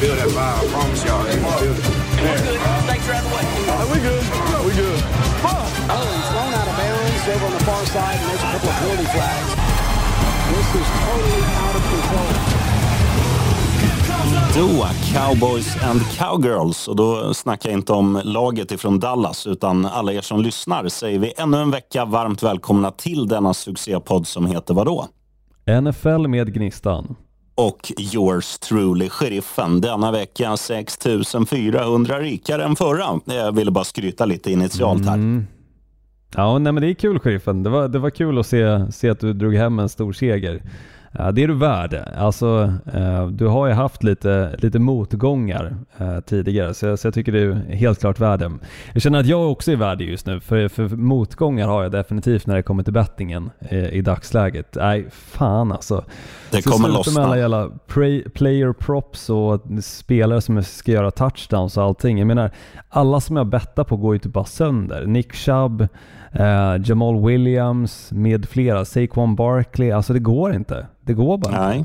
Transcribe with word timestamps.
feel 0.00 0.14
that 0.16 0.28
vibe. 0.28 0.60
I 0.60 0.66
promise 0.72 1.04
y'all, 1.04 1.24
they 1.24 1.36
gonna 1.40 1.56
feel 1.56 1.72
it. 1.72 1.84
Snakes 2.84 3.08
are 3.08 3.14
out 3.16 3.24
of 3.24 3.30
the 3.30 3.36
way. 3.36 3.44
we 3.92 3.98
good. 4.08 4.24
We 4.66 4.72
good. 4.76 5.00
Oh, 5.88 6.04
he's 6.16 6.28
thrown 6.32 6.52
out 6.52 6.68
of 6.68 6.76
bounds 6.76 7.24
over 7.32 7.46
on 7.46 7.52
the 7.52 7.64
far 7.64 7.84
side, 7.86 8.18
and 8.20 8.28
there's 8.28 8.42
a 8.42 8.50
couple 8.52 8.68
of 8.68 8.76
penalty 8.80 9.08
flags. 9.14 9.50
This 10.52 10.68
is 10.80 10.88
totally 11.04 11.44
out 11.62 11.76
of 11.78 11.84
control. 11.90 12.56
Då, 14.54 14.86
Cowboys 15.12 15.76
and 15.82 16.00
Cowgirls. 16.10 16.88
Och 16.88 16.96
då 16.96 17.34
snackar 17.34 17.70
jag 17.70 17.78
inte 17.78 17.92
om 17.92 18.20
laget 18.24 18.72
ifrån 18.72 19.00
Dallas, 19.00 19.46
utan 19.46 19.86
alla 19.86 20.12
er 20.12 20.20
som 20.20 20.40
lyssnar 20.40 20.88
säger 20.88 21.18
vi 21.18 21.32
ännu 21.36 21.56
en 21.56 21.70
vecka 21.70 22.04
varmt 22.04 22.42
välkomna 22.42 22.90
till 22.90 23.26
denna 23.28 23.54
succépodd 23.54 24.26
som 24.26 24.46
heter 24.46 24.74
vadå? 24.74 25.08
NFL 25.82 26.26
med 26.28 26.54
Gnistan. 26.54 27.16
Och 27.58 27.92
yours 28.14 28.58
truly, 28.58 29.08
sheriffen. 29.08 29.80
Denna 29.80 30.12
vecka 30.12 30.56
6400 30.56 32.18
rikare 32.20 32.64
än 32.64 32.76
förra. 32.76 33.20
Jag 33.24 33.56
ville 33.56 33.70
bara 33.70 33.84
skryta 33.84 34.24
lite 34.24 34.52
initialt 34.52 35.06
här. 35.06 35.14
Mm. 35.14 35.46
Ja, 36.34 36.58
nej, 36.58 36.72
men 36.72 36.82
det 36.82 36.90
är 36.90 36.94
kul 36.94 37.18
sheriffen. 37.18 37.62
Det 37.62 37.70
var, 37.70 37.88
det 37.88 37.98
var 37.98 38.10
kul 38.10 38.38
att 38.38 38.46
se, 38.46 38.92
se 38.92 39.10
att 39.10 39.20
du 39.20 39.32
drog 39.32 39.54
hem 39.54 39.78
en 39.78 39.88
stor 39.88 40.12
seger. 40.12 40.62
Ja, 41.18 41.32
det 41.32 41.42
är 41.42 41.48
du 41.48 41.54
värd. 41.54 42.04
Alltså, 42.16 42.72
eh, 42.94 43.26
du 43.26 43.46
har 43.46 43.66
ju 43.66 43.72
haft 43.72 44.02
lite, 44.02 44.56
lite 44.58 44.78
motgångar 44.78 45.76
eh, 45.98 46.20
tidigare, 46.20 46.74
så 46.74 46.86
jag, 46.86 46.98
så 46.98 47.06
jag 47.06 47.14
tycker 47.14 47.32
du 47.32 47.52
är 47.52 47.74
helt 47.74 48.00
klart 48.00 48.20
värd 48.20 48.40
det. 48.40 48.52
Jag 48.92 49.02
känner 49.02 49.20
att 49.20 49.26
jag 49.26 49.52
också 49.52 49.72
är 49.72 49.76
värd 49.76 50.00
just 50.00 50.26
nu, 50.26 50.40
för, 50.40 50.68
för 50.68 50.88
motgångar 50.88 51.68
har 51.68 51.82
jag 51.82 51.92
definitivt 51.92 52.46
när 52.46 52.56
det 52.56 52.62
kommer 52.62 52.82
till 52.82 52.92
bettingen 52.92 53.50
eh, 53.60 53.88
i 53.88 54.02
dagsläget. 54.02 54.76
Nej, 54.80 55.06
fan 55.10 55.72
alltså. 55.72 56.04
Det 56.50 56.62
Så 56.62 56.70
kommer 56.70 56.88
lossna. 56.88 57.20
med 57.20 57.24
alla 57.24 57.38
jävla 57.38 57.70
player 58.34 58.72
props 58.72 59.30
och 59.30 59.62
spelare 59.82 60.40
som 60.40 60.62
ska 60.62 60.92
göra 60.92 61.10
touchdowns 61.10 61.76
och 61.76 61.84
allting. 61.84 62.18
Jag 62.18 62.26
menar, 62.26 62.50
alla 62.88 63.20
som 63.20 63.36
jag 63.36 63.46
bettar 63.46 63.84
på 63.84 63.96
går 63.96 64.14
ju 64.14 64.18
typ 64.18 64.32
bara 64.32 64.44
sönder. 64.44 65.06
Nick 65.06 65.34
Chubb, 65.34 65.88
eh, 66.32 66.76
Jamal 66.84 67.26
Williams 67.26 68.12
med 68.12 68.48
flera, 68.48 68.84
Saquon 68.84 69.36
Barkley. 69.36 69.90
Alltså 69.90 70.12
det 70.12 70.18
går 70.18 70.54
inte. 70.54 70.86
Det 71.06 71.14
går 71.14 71.38
bara. 71.38 71.68
Nej. 71.68 71.84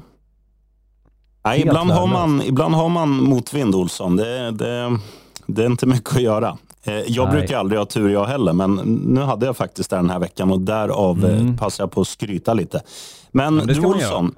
Nej, 1.45 1.61
ibland 1.61 1.91
har, 1.91 2.08
man, 2.08 2.41
ibland 2.41 2.75
har 2.75 2.89
man 2.89 3.09
motvind, 3.09 3.75
Olsson. 3.75 4.16
Det, 4.16 4.52
det, 4.52 5.00
det 5.47 5.61
är 5.64 5.66
inte 5.66 5.86
mycket 5.86 6.16
att 6.16 6.22
göra. 6.22 6.58
Eh, 6.83 6.94
Jag 6.94 7.25
Nej. 7.25 7.38
brukar 7.38 7.58
aldrig 7.58 7.80
ha 7.80 7.86
tur 7.86 8.09
jag 8.09 8.25
heller, 8.25 8.53
men 8.53 8.75
nu 9.05 9.22
hade 9.22 9.45
jag 9.45 9.58
faktiskt 9.58 9.89
det 9.89 9.95
den 9.95 10.09
här 10.09 10.19
veckan 10.19 10.52
och 10.52 10.61
därav 10.61 11.25
mm. 11.25 11.58
passar 11.58 11.83
jag 11.83 11.92
på 11.92 12.02
att 12.02 12.08
skryta 12.08 12.53
lite. 12.53 12.81
Men 13.31 13.61
ska 13.61 13.73
du 13.73 13.86
Olsson, 13.86 14.36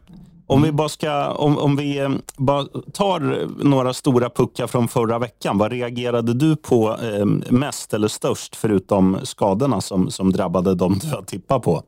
om 0.47 0.61
vi, 0.61 0.71
bara 0.71 0.89
ska, 0.89 1.31
om, 1.31 1.57
om 1.57 1.75
vi 1.75 1.99
eh, 1.99 2.09
bara 2.37 2.65
tar 2.93 3.47
några 3.63 3.93
stora 3.93 4.29
puckar 4.29 4.67
från 4.67 4.87
förra 4.87 5.19
veckan. 5.19 5.57
Vad 5.57 5.71
reagerade 5.71 6.33
du 6.33 6.55
på 6.55 6.97
eh, 7.03 7.25
mest 7.51 7.93
eller 7.93 8.07
störst, 8.07 8.55
förutom 8.55 9.17
skadorna 9.23 9.81
som, 9.81 10.11
som 10.11 10.31
drabbade 10.31 10.75
dem 10.75 10.99
du 11.01 11.09
har 11.09 11.21
tippat 11.21 11.63
på? 11.63 11.83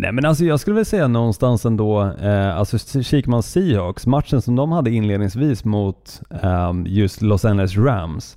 Nej 0.00 0.12
men 0.12 0.24
alltså 0.24 0.44
jag 0.44 0.60
skulle 0.60 0.76
väl 0.76 0.84
säga 0.84 1.08
någonstans 1.08 1.66
ändå, 1.66 2.02
eh, 2.02 2.56
alltså 2.56 2.78
kikar 3.02 3.30
man 3.30 3.42
Seahawks, 3.42 4.06
matchen 4.06 4.42
som 4.42 4.56
de 4.56 4.72
hade 4.72 4.90
inledningsvis 4.90 5.64
mot 5.64 6.20
eh, 6.42 6.72
just 6.86 7.22
Los 7.22 7.44
Angeles 7.44 7.76
Rams, 7.76 8.36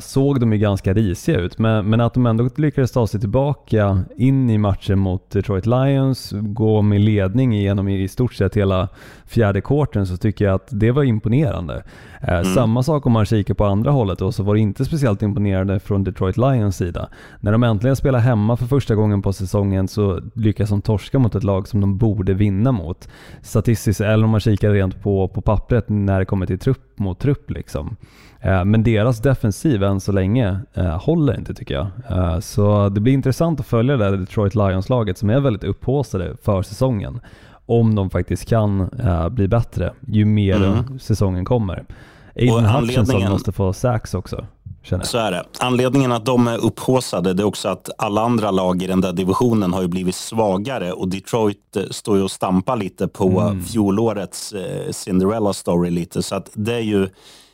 såg 0.00 0.40
de 0.40 0.52
ju 0.52 0.58
ganska 0.58 0.92
risiga 0.92 1.38
ut. 1.38 1.58
Men, 1.58 1.90
men 1.90 2.00
att 2.00 2.14
de 2.14 2.26
ändå 2.26 2.48
lyckades 2.56 2.92
ta 2.92 3.06
sig 3.06 3.20
tillbaka 3.20 4.02
in 4.16 4.50
i 4.50 4.58
matchen 4.58 4.98
mot 4.98 5.30
Detroit 5.30 5.66
Lions, 5.66 6.32
gå 6.32 6.82
med 6.82 7.00
ledning 7.00 7.52
genom 7.52 7.88
i 7.88 8.08
stort 8.08 8.34
sett 8.34 8.56
hela 8.56 8.88
fjärde 9.26 9.60
quartern 9.60 10.06
så 10.06 10.16
tycker 10.16 10.44
jag 10.44 10.54
att 10.54 10.68
det 10.70 10.90
var 10.90 11.02
imponerande. 11.02 11.82
Eh, 12.20 12.42
Samma 12.42 12.82
sak 12.82 13.06
om 13.06 13.12
man 13.12 13.24
kikar 13.24 13.54
på 13.54 13.64
andra 13.64 13.90
hållet 13.90 14.20
och 14.20 14.34
så 14.34 14.42
var 14.42 14.54
det 14.54 14.60
inte 14.60 14.84
speciellt 14.84 15.22
imponerande 15.22 15.80
från 15.80 16.04
Detroit 16.04 16.36
Lions 16.36 16.76
sida. 16.76 17.08
När 17.40 17.52
de 17.52 17.62
äntligen 17.62 17.96
spelar 17.96 18.18
hemma 18.18 18.56
för 18.56 18.66
första 18.66 18.94
gången 18.94 19.22
på 19.22 19.32
säsongen 19.32 19.88
så 19.88 20.20
lyckas 20.34 20.70
de 20.70 20.82
torska 20.82 21.18
mot 21.18 21.34
ett 21.34 21.44
lag 21.44 21.68
som 21.68 21.80
de 21.80 21.98
borde 21.98 22.34
vinna 22.34 22.72
mot. 22.72 23.08
Statistiskt, 23.42 24.00
eller 24.00 24.24
om 24.24 24.30
man 24.30 24.40
kikar 24.40 24.70
rent 24.70 25.02
på, 25.02 25.28
på 25.28 25.40
pappret 25.40 25.88
när 25.88 26.18
det 26.18 26.24
kommer 26.24 26.46
till 26.46 26.58
trupp 26.98 27.04
mot 27.04 27.18
trupp 27.18 27.50
liksom. 27.50 27.96
Eh, 28.40 28.64
Men 28.64 28.82
deras 28.82 29.20
defensiv 29.22 29.82
än 29.82 30.00
så 30.00 30.12
länge 30.12 30.60
eh, 30.74 30.98
håller 31.04 31.38
inte 31.38 31.54
tycker 31.54 31.74
jag. 31.74 31.86
Eh, 32.10 32.40
Så 32.40 32.88
det 32.88 33.00
blir 33.00 33.12
intressant 33.12 33.60
att 33.60 33.66
följa 33.66 33.96
det 33.96 34.10
där 34.10 34.16
Detroit 34.16 34.54
Lions-laget 34.54 35.18
som 35.18 35.30
är 35.30 35.40
väldigt 35.40 35.64
upphaussade 35.64 36.36
för 36.42 36.62
säsongen. 36.62 37.20
Om 37.66 37.94
de 37.94 38.10
faktiskt 38.10 38.48
kan 38.48 38.90
bli 39.30 39.48
bättre 39.48 39.92
ju 40.06 40.24
mer 40.24 40.56
Mm. 40.64 40.98
säsongen 40.98 41.44
kommer. 41.44 41.84
Aiden 42.36 42.64
Hutchinson 42.66 43.30
måste 43.30 43.52
få 43.52 43.72
sax 43.72 44.14
också. 44.14 44.46
Så 45.02 45.18
är 45.18 45.30
det. 45.30 45.44
Anledningen 45.60 46.12
att 46.12 46.24
de 46.26 46.48
är 46.48 46.58
upphaussade 46.64 47.32
det 47.34 47.42
är 47.42 47.46
också 47.46 47.68
att 47.68 47.90
alla 47.98 48.20
andra 48.22 48.50
lag 48.50 48.82
i 48.82 48.86
den 48.86 49.00
där 49.00 49.12
divisionen 49.12 49.72
har 49.72 49.82
ju 49.82 49.88
blivit 49.88 50.14
svagare 50.14 50.92
och 50.92 51.08
Detroit 51.08 51.76
eh, 51.76 51.82
står 51.90 52.16
ju 52.16 52.22
och 52.22 52.30
stampar 52.30 52.76
lite 52.76 53.08
på 53.08 53.40
Mm. 53.40 53.64
fjolårets 53.64 54.52
eh, 54.52 54.90
Cinderella 54.92 55.52
story 55.52 55.90
lite. 55.90 56.22
Så 56.22 56.34
att 56.34 56.50
det 56.54 56.74
är 56.74 56.80
ju 56.80 57.08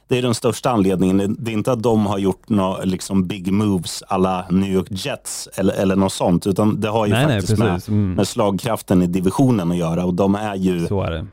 det 0.09 0.19
är 0.19 0.23
den 0.23 0.35
största 0.35 0.71
anledningen. 0.71 1.37
Det- 1.39 1.51
är 1.51 1.53
inte 1.53 1.73
att 1.73 1.83
de 1.83 2.07
har 2.07 2.19
gjort 2.19 2.49
några 2.49 2.85
liksom 2.85 3.27
big 3.27 3.53
moves 3.53 4.03
alla 4.09 4.45
New 4.51 4.73
York 4.73 4.87
Jets 4.91 5.49
eller, 5.55 5.75
eller 5.75 5.97
något 5.97 6.13
sånt, 6.13 6.47
utan 6.47 6.81
det 6.81 6.89
har 6.89 7.07
ju 7.07 7.13
Nej, 7.13 7.27
nej, 7.27 7.41
faktiskt 7.41 7.59
med, 7.59 7.69
precis. 7.75 7.89
Mm. 7.89 8.13
med 8.15 8.29
slagkraften 8.29 9.03
i 9.03 9.07
divisionen 9.07 9.71
att 9.71 9.77
göra 9.77 10.05
och 10.05 10.15
de 10.15 10.35
är 10.35 10.55
ju 10.55 10.87
Så 10.87 11.03
är 11.03 11.11
det. 11.11 11.27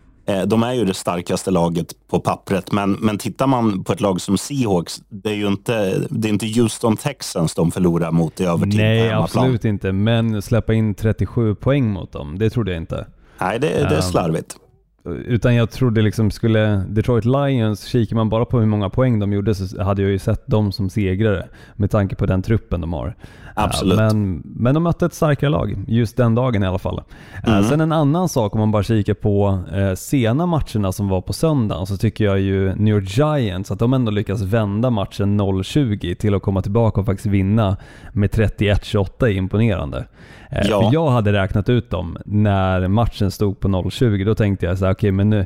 De 0.46 0.64
är 0.64 0.74
ju 0.74 0.86
det 0.86 0.94
starkaste 0.94 1.52
laget 1.52 1.88
på 2.08 2.20
pappret, 2.20 2.72
men, 2.72 2.92
men 2.92 3.18
tittar 3.18 3.48
man 3.48 3.84
på 3.84 3.94
ett 3.94 4.02
lag 4.02 4.22
som 4.22 4.38
Seahawks, 4.38 5.02
det 5.10 5.30
är 5.30 5.36
ju 5.36 5.48
inte, 5.48 6.00
det 6.10 6.28
är 6.28 6.30
inte 6.30 6.48
Houston 6.48 6.98
Texans 6.98 7.54
de 7.54 7.72
förlorar 7.72 8.12
mot 8.12 8.40
i 8.40 8.46
övertid 8.46 8.76
Nej, 8.76 9.12
absolut 9.12 9.66
inte. 9.66 9.92
Men 9.92 10.42
släppa 10.42 10.74
in 10.74 10.96
37 10.96 11.56
poäng 11.56 11.92
mot 11.92 12.12
dem, 12.12 12.40
det 12.40 12.50
trodde 12.50 12.72
jag 12.72 12.82
inte. 12.82 13.08
Nej, 13.42 13.60
det, 13.60 13.68
det 13.68 13.76
är 13.76 13.96
Um, 13.96 14.02
slarvigt. 14.02 14.56
Utan 15.06 15.56
jag 15.56 15.72
trodde 15.72 16.02
liksom 16.02 16.32
skulle 16.32 16.84
Detroit 16.90 17.26
Lions, 17.26 17.86
kikar 17.86 18.16
man 18.16 18.30
bara 18.30 18.46
på 18.46 18.60
hur 18.60 18.66
många 18.66 18.90
poäng 18.90 19.20
de 19.20 19.34
gjorde 19.34 19.56
så 19.56 19.84
hade 19.84 20.02
jag 20.02 20.12
ju 20.12 20.20
sett 20.20 20.48
dem 20.48 20.72
som 20.72 20.90
segrare 20.90 21.48
med 21.76 21.92
tanke 21.92 22.16
på 22.16 22.26
den 22.26 22.42
truppen 22.42 22.82
de 22.82 22.94
har. 22.94 23.16
Absolut. 23.56 24.00
Ja, 24.00 24.06
Men, 24.14 24.42
men 24.46 24.74
de 24.74 24.84
mötte 24.84 25.06
ett 25.06 25.14
starkare 25.14 25.50
lag 25.50 25.84
just 25.88 26.18
den 26.18 26.36
dagen 26.36 26.64
i 26.64 26.68
alla 26.68 26.80
fall. 26.80 27.02
Eh, 27.44 27.52
Mm. 27.52 27.64
Sen 27.64 27.82
en 27.82 27.92
annan 27.92 28.30
sak 28.30 28.54
om 28.56 28.60
man 28.60 28.72
bara 28.72 28.84
kikar 28.84 29.14
på 29.14 29.60
eh, 29.74 29.94
sena 29.94 30.46
matcherna 30.46 30.92
som 30.92 31.08
var 31.10 31.22
på 31.22 31.34
söndagen 31.34 31.86
så 31.86 31.98
tycker 31.98 32.26
jag 32.26 32.40
ju 32.40 32.76
New 32.76 32.96
York 32.96 33.18
Giants 33.18 33.72
att 33.72 33.80
de 33.80 33.94
ändå 33.94 34.12
lyckas 34.12 34.42
vända 34.42 34.90
matchen 34.90 35.42
0-20 35.42 36.16
till 36.16 36.36
att 36.36 36.42
komma 36.42 36.62
tillbaka 36.62 37.00
och 37.00 37.06
faktiskt 37.06 37.26
vinna 37.26 37.78
med 38.14 38.30
31-28 38.30 39.26
är 39.26 39.30
imponerande. 39.30 40.06
Eh, 40.52 40.62
Ja. 40.70 40.82
För 40.82 40.94
jag 40.94 41.10
hade 41.10 41.34
räknat 41.34 41.70
ut 41.70 41.90
dem 41.90 42.18
när 42.26 42.88
matchen 42.88 43.32
stod 43.32 43.60
på 43.60 43.68
0-20. 43.68 44.26
Då 44.26 44.36
tänkte 44.36 44.66
jag 44.66 44.78
så 44.78 44.86
här, 44.86 44.94
okej 44.94 45.12
men 45.12 45.30
nu, 45.30 45.46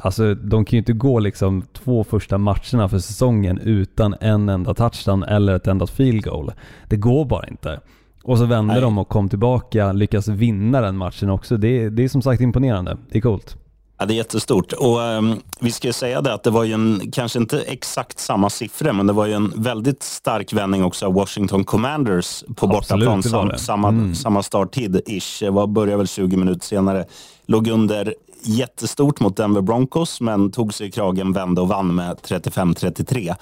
alltså 0.00 0.34
de 0.34 0.64
kan 0.64 0.76
ju 0.76 0.78
inte 0.78 0.92
gå 0.92 1.18
liksom 1.18 1.62
två 1.72 2.04
första 2.04 2.38
matcherna 2.38 2.88
för 2.88 2.98
säsongen 2.98 3.58
utan 3.58 4.14
en 4.20 4.48
enda 4.48 4.74
touchdown 4.74 5.22
eller 5.22 5.54
ett 5.56 5.66
enda 5.66 5.86
field 5.86 6.24
goal. 6.24 6.52
Det 6.88 6.96
går 6.96 7.24
bara 7.24 7.46
inte. 7.46 7.80
Och 8.22 8.38
så 8.38 8.44
vände 8.44 8.72
Nej. 8.72 8.82
de 8.82 8.98
och 8.98 9.08
kom 9.08 9.28
tillbaka, 9.28 9.92
lyckas 9.92 10.28
vinna 10.28 10.80
den 10.80 10.96
matchen 10.96 11.30
också. 11.30 11.56
Det, 11.56 11.88
det 11.88 12.04
är 12.04 12.08
som 12.08 12.22
sagt 12.22 12.40
imponerande. 12.42 12.96
Det 13.10 13.18
är 13.18 13.22
coolt. 13.22 13.56
Ja, 13.98 14.06
det 14.06 14.14
är 14.14 14.16
jättestort. 14.16 14.72
Och, 14.72 15.02
ehm, 15.02 15.40
vi 15.60 15.72
ska 15.72 15.92
säga 15.92 16.20
det 16.22 16.34
att 16.34 16.42
det 16.42 16.50
var 16.50 16.64
ju 16.64 16.72
en, 16.72 17.10
kanske 17.12 17.38
inte 17.38 17.60
exakt 17.60 18.18
samma 18.18 18.50
siffror, 18.50 18.92
men 18.92 19.06
det 19.06 19.12
var 19.12 19.26
ju 19.26 19.32
en 19.32 19.52
väldigt 19.56 20.02
stark 20.02 20.52
vändning 20.52 20.84
också 20.84 21.06
av 21.06 21.12
Washington 21.14 21.64
Commanders 21.64 22.44
på 22.56 22.66
bortaplan. 22.66 23.22
Sam, 23.22 23.52
samma, 23.58 23.88
Mm. 23.88 24.14
samma 24.14 24.42
starttid 24.42 25.00
ish. 25.06 25.40
Det 25.40 25.50
var- 25.50 25.66
började 25.66 25.96
väl 25.96 26.08
20 26.08 26.36
minuter 26.36 26.66
senare. 26.66 27.04
Låg 27.46 27.68
under 27.68 28.14
jättestort 28.42 29.20
mot 29.20 29.36
Denver 29.36 29.60
Broncos, 29.60 30.20
men 30.20 30.50
tog 30.52 30.74
sig 30.74 30.86
i 30.88 30.90
kragen, 30.90 31.32
vände 31.32 31.60
och 31.60 31.68
vann 31.68 31.94
med 31.94 32.16
35-33. 32.22 33.34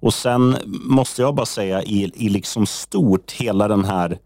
Och 0.00 0.14
sen 0.14 0.56
måste 0.66 1.22
jag 1.22 1.34
bara 1.34 1.46
säga 1.46 1.82
i, 1.82 2.12
i 2.14 2.28
liksom 2.28 2.66
stort 2.66 3.32
hela 3.32 3.68
den 3.68 3.84
här 3.84 4.18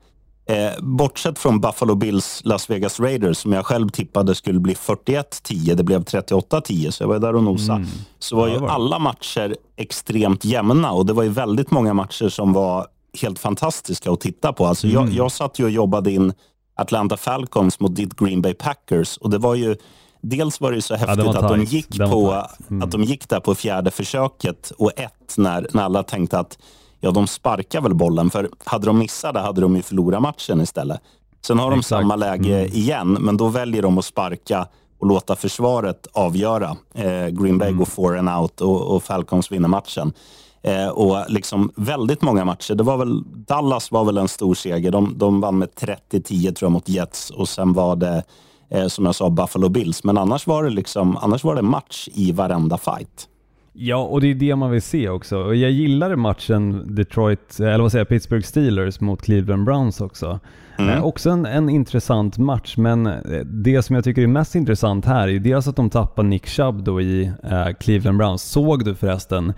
Eh, 0.46 0.70
bortsett 0.82 1.38
från 1.38 1.60
Buffalo 1.60 1.94
Bills 1.94 2.40
Las 2.44 2.70
Vegas 2.70 3.00
Raiders 3.00 3.38
som 3.38 3.52
jag 3.52 3.66
själv 3.66 3.88
tippade 3.88 4.34
skulle 4.34 4.60
bli 4.60 4.74
41-10, 4.74 5.74
det 5.74 5.82
blev 5.84 6.04
38-10 6.04 6.90
så 6.90 7.02
jag 7.02 7.08
var 7.08 7.18
där 7.18 7.34
och 7.34 7.42
nosade. 7.42 7.86
Så 8.18 8.36
var 8.36 8.48
Ja, 8.48 8.54
ju 8.54 8.60
var 8.60 8.68
alla 8.68 8.98
matcher 8.98 9.56
extremt 9.76 10.44
jämna 10.44 10.92
och 10.92 11.06
det 11.06 11.12
var 11.12 11.22
ju 11.22 11.28
väldigt 11.28 11.70
många 11.70 11.94
matcher 11.94 12.28
som 12.28 12.52
var 12.52 12.86
helt 13.20 13.38
fantastiska 13.38 14.10
att 14.12 14.20
titta 14.20 14.52
på. 14.52 14.66
Alltså 14.66 14.86
jag, 14.88 15.08
jag 15.08 15.32
satt 15.32 15.58
ju 15.58 15.64
och 15.64 15.70
jobbade 15.70 16.10
in 16.12 16.32
Atlanta 16.76 17.16
Falcons 17.16 17.80
mot 17.80 17.96
ditt 17.96 18.16
Green 18.16 18.42
Bay 18.42 18.54
Packers 18.54 19.16
och 19.16 19.30
det 19.30 19.38
var 19.38 19.54
ju 19.54 19.76
Dels 20.24 20.60
var 20.60 20.70
det 20.70 20.74
ju 20.74 20.82
så 20.82 20.94
häftigt 20.94 21.24
var 21.24 21.36
att, 21.36 21.48
de 21.48 21.64
gick 21.64 21.98
på. 21.98 22.46
Mm. 22.70 22.82
att 22.82 22.90
de 22.90 23.04
gick 23.04 23.28
där 23.28 23.40
på 23.40 23.54
fjärde 23.54 23.90
försöket 23.90 24.72
och 24.78 24.90
ett 24.96 25.34
när, 25.36 25.66
när 25.72 25.82
alla 25.82 26.02
tänkte 26.02 26.38
att 26.38 26.58
ja, 27.04 27.10
de 27.10 27.26
sparkar 27.26 27.80
väl 27.80 27.94
bollen. 27.94 28.30
För 28.30 28.48
hade 28.64 28.86
de 28.86 28.98
missat 28.98 29.34
det 29.34 29.40
hade 29.40 29.60
de 29.60 29.76
ju 29.76 29.82
förlorat 29.82 30.22
matchen 30.22 30.60
istället. 30.60 31.00
Sen 31.46 31.58
har 31.58 31.70
de 31.70 31.78
Exakt. 31.78 31.92
Mm. 31.92 32.02
samma 32.02 32.16
läge 32.16 32.66
igen, 32.66 33.12
men 33.20 33.36
då 33.36 33.48
väljer 33.48 33.82
de 33.82 33.98
att 33.98 34.04
sparka 34.04 34.66
och 34.98 35.06
låta 35.06 35.36
försvaret 35.36 36.06
avgöra. 36.12 36.76
Eh, 36.94 37.28
Green 37.28 37.58
Bay 37.58 37.72
går 37.72 37.84
for 37.84 38.18
and 38.18 38.28
out 38.28 38.60
och, 38.60 38.96
och 38.96 39.02
Falcons 39.02 39.52
vinner 39.52 39.68
matchen. 39.68 40.12
Eh, 40.62 40.88
och 40.88 41.30
liksom 41.30 41.72
väldigt 41.76 42.22
många 42.22 42.44
matcher. 42.44 42.74
Det 42.74 42.82
var 42.82 42.96
väl, 42.96 43.22
Dallas 43.24 43.90
var 43.90 44.04
väl 44.04 44.18
en 44.18 44.28
stor 44.28 44.54
seger. 44.54 44.90
De, 44.90 45.18
de 45.18 45.40
vann 45.40 45.58
med 45.58 45.68
30-10 45.68 46.54
tror 46.54 46.66
jag 46.66 46.72
mot 46.72 46.88
Jets 46.88 47.30
och 47.30 47.48
sen 47.48 47.72
var 47.72 47.96
det 47.96 48.24
eh, 48.70 48.86
som 48.86 49.06
jag 49.06 49.14
sa 49.14 49.30
Buffalo 49.30 49.68
Bills. 49.68 50.04
Men 50.04 50.18
annars 50.18 50.46
var 50.46 50.64
det 50.64 50.70
liksom, 50.70 51.16
annars 51.16 51.44
var 51.44 51.54
det 51.54 51.62
match 51.62 52.08
i 52.12 52.32
varenda 52.32 52.78
fight. 52.78 53.28
Ja, 53.74 53.96
och 53.96 54.20
det 54.20 54.30
är 54.30 54.34
det 54.34 54.56
man 54.56 54.70
vill 54.70 54.82
se 54.82 55.08
också. 55.08 55.38
Och 55.38 55.56
jag 55.56 55.70
gillade 55.70 56.16
matchen 56.16 56.94
Detroit, 56.94 57.60
eller 57.60 57.78
vad 57.78 57.92
säger 57.92 58.00
jag, 58.00 58.08
Pittsburgh 58.08 58.44
Steelers 58.44 59.00
mot 59.00 59.22
Cleveland 59.22 59.64
Browns 59.64 60.00
också. 60.00 60.40
Mm. 60.78 60.96
Eh, 60.96 61.04
också 61.04 61.30
en, 61.30 61.46
en 61.46 61.70
intressant 61.70 62.38
match, 62.38 62.76
men 62.76 63.06
eh, 63.06 63.40
det 63.44 63.82
som 63.82 63.94
jag 63.96 64.04
tycker 64.04 64.22
är 64.22 64.26
mest 64.26 64.54
intressant 64.54 65.04
här 65.04 65.28
är 65.28 65.38
dels 65.38 65.68
att 65.68 65.76
de 65.76 65.90
tappar 65.90 66.22
Nick 66.22 66.46
Chubb 66.46 66.84
då 66.84 67.00
i 67.00 67.32
eh, 67.42 67.68
Cleveland 67.80 68.18
Browns. 68.18 68.42
Såg 68.42 68.84
du 68.84 68.94
förresten 68.94 69.52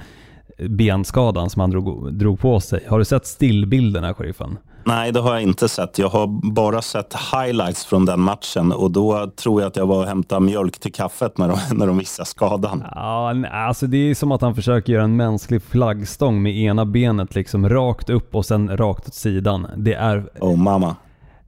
benskadan 0.58 1.50
som 1.50 1.61
han 1.61 1.70
drog, 1.70 2.14
drog 2.14 2.40
på 2.40 2.61
sig? 2.61 2.81
Har 2.88 2.99
du 2.99 3.05
sett 3.05 3.26
stillbilderna, 3.26 4.14
sheriffen? 4.14 4.58
Nej, 4.87 5.13
det 5.13 5.21
har 5.21 5.33
jag 5.33 5.43
inte 5.43 5.69
sett. 5.69 5.99
Jag 5.99 6.09
har 6.09 6.53
bara 6.53 6.83
sett 6.83 7.15
highlights 7.33 7.85
från 7.85 8.05
den 8.05 8.21
matchen 8.21 8.73
och 8.73 8.91
då 8.91 9.31
tror 9.37 9.61
jag 9.61 9.69
att 9.69 9.77
jag 9.77 9.87
var 9.87 9.99
och 9.99 10.07
hämtade 10.07 10.41
mjölk 10.41 10.79
till 10.79 10.93
kaffet 10.93 11.39
när 11.39 11.49
de, 11.49 11.59
när 11.79 11.87
de 11.87 11.99
visade 11.99 12.27
skadan. 12.27 12.85
Ja, 12.95 13.47
alltså 13.49 13.87
det 13.87 14.11
är 14.11 14.15
som 14.15 14.33
att 14.33 14.41
han 14.41 14.55
försöker 14.55 14.93
göra 14.93 15.05
en 15.05 15.17
mänsklig 15.17 15.63
flaggstång 15.63 16.43
med 16.43 16.57
ena 16.57 16.85
benet 16.85 17.35
liksom 17.35 17.69
rakt 17.69 18.11
upp 18.11 18.35
och 18.35 18.47
sen 18.47 18.77
rakt 18.77 19.09
åt 19.09 19.15
sidan. 19.15 19.67
Det 19.77 19.95
är... 19.95 20.25
Oh 20.41 20.57
mamma. 20.57 20.97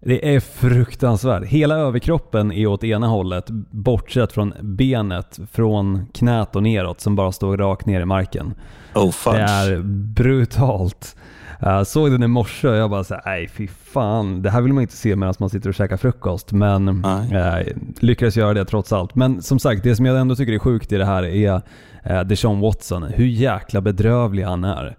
Det 0.01 0.35
är 0.35 0.41
fruktansvärt. 0.41 1.45
Hela 1.45 1.75
överkroppen 1.75 2.53
är 2.53 2.67
åt 2.67 2.85
ena 2.85 3.07
hållet, 3.07 3.51
bortsett 3.71 4.33
från 4.33 4.55
benet 4.61 5.39
från 5.53 6.07
knät 6.15 6.57
och 6.57 6.63
neråt 6.63 7.01
som 7.01 7.17
bara 7.17 7.33
står 7.33 7.57
rakt 7.57 7.87
ner 7.87 8.01
i 8.01 8.05
marken. 8.05 8.55
Oh, 8.95 9.11
fudge. 9.11 9.37
det 9.37 9.43
är 9.43 9.83
brutalt. 10.15 11.17
Jag 11.61 11.87
såg 11.87 12.11
den 12.11 12.23
i 12.23 12.27
morse 12.27 12.69
och 12.69 12.77
jag 12.77 12.91
bara 12.91 13.05
såhär, 13.05 13.23
nej 13.27 13.49
fy 13.49 13.69
fan. 13.69 14.43
Det 14.43 14.51
här 14.51 14.61
vill 14.61 14.73
man 14.73 14.83
inte 14.83 14.97
se 14.97 15.17
medan 15.17 15.35
man 15.39 15.51
sitter 15.51 15.69
och 15.69 15.75
käkar 15.75 15.97
frukost. 15.97 16.53
Men 16.53 17.05
äh, 17.05 17.67
lyckades 18.01 18.37
göra 18.37 18.55
det 18.55 18.65
trots 18.65 18.93
allt. 18.93 19.15
Men 19.15 19.43
som 19.43 19.59
sagt, 19.59 19.83
det 19.83 19.97
som 19.97 20.07
jag 20.07 20.21
ändå 20.21 20.37
tycker 20.37 20.53
är 20.53 20.59
sjukt 20.59 20.93
i 20.93 20.97
det 20.97 21.05
här 21.05 21.23
är 21.23 21.63
äh, 22.03 22.21
Deshaun 22.21 22.61
Watson. 22.61 23.03
Hur 23.03 23.27
jäkla 23.27 23.81
bedrövlig 23.81 24.43
han 24.43 24.65
är. 24.65 24.97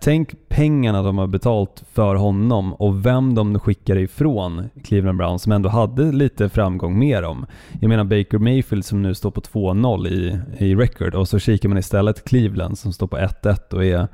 Tänk 0.00 0.48
pengarna 0.48 1.02
de 1.02 1.18
har 1.18 1.26
betalt 1.26 1.84
för 1.92 2.14
honom 2.14 2.74
och 2.74 3.06
vem 3.06 3.34
de 3.34 3.60
skickar 3.60 3.98
ifrån 3.98 4.70
Cleveland 4.84 5.18
Browns 5.18 5.42
som 5.42 5.52
ändå 5.52 5.68
hade 5.68 6.12
lite 6.12 6.48
framgång 6.48 6.98
med 6.98 7.22
dem. 7.22 7.46
Jag 7.80 7.88
menar 7.88 8.04
Baker 8.04 8.38
Mayfield 8.38 8.84
som 8.84 9.02
nu 9.02 9.14
står 9.14 9.30
på 9.30 9.40
2-0 9.40 10.08
i, 10.08 10.40
i 10.58 10.74
record 10.74 11.14
och 11.14 11.28
så 11.28 11.38
kikar 11.38 11.68
man 11.68 11.78
istället 11.78 12.24
Cleveland 12.24 12.78
som 12.78 12.92
står 12.92 13.06
på 13.06 13.16
1-1 13.16 13.74
och 13.74 13.84
är 13.84 14.08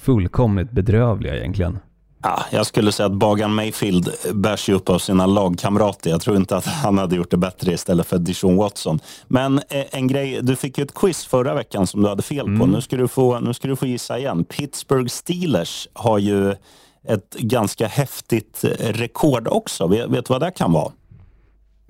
fullkomligt 0.00 0.70
bedrövliga 0.70 1.36
egentligen. 1.36 1.78
Ja, 2.22 2.42
jag 2.50 2.66
skulle 2.66 2.92
säga 2.92 3.06
att 3.06 3.12
Bagan 3.12 3.54
Mayfield 3.54 4.10
bärs 4.34 4.68
upp 4.68 4.88
av 4.88 4.98
sina 4.98 5.26
lagkamrater. 5.26 6.10
Jag 6.10 6.20
tror 6.20 6.36
inte 6.36 6.56
att 6.56 6.66
han 6.66 6.98
hade 6.98 7.16
gjort 7.16 7.30
det 7.30 7.36
bättre 7.36 7.72
istället 7.72 8.06
för 8.06 8.18
Dishon 8.18 8.56
Watson. 8.56 8.98
Men 9.28 9.58
eh, 9.58 9.84
en 9.90 10.06
grej, 10.06 10.38
du 10.42 10.56
fick 10.56 10.78
ju 10.78 10.84
ett 10.84 10.94
quiz 10.94 11.24
förra 11.24 11.54
veckan 11.54 11.86
som 11.86 12.02
du 12.02 12.08
hade 12.08 12.22
fel 12.22 12.44
på. 12.44 12.50
Mm. 12.50 12.70
Nu, 12.70 12.80
ska 12.80 12.96
du 12.96 13.08
få, 13.08 13.40
nu 13.40 13.54
ska 13.54 13.68
du 13.68 13.76
få 13.76 13.86
gissa 13.86 14.18
igen. 14.18 14.44
Pittsburgh 14.44 15.08
Steelers 15.08 15.88
har 15.92 16.18
ju 16.18 16.50
ett 17.08 17.34
ganska 17.38 17.86
häftigt 17.86 18.64
rekord 18.80 19.48
också. 19.48 19.86
Vet 19.86 20.10
du 20.10 20.22
vad 20.28 20.40
det 20.40 20.50
kan 20.50 20.72
vara? 20.72 20.92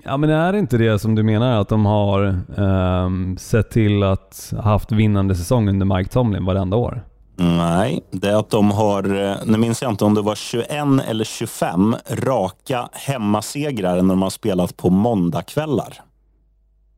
Ja 0.04 0.16
men 0.16 0.30
är 0.30 0.52
det 0.52 0.58
inte 0.58 0.78
det 0.78 0.98
som 0.98 1.14
du 1.14 1.22
menar 1.22 1.60
att 1.60 1.68
de 1.68 1.86
har 1.86 2.40
um, 2.56 3.36
sett 3.38 3.70
till 3.70 4.02
att 4.02 4.52
haft 4.62 4.92
vinnande 4.92 5.34
säsong 5.34 5.68
under 5.68 5.96
Mike 5.96 6.10
Tomlin 6.10 6.44
varenda 6.44 6.76
år? 6.76 7.04
Nej, 7.42 8.00
det 8.10 8.28
är 8.28 8.36
att 8.36 8.50
de 8.50 8.70
har, 8.70 9.24
eh, 9.24 9.36
nu 9.44 9.58
minns 9.58 9.82
jag 9.82 9.90
inte 9.90 10.04
om 10.04 10.14
det 10.14 10.22
var 10.22 10.34
21 10.34 11.00
eller 11.08 11.24
25 11.24 11.96
raka 12.10 12.88
hemmasegrar 12.92 14.02
när 14.02 14.14
de 14.14 14.22
har 14.22 14.30
spelat 14.30 14.76
på 14.76 14.90
måndagkvällar. 14.90 16.00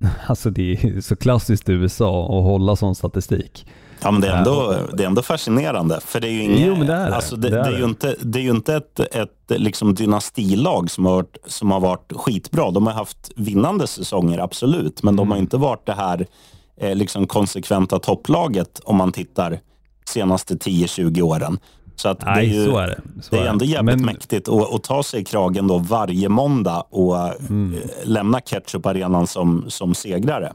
Alltså 0.27 0.51
det 0.51 0.73
är 0.73 1.01
så 1.01 1.17
klassiskt 1.17 1.69
i 1.69 1.73
USA 1.73 2.25
att 2.25 2.45
hålla 2.45 2.77
sån 2.77 2.95
statistik. 2.95 3.67
Ja, 4.03 4.11
men 4.11 4.21
det 4.21 4.29
är 4.29 4.37
ändå, 4.37 4.77
det 4.93 5.03
är 5.03 5.07
ändå 5.07 5.23
fascinerande. 5.23 6.01
För 6.01 6.21
det 6.21 6.29
är 6.29 6.33
ju, 6.33 6.43
inget, 6.43 6.67
jo, 6.67 6.77
men 6.77 6.87
det 6.87 6.93
är 6.93 7.11
det. 7.11 7.17
Alltså 7.17 7.37
det, 7.37 7.51
det, 7.51 7.61
är 7.61 7.65
det 7.65 7.75
är 7.75 7.79
ju 7.79 7.85
inte, 7.85 8.17
det 8.21 8.39
är 8.39 8.43
ju 8.43 8.51
inte 8.51 8.75
ett, 8.75 9.01
ett 9.01 9.31
liksom 9.49 9.95
dynastilag 9.95 10.91
som 10.91 11.07
har, 11.07 11.15
varit, 11.15 11.37
som 11.47 11.71
har 11.71 11.81
varit 11.81 12.13
skitbra. 12.17 12.71
De 12.71 12.87
har 12.87 12.95
haft 12.95 13.31
vinnande 13.37 13.87
säsonger, 13.87 14.39
absolut. 14.39 15.03
Men 15.03 15.17
de 15.17 15.29
har 15.29 15.37
mm. 15.37 15.45
inte 15.45 15.57
varit 15.57 15.87
det 15.87 15.93
här 15.93 16.27
eh, 16.81 16.95
liksom 16.95 17.27
konsekventa 17.27 17.99
topplaget 17.99 18.81
om 18.85 18.97
man 18.97 19.13
tittar 19.13 19.61
senaste 20.05 20.55
10-20 20.55 21.23
åren. 21.23 21.59
Så 21.97 22.09
att 22.09 22.25
Nej, 22.25 22.49
det 22.49 22.55
är, 22.55 22.59
ju, 22.59 22.65
så 22.65 22.79
är 22.79 22.87
det. 22.87 23.23
Så 23.23 23.37
det 23.37 23.43
är 23.43 23.47
ändå 23.47 23.65
jävligt 23.65 23.97
Men... 23.97 24.07
mäktigt 24.07 24.49
att, 24.49 24.75
att, 24.75 24.85
ta 24.85 25.03
sig 25.03 25.21
i 25.21 25.25
kragen 25.25 25.67
då 25.67 25.79
varje 25.79 26.29
måndag 26.29 26.85
och 26.91 27.41
mm. 27.51 27.75
Eh, 27.75 28.09
lämna 28.09 28.39
Ketchup-arenan 28.41 29.27
som, 29.27 29.65
som 29.69 29.95
segrare. 29.95 30.53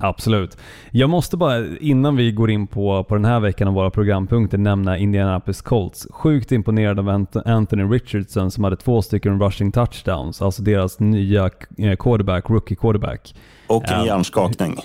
Absolut. 0.00 0.56
Jag 0.90 1.10
måste 1.10 1.36
bara 1.36 1.66
innan 1.80 2.16
vi 2.16 2.32
går 2.32 2.50
in 2.50 2.66
på, 2.66 3.04
på 3.04 3.14
den 3.14 3.24
här 3.24 3.40
veckan 3.40 3.68
och 3.68 3.74
våra 3.74 3.90
programpunkter 3.90 4.58
nämna 4.58 4.98
Indianapolis 4.98 5.62
Colts. 5.62 6.06
Sjukt 6.10 6.52
imponerad 6.52 6.98
av 6.98 7.26
Anthony 7.44 7.82
Richardson 7.82 8.50
som 8.50 8.64
hade 8.64 8.76
två 8.76 9.02
stycken 9.02 9.42
rushing 9.42 9.72
touchdowns, 9.72 10.42
alltså 10.42 10.62
deras 10.62 11.00
nya 11.00 11.50
eh, 11.78 11.96
quarterback, 11.96 12.50
rookie 12.50 12.76
quarterback. 12.76 13.34
Och 13.66 13.88
en 13.88 14.04
hjärnskakning. 14.04 14.78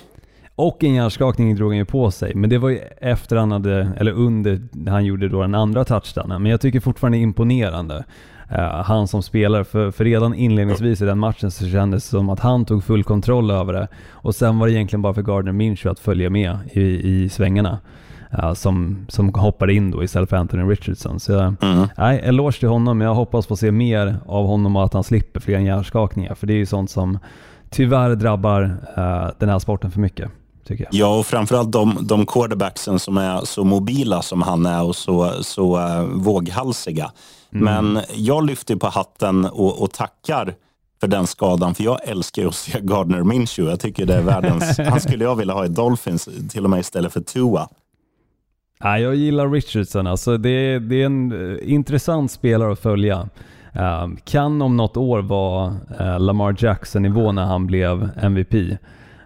Och 0.60 0.84
en 0.84 0.94
hjärnskakning 0.94 1.56
drog 1.56 1.72
han 1.72 1.78
ju 1.78 1.86
på 1.86 2.12
sig, 2.12 2.36
men 2.36 2.50
det 2.50 2.58
var 2.58 2.70
ju 2.70 2.80
efter 3.02 3.36
han 3.36 3.52
hade, 3.52 3.92
eller 3.98 4.12
under 4.12 4.62
han 4.90 5.06
gjorde 5.06 5.30
då 5.30 5.42
den 5.42 5.56
andra 5.56 5.86
touchdownen. 5.86 6.42
Men 6.42 6.52
jag 6.52 6.62
tycker 6.62 6.80
fortfarande 6.80 7.18
imponerande. 7.18 8.04
Uh, 8.52 8.58
han 8.60 9.08
som 9.08 9.24
spelar, 9.24 9.64
för, 9.64 9.92
för 9.92 10.04
redan 10.04 10.34
inledningsvis 10.34 11.02
i 11.02 11.06
den 11.06 11.20
matchen 11.20 11.52
så 11.52 11.68
kändes 11.68 12.04
det 12.04 12.10
som 12.10 12.30
att 12.30 12.40
han 12.40 12.66
tog 12.66 12.84
full 12.84 13.04
kontroll 13.04 13.52
över 13.52 13.74
det. 13.74 13.88
Och 14.12 14.36
sen 14.36 14.60
var 14.60 14.68
det 14.68 14.74
egentligen 14.74 15.02
bara 15.02 15.14
för 15.14 15.22
Gardner 15.22 15.52
Minshew 15.52 15.92
att 15.92 16.00
följa 16.00 16.30
med 16.30 16.58
i, 16.72 16.82
i 16.82 17.30
svängarna. 17.30 17.80
Uh, 18.40 18.54
som, 18.54 19.06
som 19.10 19.34
hoppade 19.34 19.74
in 19.74 19.92
då 19.92 20.04
istället 20.04 20.30
för 20.30 20.38
Anthony 20.38 20.64
Richardson. 20.64 21.20
Så 21.20 21.40
mm. 21.40 21.88
nej, 21.98 22.22
eloge 22.24 22.60
till 22.60 22.70
honom. 22.70 23.02
Jag 23.02 23.14
hoppas 23.14 23.48
få 23.48 23.56
se 23.56 23.72
mer 23.72 24.16
av 24.26 24.46
honom 24.46 24.76
och 24.76 24.86
att 24.86 24.94
han 24.94 25.04
slipper 25.04 25.40
fler 25.40 25.60
hjärnskakningar. 25.60 26.36
För 26.36 26.48
det 26.48 26.54
är 26.54 26.58
ju 26.58 26.66
sånt 26.66 26.90
som 26.90 27.20
tyvärr 27.70 28.16
drabbar 28.16 28.64
uh, 28.98 29.30
den 29.38 29.50
här 29.50 29.60
sporten 29.60 29.92
för 29.92 30.00
mycket 30.00 30.32
tycker 30.68 30.84
jag. 30.84 30.94
Ja, 30.94 31.20
och 31.20 31.26
framförallt 31.26 31.72
de, 31.72 31.98
de 32.02 32.26
quarterbacksen 32.26 33.00
som 33.00 33.18
är 33.18 33.46
så 33.46 33.64
mobila 33.64 34.22
som 34.22 34.42
han 34.42 34.66
är 34.66 34.84
och 34.84 34.96
så, 34.96 35.44
så 35.44 35.78
uh, 35.80 36.02
våghalsiga. 36.02 37.12
Mm. 37.54 37.66
Men 37.66 38.04
jag 38.14 38.46
lyfter 38.46 38.76
på 38.76 38.88
hatten 38.88 39.46
och, 39.46 39.82
och 39.82 39.92
tackar 39.92 40.56
för 41.00 41.08
den 41.08 41.28
skadan, 41.28 41.76
för 41.76 41.84
jag 41.84 42.00
älskar 42.04 42.42
ju 42.42 42.48
att 42.48 42.56
se 42.56 42.80
Gardner 42.82 43.24
Minshew. 43.24 43.72
Jag 43.72 43.80
tycker 43.80 44.06
det 44.06 44.16
är 44.16 44.22
världens... 44.22 44.78
han 44.90 45.00
skulle 45.00 45.24
jag 45.24 45.36
vilja 45.36 45.54
ha 45.54 45.66
i 45.66 45.68
Dolphins, 45.68 46.30
till 46.50 46.64
och 46.64 46.70
med 46.70 46.80
istället 46.80 47.14
för 47.14 47.22
Tua. 47.22 47.70
Ja, 48.80 49.00
jag 49.00 49.16
gillar 49.16 49.50
Richardson. 49.50 50.08
Alltså 50.08 50.38
det, 50.38 50.80
det 50.80 51.02
är 51.02 51.06
en 51.06 51.32
uh, 51.32 51.74
intressant 51.74 52.32
spelare 52.32 52.72
att 52.72 52.80
följa. 52.80 53.30
Uh, 53.76 54.16
kan 54.24 54.62
om 54.62 54.78
något 54.78 54.98
år 54.98 55.22
vara 55.22 55.76
uh, 56.02 56.20
Lamar 56.20 56.56
Jackson-nivå 56.60 57.32
när 57.32 57.46
han 57.46 57.68
blev 57.68 58.10
MVP. 58.22 58.54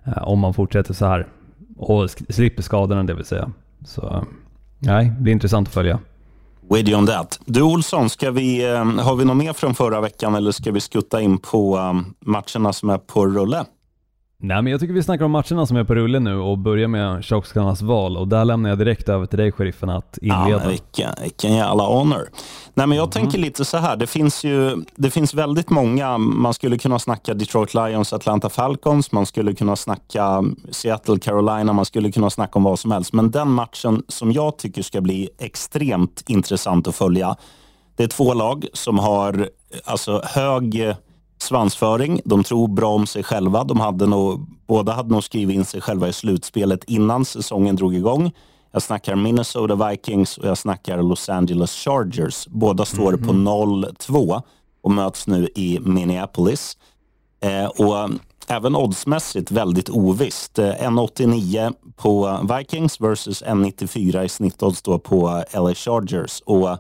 Eh, 0.06 0.24
om 0.24 0.40
man 0.40 0.54
fortsätter 0.54 0.94
så 0.94 1.06
här 1.06 1.28
och 1.78 2.10
slipper 2.10 2.64
skadorna 2.64 3.04
det 3.04 3.14
vill 3.14 3.26
säga. 3.26 3.52
Så 3.86 4.26
nej, 4.80 5.06
det 5.06 5.22
blir 5.22 5.34
intressant 5.34 5.68
att 5.68 5.74
följa. 5.74 6.00
With 6.70 6.90
you 6.90 7.00
on 7.00 7.08
that. 7.08 7.40
Du 7.46 7.62
Olsson, 7.62 8.10
ska 8.10 8.32
vi, 8.32 8.74
eh, 8.74 8.86
har 8.86 9.16
vi 9.16 9.26
något 9.26 9.38
mer 9.38 9.54
från 9.54 9.76
förra 9.76 10.02
veckan 10.02 10.36
eller 10.36 10.52
ska 10.52 10.72
vi 10.72 10.80
skutta 10.80 11.22
in 11.22 11.38
på 11.38 11.78
eh, 11.78 11.94
matcherna 12.20 12.74
som 12.74 12.90
är 12.90 12.98
på 12.98 13.28
rulle? 13.28 13.66
Nej, 14.44 14.62
men 14.62 14.72
jag 14.72 14.80
tycker 14.80 14.94
vi 14.94 15.04
snackar 15.04 15.26
om 15.26 15.32
matcherna 15.32 15.66
som 15.66 15.78
är 15.78 15.84
på 15.84 15.96
rulle 15.96 16.20
nu 16.20 16.36
och 16.36 16.58
börjar 16.58 16.88
med 16.88 17.24
tjockskallarnas 17.24 17.82
val 17.82 18.18
och 18.18 18.28
där 18.28 18.46
lämnar 18.46 18.70
jag 18.70 18.80
direkt 18.80 19.10
över 19.10 19.26
till 19.26 19.38
dig 19.38 19.52
sheriffen 19.52 19.90
att 19.90 20.18
inleda. 20.22 20.50
Ja, 20.50 20.68
vilken, 20.68 21.14
vilken 21.22 21.54
jävla 21.54 21.84
honor. 21.84 22.30
Nej, 22.74 22.88
men 22.88 22.98
jag 22.98 23.04
mm. 23.04 23.12
tänker 23.12 23.40
lite 23.40 23.66
så 23.66 23.78
här, 23.78 23.96
det 23.96 24.08
finns 24.08 24.44
ju 24.44 24.86
det 24.96 25.12
finns 25.12 25.34
väldigt 25.34 25.70
många, 25.70 26.18
man 26.18 26.54
skulle 26.54 26.78
kunna 26.78 27.00
snacka 27.00 27.34
Detroit 27.34 27.74
Lions, 27.74 28.14
Atlanta 28.14 28.50
Falcons, 28.50 29.12
man 29.12 29.26
skulle 29.26 29.54
kunna 29.54 29.76
snacka 29.76 30.44
Seattle 30.72 31.20
Carolina, 31.20 31.74
man 31.74 31.86
skulle 31.86 32.12
kunna 32.12 32.30
snacka 32.30 32.60
om 32.60 32.64
vad 32.64 32.80
som 32.80 32.92
helst. 32.92 33.14
Men 33.14 33.32
den 33.32 33.52
matchen 33.52 34.04
som 34.08 34.32
jag 34.32 34.58
tycker 34.58 34.82
ska 34.82 35.02
bli 35.02 35.30
extremt 35.40 36.24
intressant 36.28 36.88
att 36.88 36.96
följa, 36.96 37.36
det 37.96 38.04
är 38.04 38.08
två 38.08 38.34
lag 38.34 38.66
som 38.74 39.00
har 39.00 39.50
alltså 39.86 40.22
hög 40.26 40.96
svansföring. 41.42 42.22
De 42.26 42.44
tror 42.44 42.68
bra 42.68 42.94
om 42.94 43.08
sig 43.08 43.24
själva. 43.24 43.64
De 43.64 43.80
hade 43.80 44.06
nog, 44.06 44.48
båda 44.68 44.92
hade 44.92 45.10
nog 45.10 45.24
skrivit 45.24 45.56
in 45.56 45.66
sig 45.66 45.82
själva 45.82 46.08
i 46.08 46.14
slutspelet 46.14 46.84
innan 46.84 47.26
säsongen 47.26 47.76
drog 47.76 47.96
igång. 47.96 48.32
Jag 48.72 48.82
snackar 48.82 49.16
Minnesota 49.16 49.90
Vikings 49.90 50.38
och 50.38 50.48
jag 50.48 50.58
snackar 50.58 51.02
Los 51.02 51.30
Angeles 51.30 51.72
Chargers. 51.72 52.48
Båda 52.48 52.86
står 52.86 53.14
mm 53.14 53.20
-hmm. 53.20 53.28
på 53.28 54.14
0-2 54.14 54.42
och 54.82 54.92
möts 54.92 55.28
nu 55.28 55.50
i 55.56 55.80
Minneapolis. 55.80 56.78
Eh, 57.44 57.66
och 57.66 58.10
även 58.48 58.76
oddsmässigt 58.76 59.52
väldigt 59.52 59.90
ovisst. 59.90 60.60
Eh, 60.60 60.66
1,89 60.66 61.74
på 61.96 62.40
Vikings 62.58 63.02
versus 63.02 63.44
1,94 63.44 64.24
i 64.24 64.30
snittodds 64.30 64.82
då 64.82 65.00
på 65.00 65.44
LA 65.54 65.74
Chargers. 65.74 66.42
Och 66.46 66.78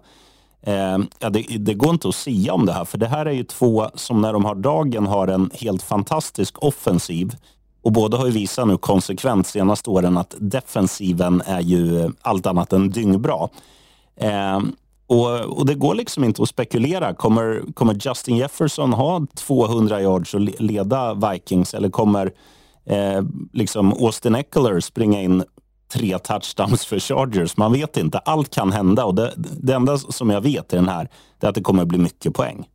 eh, 0.61 0.97
ja, 1.19 1.29
det, 1.29 1.41
det, 1.41 1.73
går 1.73 1.89
inte 1.89 2.09
att 2.09 2.15
sia 2.15 2.53
om 2.53 2.65
det 2.65 2.73
här, 2.73 2.85
för 2.85 2.97
det 2.97 3.07
här 3.07 3.25
är 3.25 3.31
ju 3.31 3.43
två 3.43 3.89
som 3.95 4.21
när 4.21 4.33
de 4.33 4.45
har 4.45 4.55
dagen 4.55 5.05
har 5.05 5.27
en 5.27 5.51
helt 5.53 5.83
fantastisk 5.83 6.63
offensiv. 6.63 7.35
Och 7.83 7.91
båda 7.91 8.17
har 8.17 8.25
ju 8.25 8.31
visat 8.31 8.67
nu 8.67 8.77
konsekvent 8.77 9.47
senaste 9.47 9.89
åren 9.89 10.17
att 10.17 10.35
defensiven 10.39 11.41
är 11.45 11.61
ju 11.61 12.11
allt 12.21 12.45
annat 12.45 12.73
än 12.73 12.89
dyngbra. 12.89 13.49
Eh, 14.15 14.59
och, 15.07 15.39
och, 15.39 15.65
det 15.65 15.75
går 15.75 15.95
liksom 15.95 16.23
inte 16.23 16.43
att 16.43 16.49
spekulera. 16.49 17.13
Kommer, 17.13 17.63
kommer 17.73 17.93
Justin 17.93 18.37
Jefferson 18.37 18.93
ha 18.93 19.27
200 19.35 20.01
yards 20.01 20.33
och 20.33 20.41
leda 20.41 21.13
Vikings 21.13 21.73
eller 21.73 21.89
kommer 21.89 22.31
eh, 22.85 23.21
liksom 23.53 23.93
Austin 23.93 24.35
Eckler 24.35 24.79
springa 24.79 25.21
in 25.21 25.43
tre 25.93 26.19
touchdowns 26.19 26.85
för 26.85 26.99
Chargers? 26.99 27.57
Man 27.57 27.73
vet 27.73 27.97
inte. 27.97 28.17
Allt 28.17 28.55
kan 28.55 28.71
hända 28.71 29.05
och 29.05 29.15
det, 29.15 29.33
det 29.37 29.73
enda 29.73 29.97
som 29.97 30.29
jag 30.29 30.41
vet 30.41 30.73
i 30.73 30.75
den 30.75 30.87
här 30.89 31.09
är 31.41 31.49
att 31.49 31.55
det 31.55 31.61
kommer 31.61 31.85
bli 31.85 31.97
mycket 31.97 32.33
poäng. 32.33 32.65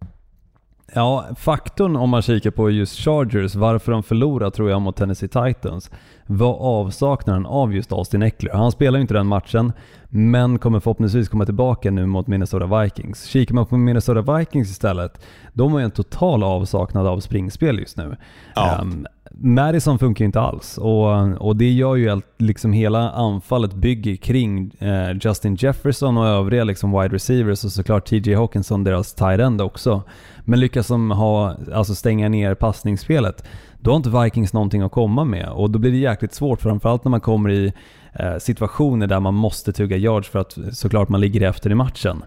Ja, 0.95 1.25
faktorn 1.39 1.97
om 1.97 2.11
man 2.11 2.23
kikar 2.23 2.51
på 2.51 2.71
just 2.71 2.99
Chargers, 2.99 3.55
varför 3.55 3.93
de 3.93 4.03
förlorade 4.03 4.51
tror 4.51 4.71
jag 4.71 4.83
mot 4.83 4.97
Tennessee 4.97 5.29
Titans, 5.29 5.91
var 6.27 6.55
avsaknaden 6.55 7.47
av 7.47 7.75
just 7.75 7.93
Austin 7.93 8.23
Eckler. 8.23 8.53
Han 8.53 8.73
spelar 8.73 8.99
ju 8.99 9.03
inte 9.03 9.15
den 9.15 9.27
matchen, 9.27 9.73
men 10.09 10.59
kommer 10.59 10.81
förhoppningsvis 10.81 11.29
komma 11.29 11.45
tillbaka 11.45 11.91
nu 11.91 12.07
mot 12.07 12.27
Minnesota 12.27 12.81
Vikings. 12.81 13.25
Kikar 13.25 13.55
man 13.55 13.67
på 13.67 13.77
Minnesota 13.77 14.39
Vikings 14.39 14.71
istället, 14.71 15.21
de 15.53 15.73
har 15.73 15.79
ju 15.79 15.85
en 15.85 15.91
total 15.91 16.43
avsaknad 16.43 17.07
av 17.07 17.21
springspel 17.21 17.79
just 17.79 17.97
nu. 17.97 18.17
Ja. 18.55 18.79
Um, 18.81 19.07
Madison 19.39 19.99
funkar 19.99 20.23
ju 20.23 20.27
inte 20.27 20.41
alls 20.41 20.79
och, 20.79 21.33
och 21.47 21.57
det 21.57 21.71
gör 21.71 21.97
ju 21.97 22.11
att 22.11 22.25
liksom 22.39 22.73
hela 22.73 23.11
anfallet 23.11 23.75
bygger 23.75 24.17
kring 24.17 24.71
eh, 24.79 25.17
Justin 25.21 25.55
Jefferson 25.55 26.19
och 26.19 26.27
övriga 26.27 26.65
liksom 26.65 27.01
wide 27.01 27.15
receivers 27.15 27.65
och 27.65 27.73
såklart 27.73 28.07
TJ 28.07 28.35
Hawkinson, 28.35 28.85
deras 28.85 29.15
tight 29.15 29.41
end 29.41 29.61
också. 29.61 30.03
Men 30.45 30.61
lyckas 30.61 30.89
de 30.89 31.11
ha, 31.11 31.57
alltså 31.75 31.95
stänga 31.95 32.29
ner 32.29 32.55
passningsspelet, 32.55 33.45
då 33.81 33.91
har 33.91 33.97
inte 33.97 34.11
Vikings 34.23 34.53
någonting 34.53 34.83
att 34.83 34.93
komma 34.93 35.25
med 35.25 35.49
och 35.49 35.71
då 35.71 35.79
blir 35.79 35.91
det 35.91 35.99
jäkligt 35.99 36.35
svårt, 36.35 36.61
framförallt 36.61 37.05
när 37.05 37.11
man 37.11 37.21
kommer 37.21 37.51
i 37.51 37.73
eh, 38.13 38.37
situationer 38.39 39.07
där 39.07 39.21
man 39.21 39.35
måste 39.35 39.73
tugga 39.73 39.97
yards 39.97 40.29
för 40.29 40.39
att 40.39 40.59
såklart 40.73 41.09
man 41.09 41.21
ligger 41.21 41.49
efter 41.49 41.71
i 41.71 41.75
matchen. 41.75 42.25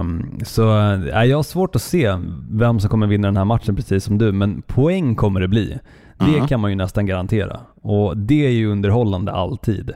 Um, 0.00 0.38
så 0.44 0.78
eh, 0.78 1.24
jag 1.24 1.38
har 1.38 1.42
svårt 1.42 1.76
att 1.76 1.82
se 1.82 2.16
vem 2.50 2.80
som 2.80 2.90
kommer 2.90 3.06
vinna 3.06 3.28
den 3.28 3.36
här 3.36 3.44
matchen 3.44 3.76
precis 3.76 4.04
som 4.04 4.18
du, 4.18 4.32
men 4.32 4.62
poäng 4.62 5.14
kommer 5.14 5.40
det 5.40 5.48
bli. 5.48 5.78
Det 6.18 6.24
mm. 6.24 6.48
kan 6.48 6.60
man 6.60 6.70
ju 6.70 6.76
nästan 6.76 7.06
garantera. 7.06 7.60
Och 7.82 8.16
det 8.16 8.46
är 8.46 8.50
ju 8.50 8.72
underhållande 8.72 9.32
alltid. 9.32 9.94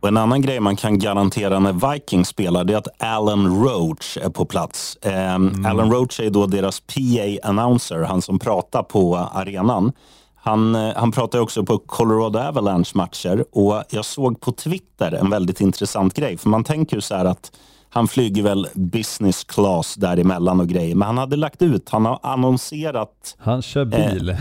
Och 0.00 0.08
en 0.08 0.16
annan 0.16 0.42
grej 0.42 0.60
man 0.60 0.76
kan 0.76 0.98
garantera 0.98 1.58
när 1.58 1.92
Vikings 1.92 2.28
spelar 2.28 2.64
det 2.64 2.72
är 2.72 2.78
att 2.78 3.02
Alan 3.02 3.64
Roach 3.64 4.16
är 4.16 4.30
på 4.30 4.44
plats. 4.44 4.98
Eh, 5.02 5.34
mm. 5.34 5.66
Alan 5.66 5.92
Roach 5.92 6.20
är 6.20 6.30
då 6.30 6.46
deras 6.46 6.80
PA-announcer, 6.80 8.02
han 8.02 8.22
som 8.22 8.38
pratar 8.38 8.82
på 8.82 9.16
arenan. 9.16 9.92
Han, 10.34 10.74
eh, 10.74 10.92
han 10.96 11.12
pratar 11.12 11.38
också 11.38 11.64
på 11.64 11.78
Colorado 11.78 12.38
Avalanche 12.38 12.90
matcher 12.94 13.44
och 13.52 13.82
jag 13.90 14.04
såg 14.04 14.40
på 14.40 14.52
Twitter 14.52 15.12
en 15.12 15.30
väldigt 15.30 15.60
intressant 15.60 16.14
grej. 16.14 16.36
För 16.36 16.48
man 16.48 16.64
tänker 16.64 16.96
ju 16.96 17.00
så 17.00 17.14
här 17.14 17.24
att 17.24 17.52
han 17.90 18.08
flyger 18.08 18.42
väl 18.42 18.66
business 18.74 19.44
class 19.44 19.94
däremellan 19.94 20.60
och 20.60 20.68
grejer. 20.68 20.94
Men 20.94 21.06
han 21.06 21.18
hade 21.18 21.36
lagt 21.36 21.62
ut, 21.62 21.88
han 21.88 22.06
har 22.06 22.18
annonserat... 22.22 23.36
Han 23.38 23.62
kör 23.62 23.84
bil. 23.84 24.28
Eh, 24.28 24.36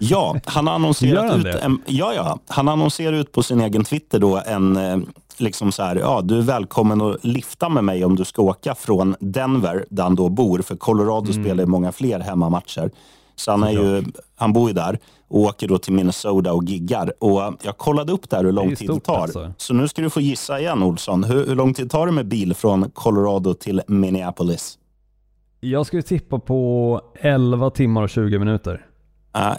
Ja, 0.00 0.36
han 0.44 0.66
har 0.66 0.74
annonserat 0.74 1.30
han 1.30 1.46
ut 1.46 1.54
en, 1.54 1.82
ja, 1.86 2.14
ja, 2.14 2.38
han 2.48 2.68
annonserar 2.68 3.12
ut 3.12 3.32
på 3.32 3.42
sin 3.42 3.60
egen 3.60 3.84
Twitter 3.84 4.18
då 4.18 4.42
en 4.46 4.76
eh, 4.76 4.98
liksom 5.36 5.72
så 5.72 5.82
här, 5.82 5.96
ja, 5.96 6.20
du 6.24 6.38
är 6.38 6.42
välkommen 6.42 7.00
att 7.00 7.24
lifta 7.24 7.68
med 7.68 7.84
mig 7.84 8.04
om 8.04 8.16
du 8.16 8.24
ska 8.24 8.42
åka 8.42 8.74
från 8.74 9.16
Denver, 9.20 9.84
där 9.90 10.02
han 10.02 10.14
då 10.14 10.28
bor, 10.28 10.62
för 10.62 10.76
Colorado 10.76 11.30
mm. 11.30 11.44
spelar 11.44 11.66
många 11.66 11.92
fler 11.92 12.20
hemmamatcher. 12.20 12.90
Så 13.36 13.50
han, 13.50 13.62
är 13.62 13.70
ju, 13.70 14.04
han 14.36 14.52
bor 14.52 14.68
ju 14.68 14.74
där 14.74 14.98
och 15.28 15.40
åker 15.40 15.68
då 15.68 15.78
till 15.78 15.92
Minnesota 15.92 16.52
och 16.52 16.64
giggar. 16.64 17.12
Och 17.18 17.54
jag 17.62 17.78
kollade 17.78 18.12
upp 18.12 18.30
där 18.30 18.44
hur 18.44 18.52
lång 18.52 18.76
tid 18.76 18.90
det 18.90 19.00
tar. 19.00 19.22
Alltså. 19.22 19.52
Så 19.56 19.74
nu 19.74 19.88
ska 19.88 20.02
du 20.02 20.10
få 20.10 20.20
gissa 20.20 20.60
igen, 20.60 20.82
Olsson. 20.82 21.24
Hur, 21.24 21.46
hur 21.46 21.54
lång 21.54 21.74
tid 21.74 21.90
tar 21.90 22.06
det 22.06 22.12
med 22.12 22.26
bil 22.26 22.54
från 22.54 22.90
Colorado 22.90 23.54
till 23.54 23.82
Minneapolis? 23.86 24.78
Jag 25.60 25.86
skulle 25.86 26.02
tippa 26.02 26.38
på 26.38 27.00
11 27.14 27.70
timmar 27.70 28.02
och 28.02 28.10
20 28.10 28.38
minuter. 28.38 28.86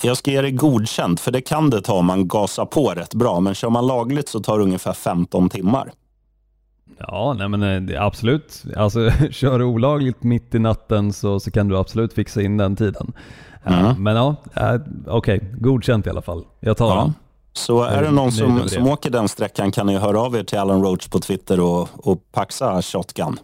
Jag 0.02 0.18
ska 0.18 0.32
ge 0.32 0.42
dig 0.42 0.52
godkänt, 0.52 1.20
för 1.20 1.32
det 1.32 1.42
kan 1.42 1.70
det 1.70 1.82
ta 1.82 1.94
om 1.94 2.06
man 2.06 2.28
gasar 2.28 2.66
på 2.66 2.90
rätt 2.90 3.14
bra. 3.14 3.40
Men 3.40 3.56
kör 3.56 3.70
man 3.70 3.88
lagligt 3.88 4.30
så 4.30 4.40
tar 4.40 4.58
det 4.58 4.64
ungefär 4.64 4.94
15 4.94 5.50
timmar. 5.50 5.92
Ja, 6.98 7.36
nej 7.38 7.50
men 7.50 7.90
eh, 7.90 8.04
absolut. 8.04 8.64
Alltså, 8.78 9.10
kör 9.32 9.60
du 9.60 9.66
olagligt 9.66 10.24
mitt 10.24 10.56
i 10.56 10.60
natten 10.60 11.14
så, 11.14 11.40
så 11.40 11.52
kan 11.52 11.68
du 11.68 11.78
absolut 11.78 12.14
fixa 12.14 12.42
in 12.42 12.58
den 12.58 12.76
tiden. 12.76 13.14
Mm. 13.66 14.04
Men 14.04 14.16
ja, 14.16 14.36
eh, 14.56 14.76
okej. 15.08 15.38
Okay. 15.38 15.40
Godkänt 15.60 16.08
i 16.08 16.10
alla 16.10 16.22
fall. 16.22 16.44
Jag 16.60 16.78
tar 16.78 16.96
ja. 16.96 17.02
den. 17.02 17.14
Så 17.54 17.84
är 17.84 18.04
det 18.04 18.12
någon 18.12 18.32
som, 18.32 18.70
som 18.70 18.88
åker 18.88 19.10
den 19.10 19.28
sträckan 19.28 19.72
kan 19.72 19.88
ni 19.88 19.98
höra 19.98 20.22
av 20.22 20.36
er 20.36 20.44
till 20.44 20.60
Alan 20.60 20.84
Roach 20.84 21.08
på 21.08 21.20
Twitter 21.20 21.60
och, 21.60 21.90
och 21.94 22.32
paxa 22.32 22.82
shotgun. 22.82 23.38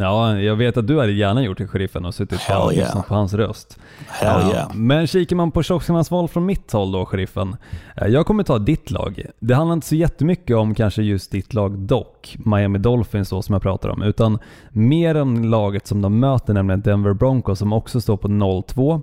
Ja, 0.00 0.38
jag 0.38 0.56
vet 0.56 0.76
att 0.76 0.86
du 0.86 1.00
hade 1.00 1.12
gärna 1.12 1.42
gjort 1.42 1.58
det, 1.58 1.66
sheriffen, 1.66 2.04
och 2.04 2.14
suttit 2.14 2.40
Hell 2.40 2.62
och 2.62 2.72
lyssnat 2.72 3.08
på 3.08 3.14
hans 3.14 3.34
röst. 3.34 3.78
Hell 4.08 4.40
ja, 4.42 4.50
yeah. 4.50 4.74
Men 4.74 5.06
kikar 5.06 5.36
man 5.36 5.50
på 5.50 5.62
tjocksarnas 5.62 6.10
val 6.10 6.28
från 6.28 6.46
mitt 6.46 6.72
håll 6.72 6.92
då, 6.92 7.06
sheriffen. 7.06 7.56
Eh, 7.96 8.06
jag 8.06 8.26
kommer 8.26 8.42
ta 8.42 8.58
ditt 8.58 8.90
lag. 8.90 9.22
Det 9.40 9.54
handlar 9.54 9.74
inte 9.74 9.86
så 9.86 9.94
jättemycket 9.94 10.56
om 10.56 10.74
kanske 10.74 11.02
just 11.02 11.30
ditt 11.30 11.54
lag 11.54 11.78
dock, 11.78 12.36
Miami 12.44 12.78
Dolphins 12.78 13.30
då 13.30 13.42
som 13.42 13.52
jag 13.52 13.62
pratar 13.62 13.88
om, 13.88 14.02
utan 14.02 14.38
mer 14.70 15.14
om 15.14 15.44
laget 15.44 15.86
som 15.86 16.02
de 16.02 16.20
möter, 16.20 16.54
nämligen 16.54 16.80
Denver 16.80 17.12
Broncos 17.12 17.58
som 17.58 17.72
också 17.72 18.00
står 18.00 18.16
på 18.16 18.28
0-2 18.28 19.02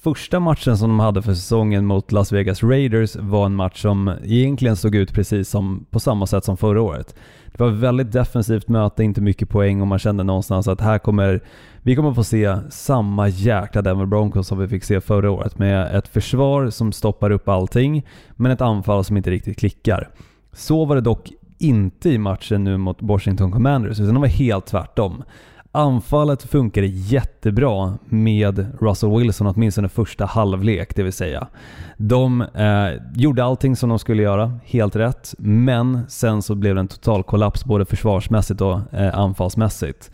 första 0.00 0.40
matchen 0.40 0.78
som 0.78 0.88
de 0.88 1.00
hade 1.00 1.22
för 1.22 1.34
säsongen 1.34 1.86
mot 1.86 2.12
Las 2.12 2.32
Vegas 2.32 2.62
Raiders 2.62 3.16
var 3.16 3.46
en 3.46 3.54
match 3.54 3.82
som 3.82 4.12
egentligen 4.24 4.76
såg 4.76 4.94
ut 4.94 5.12
precis 5.12 5.48
som 5.48 5.86
på 5.90 6.00
samma 6.00 6.26
sätt 6.26 6.44
som 6.44 6.56
förra 6.56 6.82
året. 6.82 7.14
Det 7.46 7.60
var 7.60 7.68
ett 7.68 7.78
väldigt 7.78 8.12
defensivt 8.12 8.68
möte, 8.68 9.04
inte 9.04 9.20
mycket 9.20 9.48
poäng 9.48 9.80
och 9.80 9.86
man 9.86 9.98
kände 9.98 10.24
någonstans 10.24 10.68
att 10.68 10.80
här 10.80 10.98
kommer 10.98 11.40
vi 11.82 11.96
kommer 11.96 12.14
få 12.14 12.24
se 12.24 12.56
samma 12.70 13.28
jäkla 13.28 13.82
Denver 13.82 14.06
Broncos 14.06 14.46
som 14.46 14.58
vi 14.58 14.68
fick 14.68 14.84
se 14.84 15.00
förra 15.00 15.30
året 15.30 15.58
med 15.58 15.96
ett 15.96 16.08
försvar 16.08 16.70
som 16.70 16.92
stoppar 16.92 17.30
upp 17.30 17.48
allting 17.48 18.06
men 18.30 18.52
ett 18.52 18.60
anfall 18.60 19.04
som 19.04 19.16
inte 19.16 19.30
riktigt 19.30 19.58
klickar. 19.58 20.08
Så 20.52 20.84
var 20.84 20.94
det 20.94 21.00
dock 21.00 21.32
inte 21.58 22.10
i 22.10 22.18
matchen 22.18 22.64
nu 22.64 22.76
mot 22.76 23.02
Washington 23.02 23.52
Commanders 23.52 24.00
utan 24.00 24.14
det 24.14 24.20
var 24.20 24.26
helt 24.26 24.66
tvärtom. 24.66 25.22
Anfallet 25.72 26.42
funkade 26.42 26.86
jättebra 26.86 27.98
med 28.04 28.66
Russell 28.80 29.18
Wilson, 29.18 29.46
åtminstone 29.46 29.88
första 29.88 30.24
halvlek, 30.24 30.96
det 30.96 31.02
vill 31.02 31.12
säga. 31.12 31.48
De 31.96 32.40
eh, 32.40 33.02
gjorde 33.14 33.44
allting 33.44 33.76
som 33.76 33.88
de 33.88 33.98
skulle 33.98 34.22
göra, 34.22 34.58
helt 34.64 34.96
rätt, 34.96 35.34
men 35.38 36.00
sen 36.08 36.42
så 36.42 36.54
blev 36.54 36.74
det 36.74 36.80
en 36.80 36.88
total 36.88 37.22
kollaps 37.22 37.64
både 37.64 37.84
försvarsmässigt 37.84 38.60
och 38.60 38.94
eh, 38.94 39.18
anfallsmässigt. 39.18 40.10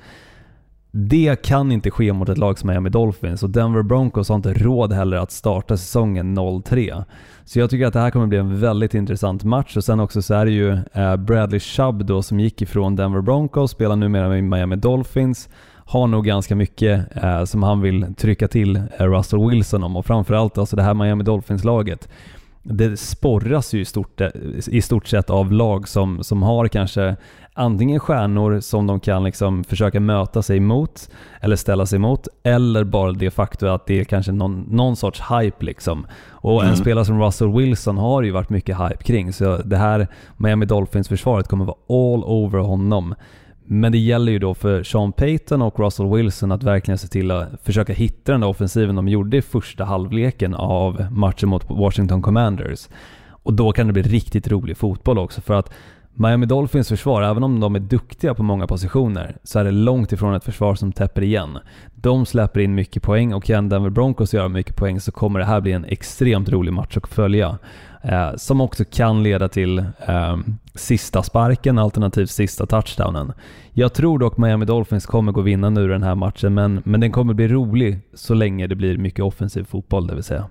Det 0.97 1.43
kan 1.43 1.73
inte 1.73 1.91
ske 1.91 2.13
mot 2.13 2.29
ett 2.29 2.39
lag 2.39 2.59
som 2.59 2.71
Miami 2.71 2.91
Dolphins 2.91 3.43
och 3.43 3.51
Denver 3.51 3.83
Broncos 3.83 4.29
har 4.29 4.37
inte 4.37 4.53
råd 4.53 4.93
heller 4.93 5.17
att 5.17 5.31
starta 5.31 5.77
säsongen 5.77 6.39
0-3. 6.39 7.05
Så 7.45 7.59
jag 7.59 7.71
tycker 7.71 7.87
att 7.87 7.93
det 7.93 8.01
här 8.01 8.11
kommer 8.11 8.27
bli 8.27 8.39
en 8.39 8.61
väldigt 8.61 8.95
intressant 8.95 9.45
match 9.45 9.77
och 9.77 9.85
sen 9.85 10.01
också 10.01 10.23
så 10.23 10.35
är 10.35 10.45
det 10.45 10.51
ju 10.51 10.79
eh, 10.93 11.17
Bradley 11.17 11.61
Chubb 11.61 12.05
då 12.07 12.23
som 12.23 12.41
gick 12.41 12.63
ifrån 12.63 12.97
Denver 12.97 13.21
Broncos, 13.21 13.71
spelar 13.71 13.97
numera 13.97 14.29
med 14.29 14.45
Miami 14.45 14.77
Dolphins, 14.77 15.49
har 15.85 16.07
nog 16.07 16.25
ganska 16.25 16.57
mycket 16.57 17.17
eh, 17.17 17.45
som 17.45 17.63
han 17.63 17.81
vill 17.81 18.15
trycka 18.15 18.49
till 18.49 18.77
eh, 18.77 19.07
Russell 19.07 19.51
Wilson 19.51 19.83
om 19.83 19.97
och 19.97 20.07
framförallt 20.07 20.59
alltså 20.59 20.77
det 20.77 20.83
här 20.83 20.95
Miami 20.95 21.25
Dolphins-laget 21.25 22.09
det 22.65 22.97
sporras 22.97 23.75
ju 23.75 23.81
i 23.81 23.85
stort, 23.85 24.21
eh, 24.21 24.29
i 24.69 24.83
stort 24.83 25.07
sett 25.07 25.31
av 25.31 25.53
lag 25.53 25.89
som, 25.89 26.25
som 26.25 26.43
har 26.43 26.69
kanske 26.69 27.17
antingen 27.55 28.01
stjärnor 28.01 28.61
som 28.61 28.87
de 28.87 29.01
kan 29.01 29.25
liksom 29.25 29.65
försöka 29.65 30.01
möta 30.01 30.43
sig 30.43 30.61
mot 30.61 31.11
eller 31.41 31.57
ställa 31.57 31.87
sig 31.87 31.99
mot 31.99 32.29
eller 32.43 32.85
bara 32.85 33.13
det 33.13 33.31
faktum 33.31 33.69
att 33.69 33.87
det 33.87 34.01
är 34.01 34.05
kanske 34.05 34.33
någon, 34.33 34.61
någon 34.61 34.97
sorts 34.97 35.23
hype 35.31 35.65
liksom. 35.65 36.07
Och 36.31 36.61
mm. 36.61 36.71
en 36.71 36.77
spelare 36.77 37.05
som 37.05 37.23
Russell 37.23 37.53
Wilson 37.53 37.99
har 37.99 38.23
ju 38.23 38.31
varit 38.31 38.51
mycket 38.51 38.77
hype 38.77 39.03
kring 39.05 39.33
så 39.33 39.57
det 39.57 39.77
här 39.77 40.09
Miami 40.37 40.67
Dolphins-försvaret 40.67 41.49
kommer 41.49 41.65
vara 41.65 41.77
all 41.89 42.25
over 42.25 42.59
honom. 42.59 43.15
Men 43.67 43.93
det 43.93 43.99
gäller 43.99 44.33
ju 44.33 44.39
då 44.39 44.55
för 44.55 44.83
Sean 44.83 45.13
Payton 45.13 45.63
och 45.63 45.81
Russell 45.81 46.07
Wilson 46.07 46.53
att 46.53 46.63
verkligen 46.63 46.99
se 46.99 47.09
till 47.09 47.31
att 47.31 47.49
försöka 47.63 47.93
hitta 47.93 48.33
den 48.33 48.41
där 48.41 48.49
offensiven 48.49 48.95
de 48.95 49.09
gjorde 49.09 49.37
i 49.37 49.43
första 49.43 49.85
halvleken 49.85 50.55
av 50.55 51.07
matchen 51.11 51.49
mot 51.49 51.71
Washington 51.71 52.23
Commanders. 52.23 52.89
Och 53.45 53.55
då 53.55 53.73
kan 53.73 53.87
det 53.87 53.93
bli 53.93 54.03
riktigt 54.03 54.49
rolig 54.49 54.77
fotboll 54.77 55.19
också 55.19 55.41
för 55.41 55.55
att 55.55 55.73
Miami 56.17 56.47
Dolphins 56.47 56.89
försvar, 56.89 57.23
även 57.23 57.45
om 57.45 57.61
de 57.61 57.75
är 57.75 57.81
duktiga 57.81 58.35
på 58.35 58.43
många 58.43 58.67
positioner, 58.67 59.37
så 59.43 59.59
är 59.59 59.65
det 59.65 59.71
långt 59.71 60.13
ifrån 60.13 60.35
ett 60.35 60.45
försvar 60.45 60.75
som 60.75 60.93
täpper 60.93 61.23
igen. 61.23 61.59
De 61.95 62.27
släpper 62.27 62.61
in 62.61 62.75
mycket 62.75 63.03
poäng 63.03 63.35
och 63.35 63.45
kan 63.45 63.69
Denver 63.69 63.91
Broncos 63.91 64.35
göra 64.35 64.49
mycket 64.49 64.77
poäng 64.77 65.01
så 65.01 65.13
kommer 65.13 65.39
det 65.39 65.45
här 65.45 65.61
bli 65.61 65.73
en 65.73 65.85
extremt 65.85 66.49
rolig 66.49 66.73
match 66.73 66.97
att 66.97 67.09
följa. 67.09 67.59
Eh, 68.03 68.37
som 68.37 68.61
också 68.61 68.85
kan 68.85 69.23
leda 69.23 69.49
till 69.49 69.79
eh, 69.79 70.37
sista 70.75 71.23
sparken 71.23 71.79
alternativt 71.79 72.31
sista 72.31 72.67
touchdownen. 72.67 73.33
Jag 73.73 73.95
tror 73.95 74.19
dock 74.19 74.37
Miami 74.37 74.65
Dolphins 74.65 75.07
kommer 75.07 75.33
gå 75.33 75.41
vinnande 75.41 75.81
ur 75.81 75.89
den 75.89 76.03
här 76.03 76.15
matchen, 76.15 76.55
men, 76.55 76.83
men 76.85 77.01
den 77.01 77.13
kommer 77.13 77.35
bli 77.35 77.49
rolig 77.49 77.99
så 78.15 78.35
länge 78.35 78.67
det 78.67 78.75
blir 78.75 78.99
mycket 78.99 79.25
offensiv 79.25 79.65
fotboll, 79.65 80.07
det 80.07 80.15
vill 80.15 80.25
säga. 80.25 80.45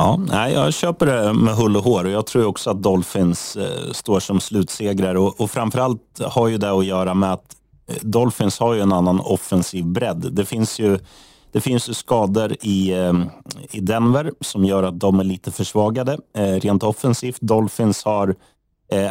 Ja, 0.00 0.20
nej, 0.28 0.52
jag 0.52 0.74
köper 0.74 1.06
det 1.06 1.32
med 1.32 1.54
hull 1.54 1.76
och 1.76 1.84
hår 1.84 2.04
och 2.04 2.10
jag 2.10 2.26
tror 2.26 2.46
också 2.46 2.70
att 2.70 2.82
Dolphins 2.82 3.56
eh, 3.56 3.92
står 3.92 4.20
som 4.20 4.40
slutsegrare 4.40 5.18
och, 5.18 5.40
och 5.40 5.50
framförallt 5.50 6.20
har 6.22 6.48
ju 6.48 6.58
det 6.58 6.70
att 6.70 6.84
göra 6.84 7.14
med 7.14 7.32
att 7.32 7.56
eh, 7.86 7.96
Dolphins 8.02 8.58
har 8.58 8.74
ju 8.74 8.80
en 8.80 8.92
annan 8.92 9.20
offensiv 9.20 9.84
bredd. 9.84 10.28
Det 10.32 10.44
finns 10.44 10.78
ju, 10.78 10.98
det 11.52 11.60
finns 11.60 11.88
ju 11.88 11.94
skador 11.94 12.56
i, 12.62 12.92
eh, 12.92 13.12
i 13.70 13.80
Denver 13.80 14.32
som 14.40 14.64
gör 14.64 14.82
att 14.82 15.00
de 15.00 15.20
är 15.20 15.24
lite 15.24 15.50
försvagade 15.50 16.18
rent 16.34 16.82
offensivt. 16.82 17.40
Dolphins 17.40 18.04
har 18.04 18.34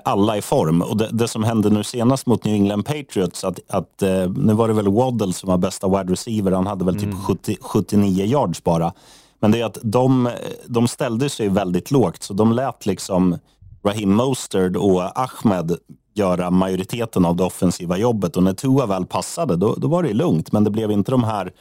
alla 0.04 0.38
i 0.38 0.42
form 0.42 0.82
och 0.82 0.98
det, 0.98 1.10
det, 1.12 1.28
som 1.28 1.44
hände 1.44 1.70
nu 1.70 1.84
senast 1.84 2.26
mot 2.26 2.44
New 2.44 2.54
England 2.54 2.84
Patriots, 2.84 3.44
att, 3.44 3.60
att 3.68 4.04
nu 4.36 4.54
var 4.54 4.68
det 4.68 4.74
väl 4.74 4.88
Waddle 4.88 5.34
som 5.34 5.50
var 5.50 5.58
bästa 5.58 5.88
wide 5.88 6.12
receiver, 6.12 6.52
han 6.52 6.68
hade 6.68 6.86
väl 6.86 6.94
typ 6.94 7.04
mm. 7.04 7.22
70, 7.22 7.58
79 7.62 8.26
yards 8.26 8.64
bara. 8.64 8.94
Men 9.40 9.52
det 9.52 9.62
är 9.62 9.66
att 9.66 9.78
de, 9.84 10.30
de 10.68 10.88
ställde 10.88 11.30
sig 11.30 11.50
väldigt 11.50 11.92
lågt, 11.92 12.24
så 12.24 12.34
de 12.34 12.54
lät 12.54 12.86
liksom 12.86 13.38
Raheem 13.84 14.14
Mostert 14.14 14.76
och 14.76 15.20
Ahmed 15.20 15.78
göra 16.14 16.52
majoriteten 16.52 17.26
av 17.26 17.36
det 17.36 17.44
offensiva 17.44 17.98
jobbet. 17.98 18.38
Och 18.38 18.44
när 18.44 18.54
Tua 18.54 18.86
väl 18.86 19.06
passade, 19.06 19.56
då, 19.56 19.76
då 19.76 19.88
var 19.88 20.04
det 20.04 20.14
lugnt. 20.14 20.52
Men 20.52 20.64
det 20.64 20.70
blev 20.70 20.92
inte 20.92 21.12
de 21.12 21.24
här 21.24 21.52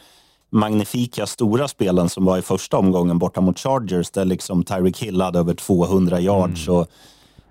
magnifika 0.51 1.27
stora 1.27 1.69
spelen 1.69 2.09
som 2.09 2.25
var 2.25 2.39
i 2.39 2.43
första 2.43 2.77
omgången 2.79 3.19
borta 3.19 3.41
mot 3.41 3.59
Chargers, 3.59 4.11
där 4.11 4.25
liksom 4.25 4.65
Tyreek 4.65 5.03
Hill 5.03 5.21
hade 5.21 5.39
över 5.39 5.55
200 5.55 6.21
yards. 6.21 6.69
Mm. 6.69 6.81
Och, 6.81 6.87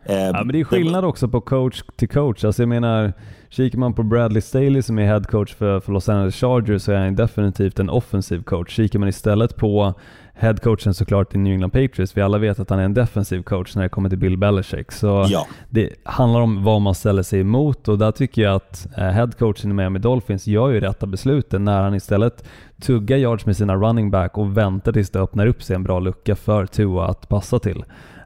eh, 0.05 0.17
ja, 0.17 0.43
men 0.43 0.48
det 0.48 0.60
är 0.60 0.63
skillnad 0.63 1.03
det... 1.03 1.07
också 1.07 1.27
på 1.27 1.41
coach 1.41 1.84
till 1.96 2.10
coach. 2.10 2.43
Alltså 2.43 2.62
jag 2.62 2.69
menar, 2.69 3.13
kikar 3.50 3.80
man 3.80 3.94
på 3.94 4.04
Bradley 4.04 4.42
Staley 4.42 4.82
som 4.82 5.00
är 5.00 5.06
head 5.06 5.24
coach 5.24 5.54
för, 5.54 5.80
för 5.80 5.94
Los 5.94 6.10
Angeles 6.10 6.36
Chargers 6.36 6.82
så 6.82 6.92
är 6.92 6.98
han 6.98 7.16
definitivt 7.16 7.80
en 7.80 7.89
offensiv 7.89 8.44
coach. 8.44 8.75
Kikar 8.75 9.00
man 9.00 9.10
istället 9.10 9.56
på 9.56 9.94
headcoachen 10.34 10.94
såklart 10.94 11.36
i 11.36 11.38
New 11.38 11.54
England 11.54 11.72
Patriots. 11.72 12.18
Vi 12.18 12.22
alla 12.22 12.38
vet 12.38 12.60
att 12.60 12.70
han 12.70 12.80
är 12.80 12.84
en 12.84 12.94
defensiv 12.94 13.44
coach 13.44 13.75
när 13.75 13.84
det 13.84 13.89
kommer 13.89 14.10
till 14.10 14.18
Bill 14.18 14.38
Belichick. 14.38 14.92
Så 14.92 15.25
ja. 15.30 15.48
det 15.70 15.89
handlar 16.04 16.42
om 16.42 16.63
vad 16.63 16.82
man 16.82 16.96
ställer 16.96 17.24
sig 17.24 17.39
emot 17.39 17.88
och 17.88 17.98
där 17.98 18.12
tycker 18.12 18.42
jag 18.42 18.56
att 18.56 18.88
eh, 18.98 19.04
headcoachen 19.04 19.72
i 19.72 19.74
Miami 19.74 20.00
Dolphins 20.00 20.48
gör 20.48 20.70
ju 20.70 20.80
rätta 20.80 21.06
besluten 21.06 21.66
när 21.66 21.82
han 21.82 21.96
istället 21.96 22.46
tuggar 22.82 23.18
yards 23.18 23.46
med 23.46 23.58
sina 23.58 23.75
running 23.75 24.12
back 24.12 24.38
och 24.38 24.58
väntar 24.58 24.92
tills 24.92 25.10
det 25.10 25.20
öppnar 25.20 25.48
upp 25.48 25.63
sig 25.63 25.75
en 25.75 25.84
bra 25.84 26.00
lucka 26.00 26.36
för 26.36 26.66
Tua 26.66 27.08
att 27.08 27.30
passa 27.30 27.60
till. 27.60 27.84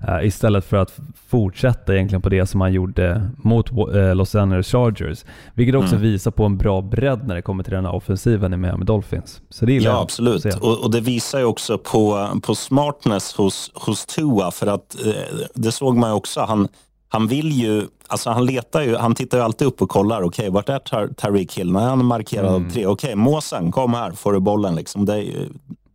Uh, 0.08 0.28
istället 0.28 0.66
för 0.66 0.78
att 0.78 1.00
fortsätta 1.28 1.94
egentligen 1.96 2.22
på 2.22 2.30
det 2.30 2.46
som 2.46 2.62
han 2.62 2.74
gjorde 2.74 3.30
mot 3.38 3.72
uh, 3.72 4.16
Los 4.16 4.36
Angeles 4.36 4.68
Chargers. 4.68 5.26
Vilket 5.54 5.76
också 5.76 5.96
mm. 5.96 6.02
visar 6.02 6.32
på 6.32 6.46
en 6.46 6.58
bra 6.58 6.82
bredd 6.82 7.28
när 7.28 7.36
det 7.36 7.42
kommer 7.42 7.64
till 7.64 7.74
den 7.74 7.86
här 7.86 7.96
offensiven 7.96 8.54
i 8.54 8.58
Miami 8.58 8.86
Dolphins. 8.86 9.42
Så 9.50 9.66
det 9.66 9.74
ja, 9.74 10.02
absolut. 10.02 10.46
Och, 10.46 10.84
och, 10.84 10.92
det 10.92 11.02
visar 11.02 11.40
ju 11.40 11.46
också 11.46 11.78
på, 11.78 12.28
på 12.44 12.56
smartness 12.56 13.34
hos, 13.34 13.72
hos 13.74 14.06
Tua. 14.06 14.52
För 14.52 14.68
att 14.68 14.96
uh, 15.06 15.14
det 15.54 15.72
såg 15.72 15.98
man 15.98 16.10
ju 16.10 16.16
också. 16.16 16.40
Han, 16.40 16.68
han 17.10 17.28
vill 17.28 17.52
ju, 17.52 17.88
alltså 18.08 18.30
han 18.30 18.46
letar 18.46 18.82
ju, 18.82 18.96
han 18.96 19.16
tittar 19.16 19.38
ju 19.38 19.44
alltid 19.44 19.68
upp 19.68 19.82
och 19.82 19.90
kollar. 19.90 20.22
Okej, 20.22 20.28
okay, 20.28 20.50
vart 20.50 20.70
är 20.70 20.80
Tar 20.80 21.08
Tariq 21.08 21.58
Hill? 21.58 21.72
Nej, 21.72 21.84
han 21.84 22.00
är 22.00 22.04
markerad 22.04 22.46
mm. 22.46 22.66
av 22.66 22.72
tre. 22.72 22.86
Okej, 22.86 22.88
okay, 22.88 23.16
Måsen, 23.16 23.72
kom 23.72 23.94
här, 23.94 24.12
får 24.12 24.34
du 24.34 24.40
bollen. 24.40 24.76
Liksom. 24.76 25.06
Det, 25.06 25.26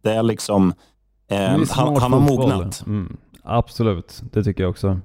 det 0.03 0.13
är 0.13 0.23
liksom, 0.23 0.75
eh, 1.31 1.39
han, 1.71 1.97
han 1.97 2.13
har 2.13 2.21
mognat. 2.21 2.85
Mm. 2.87 3.17
Absolut, 3.47 4.23
det 4.33 4.45
tycker 4.45 4.63
jag 4.63 4.71
också. 4.71 5.01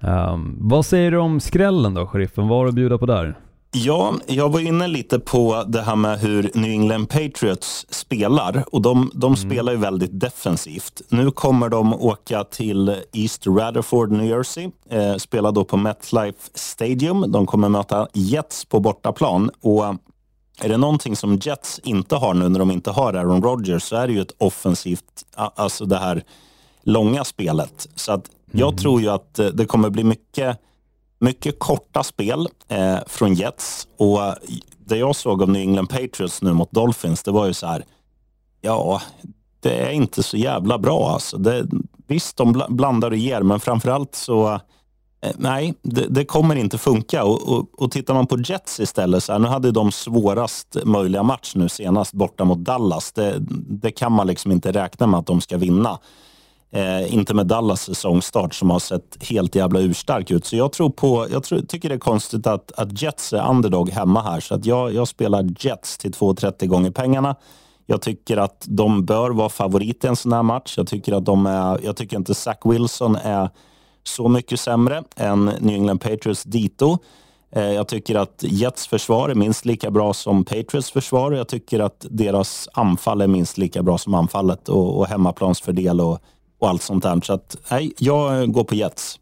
Um, 0.00 0.56
vad 0.60 0.86
säger 0.86 1.10
du 1.10 1.18
om 1.18 1.40
skrällen 1.40 1.94
då, 1.94 2.06
sheriffen? 2.06 2.48
Vad 2.48 2.58
har 2.58 2.64
du 2.64 2.68
att 2.68 2.74
bjuda 2.74 2.98
på 2.98 3.06
där? 3.06 3.38
Ja, 3.76 4.14
jag 4.26 4.52
var 4.52 4.60
inne 4.60 4.86
lite 4.86 5.18
på 5.18 5.64
det 5.66 5.82
här 5.82 5.96
med 5.96 6.18
hur 6.18 6.50
New 6.54 6.70
England 6.70 7.06
Patriots 7.06 7.86
spelar 7.90 8.64
och 8.72 8.82
de, 8.82 9.10
de 9.14 9.26
mm. 9.26 9.36
spelar 9.36 9.72
ju 9.72 9.78
väldigt 9.78 10.20
defensivt. 10.20 11.02
Nu 11.08 11.30
kommer 11.30 11.68
de 11.68 11.94
åka 11.94 12.44
till 12.44 12.96
East 13.12 13.46
Rutherford, 13.46 14.10
New 14.10 14.26
Jersey, 14.26 14.70
eh, 14.90 15.16
spela 15.16 15.50
då 15.50 15.64
på 15.64 15.76
MetLife 15.76 16.50
Stadium. 16.54 17.32
De 17.32 17.46
kommer 17.46 17.68
möta 17.68 18.08
Jets 18.12 18.64
på 18.64 18.80
bortaplan 18.80 19.50
och 19.60 19.84
är 20.60 20.68
det 20.68 20.76
någonting 20.76 21.16
som 21.16 21.38
Jets 21.42 21.80
inte 21.84 22.16
har 22.16 22.34
nu 22.34 22.48
när 22.48 22.58
de 22.58 22.70
inte 22.70 22.90
har 22.90 23.14
Aaron 23.14 23.42
Rodgers 23.42 23.82
så 23.82 23.96
är 23.96 24.06
det 24.06 24.12
ju 24.12 24.20
ett 24.20 24.34
offensivt, 24.38 25.24
alltså 25.34 25.84
det 25.84 25.96
här 25.96 26.24
långa 26.84 27.24
spelet. 27.24 27.88
Så 27.94 28.12
att 28.12 28.30
jag 28.52 28.68
mm. 28.68 28.76
tror 28.76 29.00
ju 29.00 29.08
att 29.08 29.38
eh, 29.38 29.46
det 29.46 29.66
kommer 29.66 29.90
bli 29.90 30.04
mycket, 30.04 30.58
mycket 31.18 31.58
korta 31.58 32.02
spel 32.02 32.48
eh, 32.68 32.98
från 33.06 33.34
Jets. 33.34 33.88
Och 33.96 34.20
det 34.86 34.96
jag 34.96 35.16
såg 35.16 35.42
av 35.42 35.48
New 35.48 35.62
England 35.62 35.86
Patriots 35.86 36.42
nu 36.42 36.52
mot 36.52 36.72
Dolphins, 36.72 37.22
det 37.22 37.30
var 37.30 37.46
ju 37.46 37.54
så 37.54 37.66
här, 37.66 37.84
ja, 38.60 39.02
det 39.60 39.78
är 39.78 39.90
inte 39.90 40.22
så 40.22 40.36
jävla 40.36 40.78
bra 40.78 41.10
alltså. 41.10 41.38
Det, 41.38 41.66
visst, 42.06 42.36
de 42.36 42.62
blandar 42.68 43.10
och 43.10 43.16
ger, 43.16 43.42
men 43.42 43.60
framförallt 43.60 44.14
så 44.14 44.52
eh, 45.20 45.30
Nej, 45.36 45.74
det, 45.82 46.06
det, 46.08 46.24
kommer 46.24 46.56
inte 46.56 46.78
funka. 46.78 47.24
Och, 47.24 47.48
och, 47.48 47.82
och 47.82 47.90
tittar 47.90 48.14
man 48.14 48.26
på 48.26 48.38
Jets 48.40 48.80
istället, 48.80 49.24
så 49.24 49.32
här, 49.32 49.38
nu 49.38 49.48
hade 49.48 49.70
de 49.70 49.92
svårast 49.92 50.76
möjliga 50.84 51.22
match 51.22 51.52
nu 51.54 51.68
senast 51.68 52.12
borta 52.12 52.44
mot 52.44 52.58
Dallas. 52.58 53.12
Det, 53.12 53.36
det 53.68 53.90
kan 53.90 54.12
man 54.12 54.26
liksom 54.26 54.52
inte 54.52 54.72
räkna 54.72 55.06
med 55.06 55.20
att 55.20 55.26
de 55.26 55.40
ska 55.40 55.56
vinna. 55.56 55.98
Eh, 56.74 57.14
inte 57.14 57.34
med 57.34 57.46
Dallas 57.46 57.82
säsongstart 57.82 58.54
som 58.54 58.70
har 58.70 58.78
sett 58.78 59.16
helt 59.20 59.54
jävla 59.54 59.80
urstark 59.80 60.30
ut. 60.30 60.44
Så 60.44 60.56
jag 60.56 60.72
tror 60.72 60.90
på, 60.90 61.26
jag 61.30 61.42
tror, 61.42 61.60
tycker 61.60 61.88
det 61.88 61.94
är 61.94 61.98
konstigt 61.98 62.46
att, 62.46 62.72
att 62.72 63.02
Jets 63.02 63.32
är 63.32 63.50
underdog 63.50 63.90
hemma 63.90 64.22
här. 64.22 64.40
Så 64.40 64.54
att 64.54 64.66
jag, 64.66 64.94
jag 64.94 65.08
spelar 65.08 65.54
Jets 65.58 65.98
till 65.98 66.12
2,30 66.12 66.66
gånger 66.66 66.90
pengarna. 66.90 67.36
Jag 67.86 68.02
tycker 68.02 68.36
att 68.36 68.64
de 68.68 69.04
bör 69.04 69.30
vara 69.30 69.48
favorit 69.48 70.04
i 70.04 70.06
en 70.06 70.16
sån 70.16 70.32
här 70.32 70.42
match. 70.42 70.74
Jag 70.76 70.86
tycker, 70.86 71.12
att 71.12 71.24
de 71.24 71.46
är, 71.46 71.80
jag 71.84 71.96
tycker 71.96 72.16
inte 72.16 72.34
Zach 72.34 72.58
Wilson 72.64 73.16
är 73.16 73.50
så 74.04 74.28
mycket 74.28 74.60
sämre 74.60 75.04
än 75.16 75.44
New 75.44 75.74
England 75.74 75.98
Patriots 75.98 76.44
dito. 76.44 76.98
Eh, 77.52 77.72
jag 77.72 77.88
tycker 77.88 78.14
att 78.14 78.42
Jets 78.42 78.86
försvar 78.86 79.28
är 79.28 79.34
minst 79.34 79.64
lika 79.64 79.90
bra 79.90 80.14
som 80.14 80.44
Patriots 80.44 80.90
försvar. 80.90 81.32
Jag 81.32 81.48
tycker 81.48 81.80
att 81.80 82.06
deras 82.10 82.68
anfall 82.72 83.20
är 83.20 83.26
minst 83.26 83.58
lika 83.58 83.82
bra 83.82 83.98
som 83.98 84.14
anfallet 84.14 84.68
och, 84.68 84.98
och 84.98 85.06
hemmaplansfördel 85.06 86.00
och 86.00 86.18
och 86.58 86.68
allt 86.68 86.82
sånt 86.82 87.02
där. 87.02 87.20
Så 87.20 87.32
att, 87.32 87.56
nej, 87.70 87.92
jag 87.98 88.52
går 88.52 88.64
på 88.64 88.74
Jets. 88.74 89.20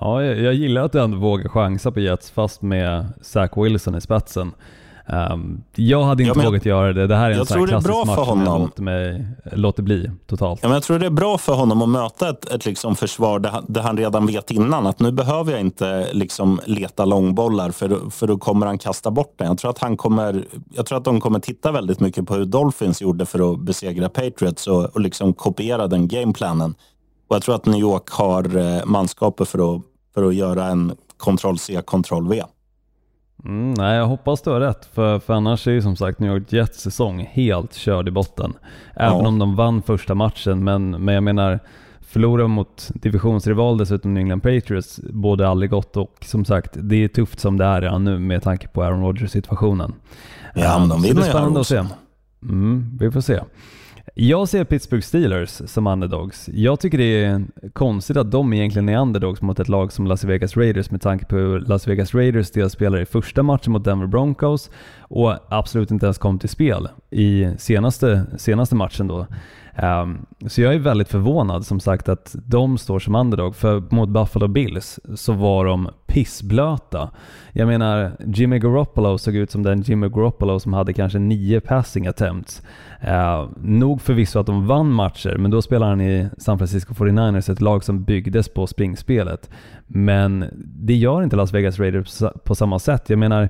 Ja, 0.00 0.24
jag, 0.24 0.38
jag 0.38 0.54
gillar 0.54 0.82
att 0.82 0.92
du 0.92 1.00
ändå 1.00 1.18
vågar 1.18 1.48
chansa 1.48 1.92
på 1.92 2.00
Jets 2.00 2.30
fast 2.30 2.62
med 2.62 3.06
Zach 3.22 3.50
Wilson 3.56 3.94
i 3.94 4.00
spetsen. 4.00 4.52
Um, 5.12 5.64
jag 5.74 6.02
hade 6.02 6.22
inte 6.22 6.40
ja, 6.40 6.44
vågat 6.44 6.66
göra 6.66 6.92
det. 6.92 7.06
Det 7.06 7.16
här 7.16 7.30
är 7.30 7.38
en 7.38 7.46
sån 7.46 7.60
här 7.60 7.66
klassisk 7.66 8.06
match 8.06 8.26
som 8.26 8.40
jag 8.40 8.60
låter, 8.60 8.82
mig, 8.82 9.26
låter 9.52 9.82
bli 9.82 10.10
totalt. 10.26 10.60
Ja, 10.62 10.68
men 10.68 10.74
jag 10.74 10.82
tror 10.82 10.98
det 10.98 11.06
är 11.06 11.10
bra 11.10 11.38
för 11.38 11.52
honom 11.54 11.82
att 11.82 11.88
möta 11.88 12.28
ett, 12.30 12.52
ett 12.52 12.66
liksom 12.66 12.96
försvar 12.96 13.38
där 13.38 13.50
han, 13.50 13.64
där 13.68 13.80
han, 13.80 13.96
redan 13.96 14.26
vet 14.26 14.50
innan 14.50 14.86
att 14.86 15.00
nu 15.00 15.12
behöver 15.12 15.52
jag 15.52 15.60
inte 15.60 16.08
liksom 16.12 16.60
leta 16.66 17.04
långbollar 17.04 17.70
för, 17.70 18.10
för 18.10 18.26
då 18.26 18.38
kommer 18.38 18.66
han 18.66 18.78
kasta 18.78 19.10
bort 19.10 19.34
den. 19.36 19.48
Jag 19.48 19.58
tror, 19.58 19.70
att 19.70 19.78
han 19.78 19.96
kommer, 19.96 20.44
jag 20.72 20.86
tror 20.86 20.98
att 20.98 21.04
de 21.04 21.20
kommer 21.20 21.38
titta 21.38 21.72
väldigt 21.72 22.00
mycket 22.00 22.26
på 22.26 22.34
hur 22.34 22.44
Dolphins 22.44 23.02
gjorde 23.02 23.26
för 23.26 23.52
att 23.52 23.60
besegra 23.60 24.08
Patriots 24.08 24.66
och, 24.66 24.84
och 24.84 25.00
liksom 25.00 25.32
kopiera 25.32 25.86
den 25.86 26.08
gameplanen. 26.08 26.74
Och 27.28 27.36
jag 27.36 27.42
tror 27.42 27.54
att 27.54 27.66
New 27.66 27.80
York 27.80 28.10
har 28.10 28.56
eh, 28.56 28.84
manskapet 28.84 29.48
för 29.48 29.74
att, 29.74 29.82
för 30.14 30.28
att 30.28 30.34
göra 30.34 30.64
en 30.64 30.96
kontroll 31.16 31.58
C, 31.58 31.82
kontroll 31.84 32.28
V. 32.28 32.42
Mm, 33.44 33.74
nej, 33.74 33.96
jag 33.96 34.06
hoppas 34.06 34.42
du 34.42 34.50
har 34.50 34.60
rätt, 34.60 34.84
för, 34.92 35.18
för 35.18 35.34
annars 35.34 35.66
är 35.66 35.72
ju 35.72 35.82
som 35.82 35.96
sagt 35.96 36.18
New 36.18 36.32
York 36.32 36.52
Jets 36.52 36.80
säsong 36.80 37.28
helt 37.32 37.74
körd 37.74 38.08
i 38.08 38.10
botten. 38.10 38.54
Även 38.94 39.18
ja. 39.18 39.28
om 39.28 39.38
de 39.38 39.56
vann 39.56 39.82
första 39.82 40.14
matchen, 40.14 40.64
men, 40.64 40.90
men 40.90 41.14
jag 41.14 41.22
menar 41.22 41.60
förlora 42.00 42.46
mot 42.46 42.90
divisionsrival 42.94 43.78
dessutom 43.78 44.14
New 44.14 44.20
England 44.20 44.40
Patriots 44.40 45.00
borde 45.02 45.48
aldrig 45.48 45.70
gått 45.70 45.96
och 45.96 46.16
som 46.24 46.44
sagt, 46.44 46.70
det 46.74 47.04
är 47.04 47.08
tufft 47.08 47.40
som 47.40 47.58
det 47.58 47.64
är 47.64 47.80
redan 47.80 48.04
nu 48.04 48.18
med 48.18 48.42
tanke 48.42 48.68
på 48.68 48.82
Aaron 48.82 49.02
Rodgers 49.02 49.30
situationen. 49.30 49.94
Ja, 50.54 50.78
men 50.78 50.88
de 50.88 51.02
vinner 51.02 51.14
ju. 51.14 51.20
Det 51.20 51.26
är 51.26 51.30
spännande 51.30 51.60
att 51.60 51.66
se. 51.66 51.84
Mm, 52.42 52.98
vi 53.00 53.10
får 53.10 53.20
se. 53.20 53.40
Jag 54.14 54.48
ser 54.48 54.64
Pittsburgh 54.64 55.02
Steelers 55.02 55.62
som 55.66 55.86
underdogs. 55.86 56.48
Jag 56.52 56.80
tycker 56.80 56.98
det 56.98 57.24
är 57.24 57.44
konstigt 57.72 58.16
att 58.16 58.30
de 58.30 58.52
egentligen 58.52 58.88
är 58.88 58.98
underdogs 58.98 59.42
mot 59.42 59.60
ett 59.60 59.68
lag 59.68 59.92
som 59.92 60.06
Las 60.06 60.24
Vegas 60.24 60.56
Raiders 60.56 60.90
med 60.90 61.02
tanke 61.02 61.24
på 61.24 61.36
hur 61.36 61.60
Las 61.60 61.88
Vegas 61.88 62.14
Raiders 62.14 62.50
dels 62.50 62.72
spelade 62.72 63.02
i 63.02 63.06
första 63.06 63.42
matchen 63.42 63.72
mot 63.72 63.84
Denver 63.84 64.06
Broncos 64.06 64.70
och 65.00 65.34
absolut 65.48 65.90
inte 65.90 66.06
ens 66.06 66.18
kom 66.18 66.38
till 66.38 66.48
spel 66.48 66.88
i 67.10 67.48
senaste, 67.58 68.26
senaste 68.38 68.74
matchen 68.74 69.06
då. 69.06 69.26
Um, 69.82 70.26
så 70.46 70.62
jag 70.62 70.74
är 70.74 70.78
väldigt 70.78 71.08
förvånad 71.08 71.66
som 71.66 71.80
sagt 71.80 72.08
att 72.08 72.36
de 72.46 72.78
står 72.78 72.98
som 72.98 73.14
underdog, 73.14 73.56
för 73.56 73.82
mot 73.94 74.08
Buffalo 74.08 74.48
Bills 74.48 75.00
så 75.14 75.32
var 75.32 75.64
de 75.64 75.88
pissblöta. 76.06 77.10
Jag 77.52 77.68
menar, 77.68 78.12
Jimmy 78.26 78.58
Garoppolo 78.58 79.18
såg 79.18 79.36
ut 79.36 79.50
som 79.50 79.62
den 79.62 79.82
Jimmy 79.82 80.08
Garoppolo 80.08 80.60
som 80.60 80.72
hade 80.72 80.92
kanske 80.92 81.18
nio 81.18 81.60
passing 81.60 82.06
attempts. 82.06 82.62
Uh, 83.04 83.48
nog 83.62 84.00
förvisso 84.00 84.38
att 84.38 84.46
de 84.46 84.66
vann 84.66 84.92
matcher, 84.92 85.36
men 85.38 85.50
då 85.50 85.62
spelar 85.62 85.88
han 85.88 86.00
i 86.00 86.28
San 86.38 86.58
Francisco 86.58 86.94
49ers, 86.94 87.52
ett 87.52 87.60
lag 87.60 87.84
som 87.84 88.04
byggdes 88.04 88.48
på 88.48 88.66
springspelet. 88.66 89.50
Men 89.86 90.44
det 90.64 90.94
gör 90.94 91.22
inte 91.22 91.36
Las 91.36 91.52
Vegas 91.52 91.78
Raiders 91.78 92.22
på 92.44 92.54
samma 92.54 92.78
sätt. 92.78 93.10
Jag 93.10 93.18
menar, 93.18 93.48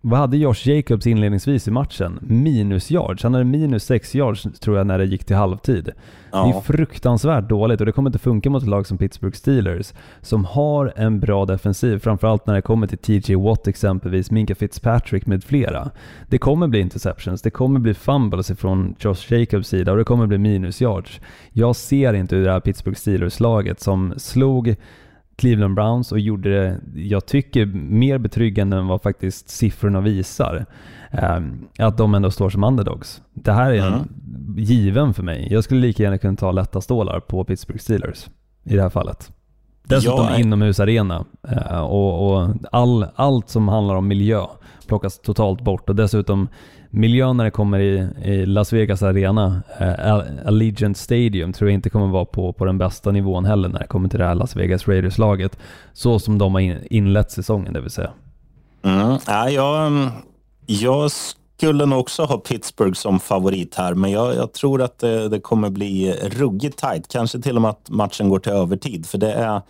vad 0.00 0.18
hade 0.18 0.36
Josh 0.36 0.68
Jacobs 0.68 1.06
inledningsvis 1.06 1.68
i 1.68 1.70
matchen? 1.70 2.18
Minus 2.22 2.90
yards. 2.90 3.22
Han 3.22 3.34
hade 3.34 3.44
minus 3.44 3.84
6 3.84 4.14
yards 4.14 4.46
tror 4.60 4.76
jag 4.76 4.86
när 4.86 4.98
det 4.98 5.04
gick 5.04 5.24
till 5.24 5.36
halvtid. 5.36 5.90
Ja. 6.32 6.44
Det 6.44 6.58
är 6.58 6.60
fruktansvärt 6.60 7.48
dåligt 7.48 7.80
och 7.80 7.86
det 7.86 7.92
kommer 7.92 8.10
inte 8.10 8.18
funka 8.18 8.50
mot 8.50 8.62
ett 8.62 8.68
lag 8.68 8.86
som 8.86 8.98
Pittsburgh 8.98 9.36
Steelers 9.36 9.92
som 10.20 10.44
har 10.44 10.92
en 10.96 11.20
bra 11.20 11.44
defensiv, 11.44 11.98
framförallt 11.98 12.46
när 12.46 12.54
det 12.54 12.62
kommer 12.62 12.86
till 12.86 12.98
TJ 12.98 13.34
Watt 13.34 13.68
exempelvis, 13.68 14.30
Minka 14.30 14.54
Fitzpatrick 14.54 15.26
med 15.26 15.44
flera. 15.44 15.90
Det 16.28 16.38
kommer 16.38 16.68
bli 16.68 16.80
interceptions, 16.80 17.42
det 17.42 17.50
kommer 17.50 17.80
bli 17.80 17.94
fumbles 17.94 18.50
ifrån 18.50 18.94
Josh 18.98 19.32
Jacobs 19.32 19.68
sida 19.68 19.92
och 19.92 19.98
det 19.98 20.04
kommer 20.04 20.26
bli 20.26 20.38
minus 20.38 20.80
yards. 20.80 21.20
Jag 21.52 21.76
ser 21.76 22.14
inte 22.14 22.36
hur 22.36 22.44
det 22.44 22.52
här 22.52 22.60
Pittsburgh 22.60 22.98
Steelers-laget 22.98 23.80
som 23.80 24.14
slog 24.16 24.76
Cleveland 25.38 25.74
Browns 25.74 26.12
och 26.12 26.20
gjorde 26.20 26.50
det, 26.50 26.80
jag 26.94 27.26
tycker, 27.26 27.66
mer 27.66 28.18
betryggande 28.18 28.76
än 28.76 28.86
vad 28.86 29.02
faktiskt 29.02 29.48
siffrorna 29.48 30.00
visar. 30.00 30.66
Um, 31.36 31.68
att 31.78 31.98
de 31.98 32.14
ändå 32.14 32.30
står 32.30 32.50
som 32.50 32.64
underdogs. 32.64 33.22
Det 33.34 33.52
här 33.52 33.72
är 33.72 33.78
en 33.78 33.92
mm. 33.92 34.08
given 34.56 35.14
för 35.14 35.22
mig. 35.22 35.48
Jag 35.50 35.64
skulle 35.64 35.80
lika 35.80 36.02
gärna 36.02 36.18
kunna 36.18 36.36
ta 36.36 36.52
lätta 36.52 36.80
stålar 36.80 37.20
på 37.20 37.44
Pittsburgh 37.44 37.80
Steelers 37.80 38.26
i 38.64 38.76
det 38.76 38.82
här 38.82 38.88
fallet. 38.88 39.32
Dessutom 39.88 40.26
är... 40.26 40.40
inomhusarena 40.40 41.24
uh, 41.52 41.80
och, 41.80 42.32
och 42.32 42.48
all, 42.72 43.06
allt 43.14 43.48
som 43.48 43.68
handlar 43.68 43.94
om 43.94 44.08
miljö 44.08 44.46
plockas 44.86 45.18
totalt 45.18 45.60
bort 45.60 45.88
och 45.88 45.96
dessutom 45.96 46.48
miljön 46.90 47.36
när 47.36 47.44
det 47.44 47.50
kommer 47.50 47.78
i, 47.78 48.08
i 48.24 48.46
Las 48.46 48.72
Vegas 48.72 49.02
Arena, 49.02 49.62
eh, 49.78 50.46
Allegiant 50.46 50.96
Stadium, 50.96 51.52
tror 51.52 51.70
jag 51.70 51.74
inte 51.74 51.90
kommer 51.90 52.06
vara 52.06 52.24
på, 52.24 52.52
på 52.52 52.64
den 52.64 52.78
bästa 52.78 53.10
nivån 53.10 53.44
heller 53.44 53.68
när 53.68 53.78
det 53.78 53.86
kommer 53.86 54.08
till 54.08 54.18
det 54.18 54.24
här 54.24 54.34
Las 54.34 54.56
Vegas 54.56 54.88
Raiders-laget. 54.88 55.58
Så 55.92 56.18
som 56.18 56.38
de 56.38 56.54
har 56.54 56.60
in, 56.60 56.78
inlett 56.90 57.30
säsongen, 57.30 57.72
det 57.72 57.80
vill 57.80 57.90
säga. 57.90 58.10
Mm. 58.82 59.18
Ja, 59.26 59.50
jag, 59.50 60.08
jag 60.66 61.10
skulle 61.58 61.86
nog 61.86 62.00
också 62.00 62.24
ha 62.24 62.38
Pittsburgh 62.38 62.92
som 62.92 63.20
favorit 63.20 63.74
här, 63.74 63.94
men 63.94 64.10
jag, 64.10 64.34
jag 64.34 64.52
tror 64.52 64.82
att 64.82 64.98
det, 64.98 65.28
det, 65.28 65.40
kommer 65.40 65.70
bli 65.70 66.12
ruggigt 66.12 66.78
tight. 66.78 67.08
Kanske 67.08 67.40
till 67.40 67.56
och 67.56 67.62
med 67.62 67.70
att 67.70 67.90
matchen 67.90 68.28
går 68.28 68.38
till 68.38 68.52
övertid, 68.52 69.06
för 69.06 69.18
det 69.18 69.32
är 69.32 69.62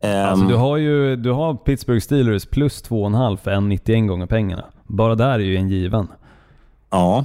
Um, 0.00 0.10
alltså 0.10 0.46
du 0.46 0.54
har 0.54 0.76
ju 0.76 1.16
du 1.16 1.32
har 1.32 1.54
Pittsburgh 1.54 2.00
Steelers 2.00 2.46
plus 2.46 2.84
2,5 2.84 3.36
för 3.36 3.50
1,91 3.50 4.06
gånger 4.06 4.26
pengarna. 4.26 4.64
Bara 4.86 5.14
där 5.14 5.30
är 5.30 5.38
ju 5.38 5.56
en 5.56 5.68
given. 5.68 6.08
Ja, 6.90 7.24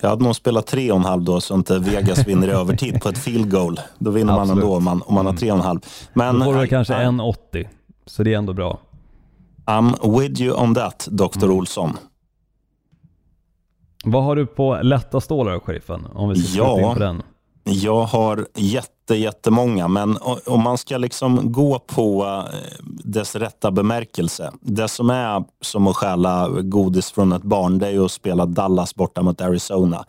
jag 0.00 0.08
hade 0.08 0.24
nog 0.24 0.36
spelat 0.36 0.72
3,5 0.72 1.20
då 1.20 1.40
så 1.40 1.54
inte 1.54 1.78
Vegas 1.78 2.26
vinner 2.26 2.48
i 2.48 2.50
övertid 2.50 3.02
på 3.02 3.08
ett 3.08 3.18
field 3.18 3.50
goal. 3.50 3.80
Då 3.98 4.10
vinner 4.10 4.32
Absolut. 4.32 4.48
man 4.48 4.58
ändå 4.58 4.76
om 4.76 4.84
man, 4.84 5.02
om 5.02 5.14
man 5.14 5.26
har 5.26 5.32
3,5. 5.32 5.82
Men, 6.12 6.38
då 6.38 6.44
får 6.44 6.54
du 6.54 6.66
kanske 6.66 6.94
1,80. 6.94 7.68
Så 8.06 8.22
det 8.22 8.34
är 8.34 8.38
ändå 8.38 8.52
bra. 8.52 8.78
I'm 9.66 10.18
with 10.18 10.42
you 10.42 10.62
on 10.62 10.74
that, 10.74 11.08
Dr. 11.10 11.44
Mm. 11.44 11.56
Olsson. 11.56 11.96
Vad 14.08 14.24
har 14.24 14.36
du 14.36 14.46
på 14.46 14.78
lätta 14.82 15.20
stålar, 15.20 15.60
sheriffen? 15.60 16.06
Om 16.14 16.28
vi 16.28 16.42
ska 16.42 16.58
ja, 16.58 16.78
in 16.78 16.94
på 16.94 17.00
den. 17.00 17.22
Jag 17.64 18.02
har 18.02 18.46
jätte, 18.54 19.14
jättemånga, 19.14 19.88
men 19.88 20.18
om 20.46 20.62
man 20.62 20.78
ska 20.78 20.96
liksom 20.96 21.52
gå 21.52 21.78
på 21.78 22.24
eh, 22.24 22.84
dess 23.04 23.36
rätta 23.36 23.70
bemärkelse. 23.70 24.52
Det 24.60 24.88
som 24.88 25.10
är 25.10 25.44
som 25.60 25.86
att 25.86 25.96
stjäla 25.96 26.48
godis 26.48 27.10
från 27.10 27.32
ett 27.32 27.42
barn, 27.42 27.78
det 27.78 27.86
är 27.86 27.90
ju 27.90 28.04
att 28.04 28.12
spela 28.12 28.46
Dallas 28.46 28.94
borta 28.94 29.22
mot 29.22 29.40
Arizona. 29.40 30.04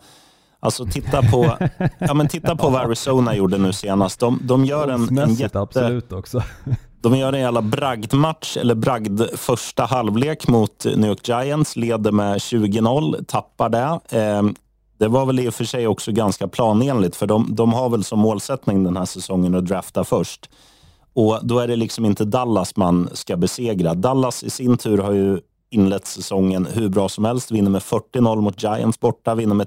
Alltså 0.60 0.84
titta 0.84 1.22
på, 1.22 1.56
ja, 1.98 2.14
men 2.14 2.28
titta 2.28 2.56
på 2.56 2.70
vad 2.70 2.82
Arizona 2.82 3.34
gjorde 3.34 3.58
nu 3.58 3.72
senast. 3.72 4.20
De, 4.20 4.40
de 4.42 4.64
gör 4.64 4.88
en, 4.88 5.18
en 5.18 5.34
jätte... 5.34 5.60
absolut 5.60 6.12
också. 6.12 6.42
De 7.00 7.16
gör 7.16 7.32
en 7.32 7.40
jävla 7.40 7.62
bragdmatch, 7.62 8.56
eller 8.56 8.74
bragd 8.74 9.22
första 9.34 9.84
halvlek 9.84 10.48
mot 10.48 10.84
New 10.84 11.10
York 11.10 11.28
Giants. 11.28 11.76
Leder 11.76 12.12
med 12.12 12.36
20-0, 12.36 13.24
tappar 13.24 13.68
det. 13.68 14.00
Ehm, 14.10 14.54
det 14.98 15.08
var 15.08 15.26
väl 15.26 15.40
i 15.40 15.48
och 15.48 15.54
för 15.54 15.64
sig 15.64 15.86
också 15.86 16.12
ganska 16.12 16.48
planenligt, 16.48 17.16
för 17.16 17.26
de, 17.26 17.54
de 17.54 17.72
har 17.72 17.88
väl 17.88 18.04
som 18.04 18.18
målsättning 18.18 18.84
den 18.84 18.96
här 18.96 19.04
säsongen 19.04 19.54
att 19.54 19.66
drafta 19.66 20.04
först. 20.04 20.50
Och 21.14 21.40
Då 21.42 21.58
är 21.58 21.68
det 21.68 21.76
liksom 21.76 22.04
inte 22.04 22.24
Dallas 22.24 22.76
man 22.76 23.08
ska 23.12 23.36
besegra. 23.36 23.94
Dallas 23.94 24.42
i 24.42 24.50
sin 24.50 24.76
tur 24.76 24.98
har 24.98 25.12
ju 25.12 25.40
inlett 25.70 26.06
säsongen 26.06 26.66
hur 26.66 26.88
bra 26.88 27.08
som 27.08 27.24
helst. 27.24 27.50
Vinner 27.50 27.70
med 27.70 27.82
40-0 27.82 28.40
mot 28.40 28.62
Giants 28.62 29.00
borta, 29.00 29.34
vinner 29.34 29.54
med 29.54 29.66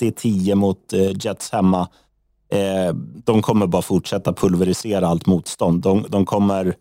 30-10 0.00 0.54
mot 0.54 0.92
eh, 0.92 1.26
Jets 1.26 1.50
hemma. 1.52 1.88
Eh, 2.52 2.94
de 3.24 3.42
kommer 3.42 3.66
bara 3.66 3.82
fortsätta 3.82 4.32
pulverisera 4.32 5.06
allt 5.06 5.26
motstånd. 5.26 5.82
De, 5.82 6.06
de 6.08 6.26
kommer 6.26 6.74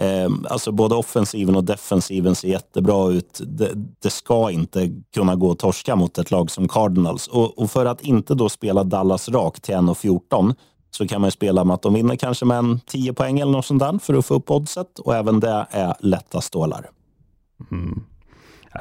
Eh, 0.00 0.30
alltså 0.50 0.72
både 0.72 0.94
offensiven 0.94 1.56
och 1.56 1.64
defensiven 1.64 2.34
ser 2.34 2.48
jättebra 2.48 3.10
ut. 3.10 3.40
Det, 3.46 3.70
det, 4.02 4.10
ska 4.10 4.50
inte 4.50 4.90
kunna 5.14 5.34
gå 5.34 5.50
att 5.50 5.58
torska 5.58 5.96
mot 5.96 6.18
ett 6.18 6.30
lag 6.30 6.50
som 6.50 6.68
Cardinals. 6.68 7.26
Och, 7.26 7.58
och 7.58 7.70
för 7.70 7.86
att 7.86 8.00
inte 8.00 8.34
då 8.34 8.48
spela 8.48 8.84
Dallas 8.84 9.28
rakt 9.28 9.62
till 9.62 9.74
1,14 9.74 10.54
så 10.90 11.08
kan 11.08 11.20
man 11.20 11.30
spela 11.30 11.64
med 11.64 11.74
att 11.74 11.82
de 11.82 11.94
vinner 11.94 12.16
kanske 12.16 12.44
med 12.44 12.58
en 12.58 12.80
10 12.80 13.12
poäng 13.12 13.40
eller 13.40 13.52
något 13.52 13.66
sånt 13.66 13.80
där 13.80 13.98
för 13.98 14.14
att 14.14 14.26
få 14.26 14.34
upp 14.34 14.50
oddset. 14.50 14.98
Och 14.98 15.14
även 15.14 15.40
det 15.40 15.66
är 15.70 15.94
lätta 16.00 16.40
stålar. 16.40 16.90
Mm. 17.70 18.02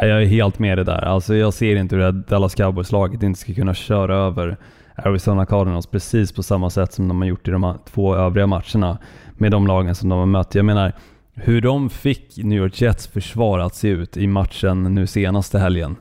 Jag 0.01 0.21
är 0.21 0.25
helt 0.25 0.59
med 0.59 0.77
det 0.77 0.83
där. 0.83 1.01
Alltså 1.01 1.35
jag 1.35 1.53
ser 1.53 1.75
inte 1.75 1.95
hur 1.95 1.99
det 1.99 2.11
här 2.11 2.23
Dallas 2.29 2.55
Cowboys-laget 2.55 3.23
inte 3.23 3.39
ska 3.39 3.53
kunna 3.53 3.73
köra 3.73 4.15
över 4.17 4.57
Arizona 5.05 5.45
Cardinals 5.45 5.87
precis 5.87 6.31
på 6.31 6.43
samma 6.43 6.69
sätt 6.69 6.93
som 6.93 7.07
de 7.07 7.21
har 7.21 7.27
gjort 7.27 7.47
i 7.47 7.51
de 7.51 7.77
två 7.85 8.15
övriga 8.15 8.47
matcherna 8.47 8.97
med 9.33 9.51
de 9.51 9.67
lagen 9.67 9.95
som 9.95 10.09
de 10.09 10.19
har 10.19 10.25
mött. 10.25 10.55
Jag 10.55 10.65
menar, 10.65 10.93
hur 11.33 11.61
de 11.61 11.89
fick 11.89 12.37
New 12.37 12.57
York 12.59 12.81
Jets 12.81 13.07
försvar 13.07 13.59
att 13.59 13.75
se 13.75 13.87
ut 13.87 14.17
i 14.17 14.27
matchen 14.27 14.95
nu 14.95 15.07
senaste 15.07 15.59
helgen. 15.59 15.95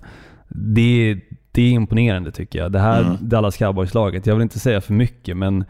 Det, 0.49 1.21
det 1.53 1.63
är 1.63 1.71
imponerande 1.71 2.33
tycker 2.33 2.59
jag. 2.59 2.73
Det 2.73 2.79
här 2.79 3.03
mm. 3.03 3.17
Dallas 3.21 3.57
Cowboys-laget, 3.57 4.27
jag 4.27 4.35
vill 4.35 4.43
inte 4.43 4.59
säga 4.59 4.81
för 4.81 4.93
mycket, 4.93 5.37
men 5.37 5.65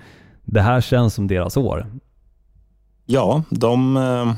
det 0.45 0.61
här 0.61 0.81
känns 0.81 1.15
som 1.15 1.27
deras 1.27 1.57
år. 1.57 1.87
Ja, 3.07 3.43
de... 3.51 3.97
Eh, 3.97 4.33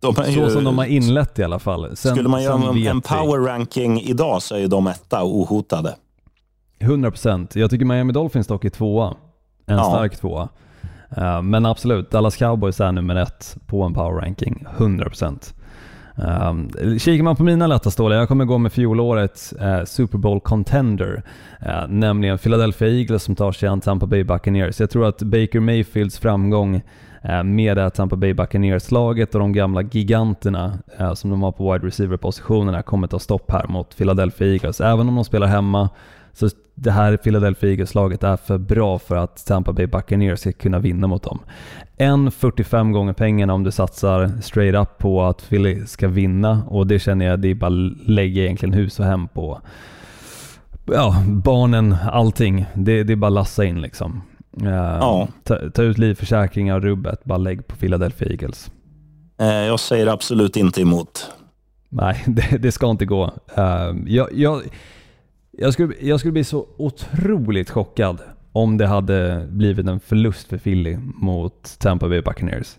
de 0.00 0.14
Så 0.14 0.30
ju, 0.30 0.50
som 0.50 0.64
de 0.64 0.78
har 0.78 0.84
inlett 0.84 1.38
i 1.38 1.44
alla 1.44 1.58
fall. 1.58 1.96
Sen, 1.96 2.14
skulle 2.14 2.28
man 2.28 2.42
göra 2.42 2.70
en, 2.70 2.86
en 2.86 3.00
power 3.00 3.38
ranking 3.38 4.00
idag 4.00 4.42
så 4.42 4.54
är 4.54 4.58
ju 4.58 4.66
de 4.66 4.86
etta 4.86 5.24
ohotade. 5.24 5.94
100%. 6.84 7.58
Jag 7.58 7.70
tycker 7.70 7.84
Miami 7.84 8.12
Dolphins 8.12 8.46
dock 8.46 8.64
är 8.64 8.70
tvåa. 8.70 9.14
En 9.66 9.76
ja. 9.76 9.84
stark 9.84 10.16
tvåa. 10.16 10.48
Uh, 11.18 11.42
men 11.42 11.66
absolut, 11.66 12.10
Dallas 12.10 12.36
Cowboys 12.36 12.80
är 12.80 12.92
nummer 12.92 13.16
ett 13.16 13.56
på 13.66 13.82
en 13.82 13.94
power 13.94 14.20
ranking. 14.20 14.66
100%. 14.76 15.54
Um, 16.16 16.70
kikar 16.98 17.22
man 17.22 17.36
på 17.36 17.42
mina 17.42 17.66
lätta 17.66 17.90
stålar, 17.90 18.16
jag 18.16 18.28
kommer 18.28 18.44
gå 18.44 18.58
med 18.58 18.72
fjolårets 18.72 19.54
uh, 19.62 19.84
Super 19.84 20.18
Bowl 20.18 20.40
contender, 20.40 21.22
uh, 21.66 21.88
nämligen 21.88 22.38
Philadelphia 22.38 22.88
Eagles 22.88 23.22
som 23.22 23.36
tar 23.36 23.52
sig 23.52 23.68
an 23.68 23.80
Tampa 23.80 24.06
Bay 24.06 24.24
Buccaneers. 24.24 24.80
Jag 24.80 24.90
tror 24.90 25.06
att 25.06 25.22
Baker 25.22 25.60
Mayfields 25.60 26.18
framgång 26.18 26.74
uh, 26.74 27.42
med 27.42 27.76
det 27.76 27.82
här 27.82 27.90
Tampa 27.90 28.16
Bay 28.16 28.32
Buccaneers-laget 28.34 29.34
och 29.34 29.40
de 29.40 29.52
gamla 29.52 29.82
giganterna 29.82 30.78
som 31.14 31.30
de 31.30 31.42
har 31.42 31.52
på 31.52 31.72
wide 31.72 31.86
receiver-positionerna 31.86 32.82
kommer 32.82 33.06
ta 33.06 33.18
stopp 33.18 33.50
här 33.50 33.66
mot 33.68 33.96
Philadelphia 33.96 34.48
Eagles. 34.48 34.80
Även 34.80 35.08
om 35.08 35.14
de 35.14 35.24
spelar 35.24 35.46
hemma 35.46 35.88
så 36.32 36.48
det 36.74 36.90
här 36.90 37.16
Philadelphia 37.16 37.70
Eagles-laget 37.70 38.22
är 38.22 38.36
för 38.36 38.58
bra 38.58 38.98
för 38.98 39.16
att 39.16 39.46
Tampa 39.46 39.72
Bay 39.72 39.86
Buccaneers 39.86 40.40
ska 40.40 40.52
kunna 40.52 40.78
vinna 40.78 41.06
mot 41.06 41.22
dem. 41.22 41.40
En 41.96 42.30
45 42.30 42.92
gånger 42.92 43.12
pengarna 43.12 43.54
om 43.54 43.64
du 43.64 43.70
satsar 43.70 44.32
straight 44.42 44.74
up 44.74 44.98
på 44.98 45.24
att 45.24 45.48
Philly 45.48 45.86
ska 45.86 46.08
vinna 46.08 46.64
och 46.68 46.86
det 46.86 46.98
känner 46.98 47.26
jag, 47.26 47.40
det 47.40 47.48
är 47.48 47.54
bara 47.54 47.92
lägga 48.06 48.42
egentligen 48.42 48.72
hus 48.72 49.00
och 49.00 49.06
hem 49.06 49.28
på 49.28 49.60
ja, 50.84 51.22
barnen, 51.26 51.96
allting. 52.12 52.66
Det, 52.74 53.02
det 53.02 53.12
är 53.12 53.16
bara 53.16 53.30
lassa 53.30 53.64
in 53.64 53.80
liksom. 53.80 54.22
Uh, 54.62 54.68
ja. 54.70 55.28
ta, 55.42 55.70
ta, 55.70 55.82
ut 55.82 55.98
livförsäkringar 55.98 56.76
och 56.76 56.82
rubbet, 56.82 57.24
bara 57.24 57.38
lägg 57.38 57.66
på 57.66 57.76
Philadelphia 57.76 58.28
Eagles. 58.28 58.70
Uh, 59.42 59.48
jag 59.48 59.80
säger 59.80 60.06
absolut 60.06 60.56
inte 60.56 60.80
emot. 60.80 61.30
Nej, 61.88 62.22
det, 62.26 62.58
det 62.58 62.72
ska 62.72 62.90
inte 62.90 63.06
gå. 63.06 63.24
Uh, 63.58 63.96
jag, 64.06 64.28
jag 64.32 64.62
jag 65.58 65.72
skulle, 65.72 65.94
jag 66.00 66.20
skulle 66.20 66.32
bli 66.32 66.44
så 66.44 66.66
otroligt 66.76 67.70
chockad 67.70 68.18
om 68.52 68.78
det 68.78 68.86
hade 68.86 69.46
blivit 69.50 69.86
en 69.86 70.00
förlust 70.00 70.48
för 70.48 70.58
Philly 70.58 70.96
mot 71.00 71.78
Tampa 71.78 72.08
Bay 72.08 72.20
Buccaneers. 72.20 72.76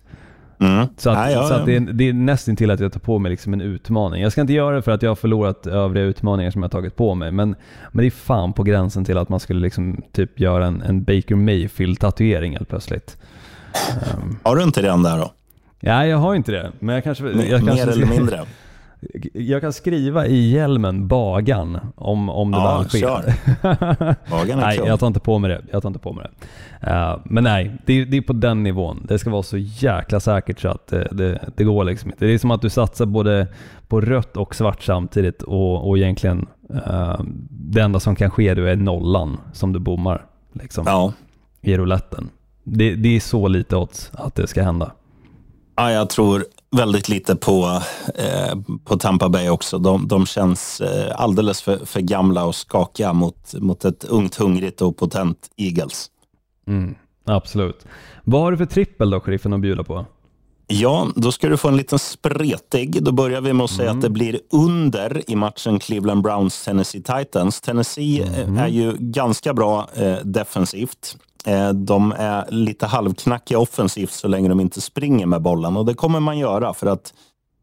Mm. 0.60 0.88
Så, 0.98 1.10
att, 1.10 1.18
ja, 1.18 1.30
ja, 1.30 1.32
ja. 1.32 1.48
så 1.48 1.54
att 1.54 1.66
det, 1.66 1.76
är, 1.76 1.80
det 1.80 2.10
är 2.10 2.14
nästan 2.14 2.56
till 2.56 2.72
att 2.72 2.80
jag 2.80 2.94
tar 2.94 3.00
på 3.00 3.20
mig 3.20 3.30
liksom 3.30 3.54
en 3.54 3.62
utmaning. 3.62 4.22
Jag 4.22 4.32
ska 4.32 4.42
inte 4.42 4.54
göra 4.54 4.76
det 4.76 4.82
för 4.82 4.92
att 4.92 5.02
jag 5.02 5.10
har 5.10 5.16
förlorat 5.16 5.68
övriga 5.68 6.06
utmaningar 6.06 6.52
som 6.52 6.62
jag 6.62 6.72
tagit 6.72 6.96
på 6.96 7.16
mig, 7.16 7.32
men, 7.32 7.56
men 7.92 8.04
det 8.04 8.06
är 8.06 8.12
fan 8.12 8.54
på 8.54 8.64
gränsen 8.64 9.06
till 9.06 9.18
att 9.18 9.30
man 9.30 9.40
skulle 9.40 9.60
liksom 9.60 10.02
typ 10.12 10.40
göra 10.40 10.68
en, 10.68 10.82
en 10.82 11.04
Baker 11.04 11.36
Mayfield-tatuering 11.36 12.52
helt 12.52 12.70
plötsligt. 12.70 13.18
Um, 14.18 14.40
har 14.44 14.56
du 14.56 14.64
inte 14.64 14.82
den 14.82 15.04
där 15.04 15.18
då? 15.18 15.34
Nej, 15.80 16.10
jag 16.10 16.18
har 16.18 16.36
inte 16.36 16.52
det. 16.52 16.72
Men 16.80 16.96
jag 16.96 17.04
kanske... 17.04 17.24
Mer 17.24 17.46
Jag 17.46 17.66
kanske 17.66 17.92
eller 17.92 18.06
mindre. 18.06 18.40
Jag 19.34 19.62
kan 19.62 19.74
skriva 19.74 20.28
i 20.28 20.50
hjälmen 20.52 21.08
Bagan 21.08 21.78
om, 21.96 22.30
om 22.30 22.52
det 22.52 22.58
Ja, 22.58 22.78
väl 22.80 22.90
sker. 22.90 23.00
kör. 23.00 23.34
Bagan 24.32 24.60
är 24.60 24.66
nej, 24.66 24.78
jag 24.86 25.00
tar 25.00 25.08
inte 25.08 25.20
på 25.20 25.40
mig 25.40 25.50
det. 25.50 25.62
Jag 25.72 25.82
tar 25.82 25.90
inte 25.90 26.00
på 26.00 26.14
mig 26.14 26.28
det. 26.82 26.88
Eh, 26.92 27.18
men 27.26 27.44
nej, 27.44 27.78
det, 27.86 27.94
är- 28.02 28.06
det 28.06 28.18
är 28.18 28.22
på 28.22 28.34
den 28.34 28.64
nivån. 28.64 29.06
Det 29.08 29.20
ska 29.20 29.30
vara 29.30 29.44
så 29.44 29.58
jäkla 29.58 30.20
säkert 30.20 30.60
så 30.60 30.68
att 30.68 30.88
det, 30.88 31.08
det, 31.12 31.40
det 31.56 31.64
går 31.64 31.84
liksom 31.84 32.10
inte. 32.12 32.26
Det 32.26 32.34
är 32.34 32.38
som 32.38 32.52
att 32.52 32.62
du 32.62 32.70
satsar 32.70 33.06
både 33.06 33.48
på 33.88 34.02
rött 34.02 34.38
och 34.38 34.56
svart 34.56 34.84
samtidigt 34.84 35.42
och, 35.42 35.88
och 35.90 35.98
egentligen 35.98 36.48
eh, 36.86 37.20
det 37.50 37.82
enda 37.82 38.00
som 38.00 38.16
kan 38.16 38.32
ske 38.32 38.48
är 38.48 38.76
nollan 38.76 39.38
som 39.54 39.74
du 39.74 39.80
bommar 39.80 40.26
liksom, 40.54 40.84
Ja. 40.88 41.14
i 41.62 41.78
rouletten. 41.78 42.30
Det, 42.64 42.96
det 42.96 43.16
är 43.16 43.20
så 43.20 43.48
lite 43.48 43.76
odds 43.76 44.12
att 44.14 44.36
det 44.36 44.48
ska 44.48 44.64
hända. 44.64 44.92
Ja, 45.76 45.92
jag 45.92 46.10
tror 46.10 46.46
väldigt 46.76 47.10
lite 47.10 47.36
på, 47.36 47.82
eh, 48.16 48.58
på 48.84 48.98
Tampa 48.98 49.30
Bay 49.30 49.50
också. 49.50 49.78
De, 49.78 50.08
de 50.08 50.26
känns 50.26 50.82
eh, 50.82 51.22
alldeles 51.22 51.62
för, 51.62 51.86
för 51.86 52.02
gamla 52.02 52.46
och 52.46 52.56
skakiga 52.56 53.14
mot, 53.14 53.54
mot 53.54 53.86
ett 53.86 54.04
ungt, 54.04 54.36
hungrigt 54.36 54.82
och 54.82 54.98
potent 54.98 55.50
Eagles. 55.58 56.08
Mm, 56.68 56.96
absolut. 57.26 57.86
Vad 58.24 58.42
har 58.42 58.52
du 58.52 58.58
för 58.58 58.66
trippel 58.66 59.10
då, 59.10 59.20
sheriffen, 59.20 59.54
att 59.54 59.60
bjuda 59.60 59.84
på? 59.84 60.06
Ja, 60.68 61.08
då 61.16 61.32
ska 61.32 61.50
du 61.50 61.58
få 61.58 61.68
en 61.68 61.78
liten 61.78 62.00
spretig. 62.00 63.04
Då 63.04 63.12
börjar 63.12 63.42
vi 63.42 63.54
med 63.54 63.64
att 63.64 63.70
säga 63.70 63.92
att 63.92 64.02
det 64.02 64.10
blir 64.10 64.40
under 64.52 65.32
i 65.32 65.36
matchen 65.36 65.80
Cleveland 65.80 66.26
Browns-Tennessee 66.26 67.20
Titans. 67.20 67.62
Tennessee 67.62 68.22
eh, 68.22 68.64
är 68.64 68.68
ju 68.68 68.94
ganska 69.00 69.54
bra 69.54 69.90
eh, 69.96 70.16
defensivt. 70.24 71.18
Eh, 71.46 71.70
de 71.70 72.12
är 72.18 72.52
lite 72.52 72.86
halvknackiga 72.86 73.60
offensivt 73.60 74.12
så 74.12 74.28
länge 74.28 74.50
de 74.50 74.60
inte 74.60 74.82
springer 74.82 75.26
med 75.26 75.42
bollen. 75.42 75.78
Och 75.78 75.86
det 75.86 75.94
kommer 75.94 76.20
man 76.20 76.38
göra 76.38 76.74
för 76.74 76.88
att 76.88 77.14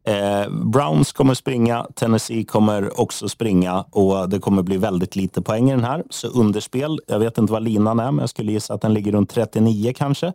eh, 0.07 0.49
Browns 0.49 1.11
kommer 1.11 1.33
springa, 1.33 1.87
Tennessee 1.95 2.45
kommer 2.45 2.99
också 2.99 3.29
springa 3.29 3.81
och 3.81 4.29
det 4.29 4.39
kommer 4.39 4.63
bli 4.63 4.77
väldigt 4.77 5.15
lite 5.15 5.41
poäng 5.41 5.69
i 5.69 5.71
den 5.71 5.83
här. 5.83 6.03
Så 6.09 6.27
underspel, 6.27 6.99
jag 7.07 7.19
vet 7.19 7.37
inte 7.37 7.53
vad 7.53 7.63
linan 7.63 7.99
är, 7.99 8.11
men 8.11 8.19
jag 8.19 8.29
skulle 8.29 8.51
gissa 8.51 8.73
att 8.73 8.81
den 8.81 8.93
ligger 8.93 9.11
runt 9.11 9.29
39 9.29 9.93
kanske. 9.95 10.33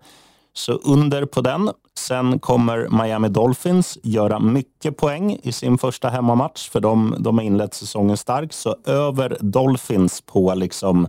Så 0.53 0.73
under 0.73 1.25
på 1.25 1.41
den. 1.41 1.71
Sen 1.99 2.39
kommer 2.39 3.03
Miami 3.03 3.29
Dolphins 3.29 3.99
göra 4.03 4.39
mycket 4.41 4.97
poäng 4.97 5.39
i 5.43 5.53
sin 5.53 5.79
första 5.79 6.09
hemmamatch, 6.09 6.69
för 6.71 6.81
de, 6.81 7.17
de 7.19 7.39
har 7.39 7.45
inlett 7.45 7.75
säsongen 7.75 8.17
starkt. 8.17 8.55
Så 8.55 8.77
över 8.87 9.37
Dolphins 9.41 10.21
på 10.21 10.55
liksom 10.55 11.09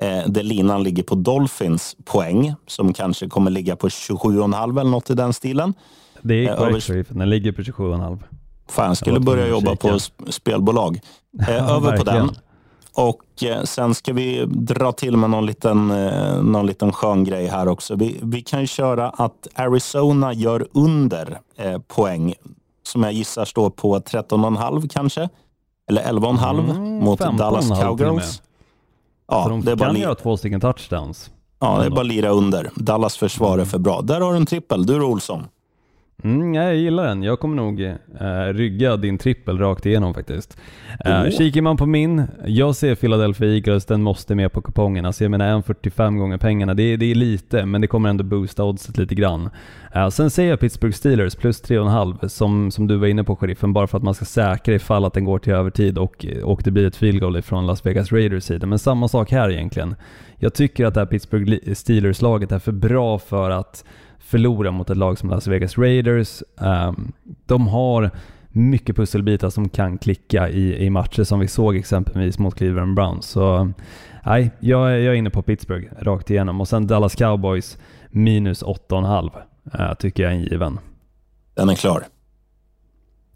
eh, 0.00 0.22
där 0.26 0.42
linan 0.42 0.82
ligger 0.82 1.02
på 1.02 1.14
Dolphins 1.14 1.96
poäng, 2.04 2.54
som 2.66 2.92
kanske 2.92 3.28
kommer 3.28 3.50
ligga 3.50 3.76
på 3.76 3.88
27,5 3.88 4.80
eller 4.80 4.90
något 4.90 5.10
i 5.10 5.14
den 5.14 5.32
stilen. 5.32 5.74
Det 6.22 6.34
är 6.34 6.50
Eh, 6.50 6.56
korrekt, 6.56 6.70
över- 6.70 6.80
sheriffen. 6.80 7.18
Den 7.18 7.30
ligger 7.30 7.52
på 7.52 7.62
27,5. 7.62 8.18
Fan, 8.68 8.86
jag 8.88 8.96
skulle 8.96 9.20
börja 9.20 9.48
jobba 9.48 9.76
på 9.76 9.98
spelbolag. 10.30 11.00
Eh, 11.48 11.70
över 11.76 11.96
på 11.98 12.04
den. 12.04 12.30
Och 12.94 13.42
eh, 13.44 13.62
sen 13.62 13.94
ska 13.94 14.12
vi 14.12 14.44
dra 14.48 14.92
till 14.92 15.16
med 15.16 15.30
någon 15.30 15.46
liten, 15.46 15.90
eh, 15.90 16.42
någon 16.42 16.66
liten 16.66 16.92
skön 16.92 17.24
grej 17.24 17.46
här 17.46 17.68
också. 17.68 17.94
Vi, 17.96 18.20
vi 18.22 18.42
kan 18.42 18.60
ju 18.60 18.66
köra 18.66 19.10
att 19.10 19.48
Arizona 19.54 20.32
gör 20.32 20.66
under 20.74 21.38
eh, 21.56 21.78
poäng, 21.78 22.34
som 22.82 23.02
jag 23.02 23.12
gissar 23.12 23.44
står 23.44 23.70
på 23.70 23.98
13,5 23.98 24.88
kanske. 24.88 25.28
Eller 25.90 26.02
11,5 26.02 26.60
Mm, 26.70 26.98
mot 27.04 27.20
15,5 27.20 27.38
Dallas. 27.38 27.68
Cowgirls. 27.68 28.42
Ja, 29.30 29.42
Så 29.42 29.48
de 29.48 29.60
det 29.64 29.70
är 29.72 29.76
bara 29.76 29.86
kan 29.86 29.94
li- 29.94 30.00
göra 30.00 30.14
två 30.14 30.36
stycken 30.36 30.60
touchdowns. 30.60 31.30
ja, 31.60 31.78
det 31.78 31.86
är 31.86 31.90
bara 31.90 32.02
lira 32.02 32.28
under. 32.28 32.70
Dallas 32.74 33.16
försvar 33.16 33.58
är 33.58 33.64
för 33.64 33.78
bra. 33.78 34.00
Där 34.00 34.20
har 34.20 34.30
du 34.30 34.36
en 34.36 34.46
trippel. 34.46 34.86
Du 34.86 34.98
då, 34.98 35.06
Olsson. 35.06 35.46
Mm, 36.24 36.54
ja, 36.54 36.62
jag 36.62 36.76
gillar 36.76 37.06
den. 37.06 37.22
Jag 37.22 37.40
kommer 37.40 37.56
nog 37.56 37.80
eh, 37.80 38.52
rygga 38.52 38.96
din 38.96 39.18
trippel 39.18 39.58
rakt 39.58 39.86
igenom 39.86 40.14
faktiskt. 40.14 40.58
Eh. 41.04 41.30
Kikar 41.30 41.62
man 41.62 41.76
på 41.76 41.86
min, 41.86 42.22
jag 42.46 42.76
ser 42.76 42.94
Philadelphia 42.94 43.48
Eagles, 43.48 43.84
den 43.84 44.02
måste 44.02 44.34
med 44.34 44.52
på 44.52 44.60
kupongen. 44.60 45.04
Alltså 45.04 45.24
jag 45.24 45.30
menar 45.30 45.62
1,45 45.62 46.18
gånger 46.18 46.38
pengarna, 46.38 46.74
det 46.74 46.82
är, 46.82 46.96
det 46.96 47.10
är 47.10 47.14
lite, 47.14 47.66
men 47.66 47.80
det 47.80 47.86
kommer 47.86 48.08
ändå 48.08 48.24
boosta 48.24 48.64
oddset 48.64 48.98
lite 48.98 49.14
grann. 49.14 49.50
Eh, 49.94 50.08
sen 50.08 50.30
ser 50.30 50.44
jag 50.44 50.60
Pittsburgh 50.60 50.94
Steelers 50.94 51.34
plus 51.34 51.62
3,5 51.62 52.28
som, 52.28 52.70
som 52.70 52.86
du 52.86 52.96
var 52.96 53.06
inne 53.06 53.24
på 53.24 53.36
sheriffen, 53.36 53.72
bara 53.72 53.86
för 53.86 53.98
att 53.98 54.04
man 54.04 54.14
ska 54.14 54.24
säkra 54.24 54.74
ifall 54.74 55.04
att 55.04 55.14
den 55.14 55.24
går 55.24 55.38
till 55.38 55.52
övertid 55.52 55.98
och, 55.98 56.26
och 56.42 56.60
det 56.64 56.70
blir 56.70 56.86
ett 56.86 56.96
field 56.96 57.20
goal 57.20 57.42
från 57.42 57.66
Las 57.66 57.86
Vegas 57.86 58.12
Raiders 58.12 58.44
sida. 58.44 58.66
Men 58.66 58.78
samma 58.78 59.08
sak 59.08 59.30
här 59.30 59.50
egentligen. 59.50 59.94
Jag 60.42 60.54
tycker 60.54 60.86
att 60.86 60.94
det 60.94 61.00
här 61.00 61.06
Pittsburgh 61.06 61.74
Steelers-laget 61.74 62.52
är 62.52 62.58
för 62.58 62.72
bra 62.72 63.18
för 63.18 63.50
att 63.50 63.84
förlora 64.30 64.70
mot 64.70 64.90
ett 64.90 64.96
lag 64.96 65.18
som 65.18 65.30
Las 65.30 65.46
Vegas 65.46 65.78
Raiders. 65.78 66.42
Ehm, 66.60 67.12
de 67.46 67.68
har 67.68 68.10
mycket 68.48 68.96
pusselbitar 68.96 69.50
som 69.50 69.68
kan 69.68 69.98
klicka 69.98 70.48
i, 70.48 70.84
i 70.84 70.90
matcher 70.90 71.24
som 71.24 71.40
vi 71.40 71.48
såg 71.48 71.76
exempelvis 71.76 72.38
mot 72.38 72.54
Cleveland 72.54 72.94
Browns. 72.94 73.26
Så 73.26 73.72
nej, 74.26 74.50
jag, 74.60 74.92
är- 74.92 74.96
jag 74.98 75.14
är 75.14 75.18
inne 75.18 75.30
på 75.30 75.42
Pittsburgh 75.42 75.88
rakt 76.00 76.30
igenom 76.30 76.60
och 76.60 76.68
sen 76.68 76.86
Dallas 76.86 77.14
Cowboys 77.14 77.78
minus 78.10 78.62
8,5 78.64 79.30
uh, 79.74 79.80
eh, 79.80 79.94
tycker 79.94 80.22
jag 80.22 80.32
är 80.32 80.36
en 80.36 80.42
given. 80.42 80.78
Den 81.54 81.68
är 81.68 81.74
klar. 81.74 82.02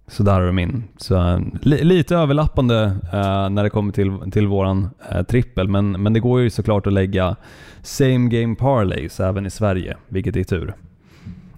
Så 0.06 0.22
där 0.22 0.32
har 0.32 0.40
du 0.46 0.52
min. 0.52 0.84
Så, 0.96 1.14
eh, 1.16 1.38
li, 1.62 1.84
lite 1.84 2.16
överlappande 2.16 2.82
eh, 3.12 3.48
när 3.50 3.62
det 3.62 3.70
kommer 3.70 3.92
till, 3.92 4.30
till 4.32 4.46
våran 4.46 4.88
eh, 5.10 5.22
trippel, 5.22 5.68
men, 5.68 5.90
men 6.02 6.12
det 6.12 6.20
går 6.20 6.40
ju 6.40 6.50
såklart 6.50 6.86
att 6.86 6.92
lägga 6.92 7.36
same 7.82 8.28
game 8.28 8.54
parlays 8.54 9.20
även 9.20 9.46
i 9.46 9.50
Sverige, 9.50 9.96
vilket 10.08 10.36
är 10.36 10.44
tur. 10.44 10.74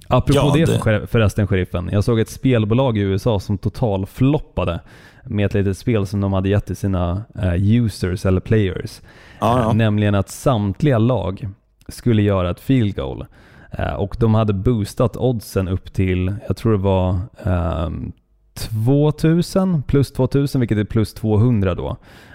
Apropå 0.09 0.39
Ja, 0.39 0.53
det, 0.55 0.65
det- 0.73 0.79
för- 0.79 1.07
förresten 1.07 1.47
sheriffen, 1.47 1.89
jag 1.93 2.05
såg 2.05 2.21
ett 2.21 2.29
spelbolag 2.31 2.99
i 2.99 3.01
USA 3.01 3.41
som 3.41 3.59
totalfloppade 3.59 4.81
med 5.25 5.47
ett 5.47 5.55
litet 5.55 5.79
spel 5.79 6.07
som 6.07 6.21
de 6.21 6.33
hade 6.33 6.49
gett 6.49 6.67
till 6.67 6.77
sina 6.77 7.23
eh, 7.43 7.55
users 7.55 8.27
eller 8.27 8.41
players. 8.41 9.01
Ja, 9.41 9.61
ja. 9.61 9.69
Eh, 9.71 9.75
Nämligen 9.75 10.15
att 10.15 10.29
samtliga 10.29 10.99
lag 10.99 11.49
skulle 11.89 12.23
göra 12.23 12.51
ett 12.51 12.61
field 12.61 12.97
goal. 12.97 13.25
Eh, 13.71 13.93
och 13.95 14.17
de 14.21 14.35
hade 14.35 14.53
boostat 14.53 15.17
oddsen 15.17 15.69
upp 15.69 15.93
till, 15.93 16.35
jag 16.49 16.57
tror 16.57 16.73
det 16.73 16.79
var 16.79 17.19
ehm, 17.45 18.13
2000 18.61 19.83
plus 19.83 20.13
2000 20.13 20.61
vilket 20.61 20.79
är 20.79 20.85
plus 20.85 21.15
200 21.15 21.75
då. 21.75 21.89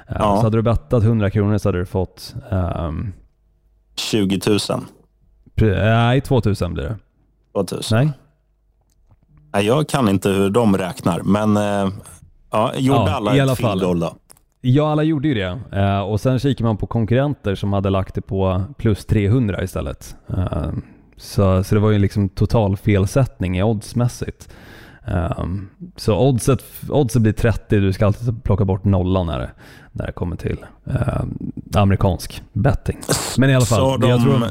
Eh, 0.07 0.15
Ja. 0.19 0.38
Så 0.38 0.41
hade 0.43 0.57
du 0.57 0.62
bettat 0.62 1.03
100 1.03 1.29
kronor 1.29 1.57
så 1.57 1.69
hade 1.69 1.79
du 1.79 1.86
fått, 1.86 2.36
ehm, 2.51 3.13
20 3.95 4.39
000. 4.47 4.57
pre- 5.55 5.84
nej 5.84 6.21
2000 6.21 6.73
blir 6.73 6.84
det. 6.84 6.95
2000. 7.53 7.97
Nej? 7.97 8.12
Nej, 9.53 9.65
jag 9.65 9.89
kan 9.89 10.10
inte 10.10 10.29
hur 10.29 10.49
de 10.49 10.77
räknar, 10.77 11.21
men 11.23 11.57
eh, 11.57 11.89
ja, 12.51 12.71
gjorde 12.75 12.99
Ja, 12.99 13.10
alla 13.15 13.36
i 13.36 13.38
ett 13.39 13.43
alla 13.43 13.55
fall. 13.55 13.79
då? 13.79 14.13
Ja, 14.62 14.91
alla 14.91 15.03
gjorde 15.03 15.27
ju 15.27 15.34
det. 15.34 15.60
Eh, 15.71 15.99
och 15.99 16.21
sen 16.21 16.39
kikar 16.39 16.65
man 16.65 16.77
på 16.77 16.88
konkurrenter 16.88 17.55
som 17.55 17.73
hade 17.73 17.89
lagt 17.89 18.15
det 18.15 18.21
på 18.21 18.63
plus 18.77 19.05
300 19.05 19.63
istället. 19.63 20.15
Eh, 20.38 20.69
så, 21.17 21.63
så 21.63 21.75
det 21.75 21.81
var 21.81 21.91
ju 21.91 21.99
liksom 21.99 22.29
total 22.29 22.77
felsättning 22.77 23.57
i 23.57 23.63
oddsmässigt. 23.63 24.49
Eh, 25.12 25.45
så 25.95 26.17
oddset, 26.19 26.63
oddset 26.89 27.21
blir 27.21 27.34
30, 27.34 27.80
du 27.80 27.93
ska 27.93 28.06
alltid 28.06 28.43
plocka 28.43 28.65
bort 28.65 28.84
nollan 28.86 29.26
när 29.28 29.39
det, 29.39 29.52
när 29.91 30.06
det 30.06 30.12
kommer 30.12 30.36
till 30.36 30.58
eh, 30.86 31.21
amerikansk 31.76 32.41
betting. 32.54 32.97
Men 33.38 33.50
i 33.50 33.56
alla 33.56 33.65
fall, 33.65 34.00
de, 34.02 34.10
jag 34.10 34.21
tror, 34.24 34.41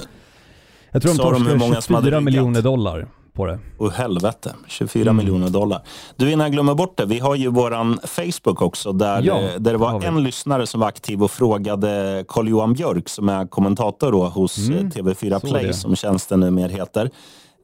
jag 0.93 1.03
tror 1.03 1.13
de 1.15 1.19
hur 1.23 1.31
torskade 1.33 1.59
många 1.59 1.81
som 1.81 1.95
hade 1.95 2.05
24 2.07 2.11
ryggat? 2.21 2.25
miljoner 2.25 2.63
dollar 2.63 3.07
på 3.33 3.47
det. 3.47 3.59
oh, 3.79 3.91
helvete, 3.91 4.55
24 4.67 5.03
Mm. 5.03 5.17
miljoner 5.17 5.49
dollar. 5.51 5.83
Du, 6.17 6.31
innan 6.33 6.45
jag 6.45 6.53
glömmer 6.53 6.75
bort 6.75 6.97
det, 6.97 7.05
vi 7.07 7.19
har 7.19 7.35
ju 7.35 7.49
våran 7.49 7.99
Facebook 8.05 8.63
också, 8.63 8.93
där, 8.93 9.23
Ja, 9.23 9.39
eh, 9.41 9.61
där 9.61 9.73
det 9.73 9.79
var 9.79 10.05
en 10.05 10.23
lyssnare 10.23 10.67
som 10.67 10.81
var 10.81 10.89
aktiv 10.89 11.23
och 11.23 11.31
frågade 11.31 12.25
Carl-Johan 12.29 12.73
Björk, 12.73 13.09
som 13.09 13.29
är 13.29 13.47
kommentator 13.47 14.13
då 14.13 14.25
hos 14.29 14.59
Mm, 14.69 14.79
eh, 14.87 14.91
TV4 14.91 15.41
så 15.41 15.47
Play, 15.47 15.67
det. 15.67 15.73
som 15.75 15.97
tjänsten 15.97 16.41
numera 16.41 16.69
heter. 16.69 17.11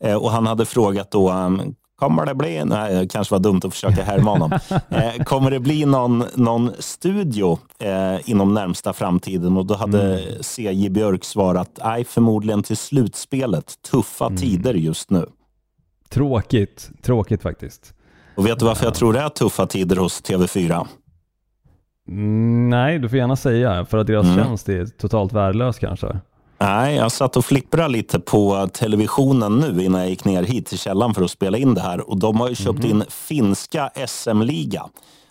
Eh, 0.04 0.14
och 0.14 0.30
han 0.30 0.46
hade 0.46 0.64
frågat 0.64 1.10
då, 1.10 1.30
um, 1.32 1.74
kommer 1.96 2.26
det 2.26 2.34
bli, 2.34 2.64
nej 2.64 2.94
det 2.94 3.08
kanske 3.08 3.34
var 3.34 3.40
dumt 3.40 3.60
att 3.64 3.72
försöka 3.74 4.02
härma 4.04 4.30
honom. 4.30 4.52
eh, 4.88 5.24
kommer 5.24 5.50
det 5.50 5.60
bli 5.60 5.84
någon, 5.86 6.24
någon 6.34 6.70
studio 6.78 7.58
eh, 7.78 8.30
inom 8.30 8.54
närmsta 8.54 8.92
framtiden? 8.92 9.56
Och 9.56 9.66
då 9.66 9.74
hade 9.74 10.02
Mm. 10.22 10.42
CJ 10.42 10.88
Björk 10.88 11.24
svarat, 11.24 11.78
nej 11.84 12.04
förmodligen 12.04 12.62
till 12.62 12.76
slutspelet. 12.76 13.74
Tuffa 13.90 14.26
Mm. 14.26 14.36
tider 14.38 14.74
just 14.74 15.10
nu. 15.10 15.26
Tråkigt, 16.08 16.90
tråkigt 17.02 17.42
faktiskt. 17.42 17.92
Och 18.34 18.46
vet 18.46 18.58
du 18.58 18.64
varför 18.64 18.84
jag 18.84 18.94
tror 18.94 19.12
det 19.12 19.20
är 19.20 19.28
tuffa 19.28 19.66
tider 19.66 19.96
hos 19.96 20.22
TV4? 20.22 20.86
Mm, 22.08 22.70
nej, 22.70 22.98
du 22.98 23.08
får 23.08 23.18
gärna 23.18 23.36
säga, 23.36 23.84
för 23.84 23.98
att 23.98 24.06
deras 24.06 24.26
Mm. 24.26 24.36
tjänst 24.44 24.68
är 24.68 24.86
totalt 24.86 25.32
värdelös 25.32 25.78
kanske. 25.78 26.20
Nej, 26.58 26.96
jag 26.96 27.12
satt 27.12 27.36
och 27.36 27.44
flipprade 27.44 27.88
lite 27.88 28.20
på 28.20 28.68
televisionen 28.72 29.56
nu 29.58 29.84
innan 29.84 30.00
jag 30.00 30.10
gick 30.10 30.24
ner 30.24 30.42
hit 30.42 30.66
till 30.66 30.78
källan 30.78 31.14
för 31.14 31.22
att 31.22 31.30
spela 31.30 31.58
in 31.58 31.74
det 31.74 31.80
här. 31.80 32.10
Och 32.10 32.18
de 32.18 32.40
har 32.40 32.48
ju 32.48 32.54
köpt 32.54 32.78
Mhm. 32.78 32.90
in 32.90 33.04
finska 33.08 33.90
SM-liga. 34.06 34.82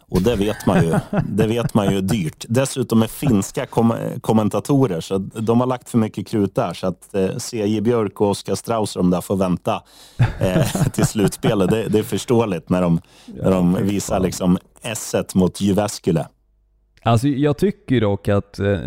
Och 0.09 0.21
det 0.21 0.35
vet 0.35 0.65
man 0.65 0.83
ju, 0.83 0.93
det 1.29 1.47
vet 1.47 1.73
man 1.73 1.91
ju 1.91 1.97
är 1.97 2.01
dyrt. 2.01 2.45
Dessutom 2.49 3.03
är 3.03 3.07
finska 3.07 3.65
kom 3.65 3.93
kommentatorer, 4.21 5.01
så 5.01 5.17
de 5.17 5.59
har 5.59 5.67
lagt 5.67 5.89
för 5.89 5.97
mycket 5.97 6.27
krut 6.27 6.55
där. 6.55 6.73
Så 6.73 6.87
att 6.87 7.15
eh, 7.15 7.37
CJ 7.37 7.81
Björk 7.81 8.21
och 8.21 8.29
Oskar 8.29 8.55
Strauss 8.55 8.95
och 8.95 9.03
de 9.03 9.09
där 9.11 9.21
får 9.21 9.35
vänta 9.35 9.81
eh, 10.39 10.65
till 10.93 11.05
slutspelet. 11.05 11.69
Det, 11.69 11.87
det, 11.87 11.99
är 11.99 12.03
förståeligt 12.03 12.69
när 12.69 12.81
de, 12.81 13.01
när 13.25 13.51
de 13.51 13.73
visar 13.73 14.19
liksom 14.19 14.57
S1 14.83 15.37
mot 15.37 15.61
Jyväskylä. 15.61 16.27
Alltså 17.07 17.27
jag 17.27 17.57
tycker 17.57 18.01
dock 18.01 18.27
att, 18.27 18.59
eh, 18.59 18.79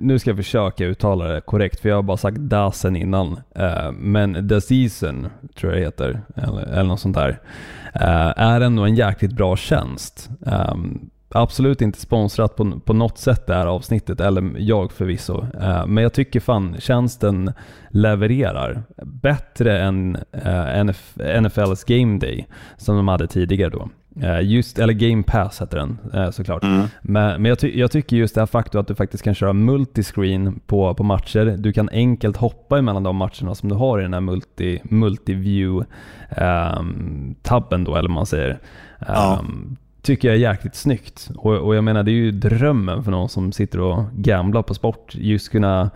nu 0.00 0.18
ska 0.18 0.30
jag 0.30 0.36
försöka 0.36 0.84
uttala 0.84 1.24
det 1.24 1.40
korrekt 1.40 1.80
för 1.80 1.88
jag 1.88 1.96
har 1.96 2.02
bara 2.02 2.16
sagt 2.16 2.36
Dasen 2.36 2.96
innan. 2.96 3.40
Eh, 3.54 3.92
men 3.92 4.48
The 4.48 4.60
Season, 4.60 5.26
tror 5.54 5.72
jag 5.72 5.80
det 5.80 5.84
heter, 5.84 6.20
eller, 6.36 6.62
eller 6.62 6.82
något 6.82 7.00
sånt 7.00 7.16
där, 7.16 7.40
eh, 7.94 8.32
är 8.36 8.60
ändå 8.60 8.84
en 8.84 8.94
jäkligt 8.94 9.32
bra 9.32 9.56
tjänst. 9.56 10.30
Ehm, 10.46 11.10
absolut 11.28 11.80
inte 11.80 12.00
sponsrat 12.00 12.56
på, 12.56 12.80
på 12.80 12.92
något 12.92 13.18
sätt 13.18 13.46
det 13.46 13.54
här 13.54 13.66
avsnittet, 13.66 14.20
eller 14.20 14.52
jag 14.58 14.92
förvisso. 14.92 15.46
Men 15.86 16.02
jag 16.02 16.12
tycker 16.12 16.40
fan 16.40 16.76
tjänsten 16.78 17.52
levererar 17.90 18.82
bättre 19.02 19.80
än 19.80 20.16
NFLs 21.42 21.84
Game 21.84 22.18
Day 22.18 22.46
som 22.76 22.96
de 22.96 23.08
hade 23.08 23.26
tidigare 23.26 23.70
då. 23.70 23.88
Eh, 24.20 24.40
just, 24.40 24.78
eller 24.78 24.92
Game 24.92 25.22
Pass 25.22 25.60
heter 25.62 25.78
den 25.78 25.98
eh, 26.14 26.30
såklart. 26.30 26.62
Mm. 26.62 26.86
Men, 27.02 27.42
men 27.42 27.48
jag, 27.48 27.58
ty 27.58 27.78
jag, 27.78 27.90
tycker 27.90 28.16
just 28.16 28.34
det 28.34 28.40
här 28.40 28.46
faktum 28.46 28.80
att 28.80 28.88
du 28.88 28.94
faktiskt 28.94 29.24
kan 29.24 29.34
köra 29.34 29.52
multiscreen 29.52 30.60
på, 30.66 30.94
på 30.94 31.04
matcher. 31.04 31.56
Du 31.58 31.72
kan 31.72 31.88
enkelt 31.88 32.36
hoppa 32.36 32.78
emellan 32.78 33.02
de 33.02 33.16
matcherna 33.16 33.54
som 33.54 33.68
du 33.68 33.74
har 33.74 33.98
i 33.98 34.02
den 34.02 34.14
här 34.14 34.20
multi, 34.20 34.80
multi-view 34.84 35.84
um, 36.78 37.34
tabben 37.42 37.84
då, 37.84 37.96
eller 37.96 38.08
vad 38.08 38.14
man 38.14 38.26
säger. 38.26 38.50
Um, 38.50 39.06
ja. 39.06 39.44
Tycker 40.02 40.28
jag 40.28 40.36
är 40.36 40.40
jäkligt 40.40 40.74
snyggt. 40.74 41.30
Och, 41.36 41.54
och 41.54 41.76
jag 41.76 41.84
menar 41.84 42.02
det 42.02 42.10
är 42.10 42.12
ju 42.12 42.30
drömmen 42.30 43.04
för 43.04 43.10
någon 43.10 43.28
som 43.28 43.52
sitter 43.52 43.80
och 43.80 44.04
gamblar 44.12 44.62
på 44.62 44.74
sport. 44.74 45.14
Just 45.14 45.48
kunna 45.48 45.90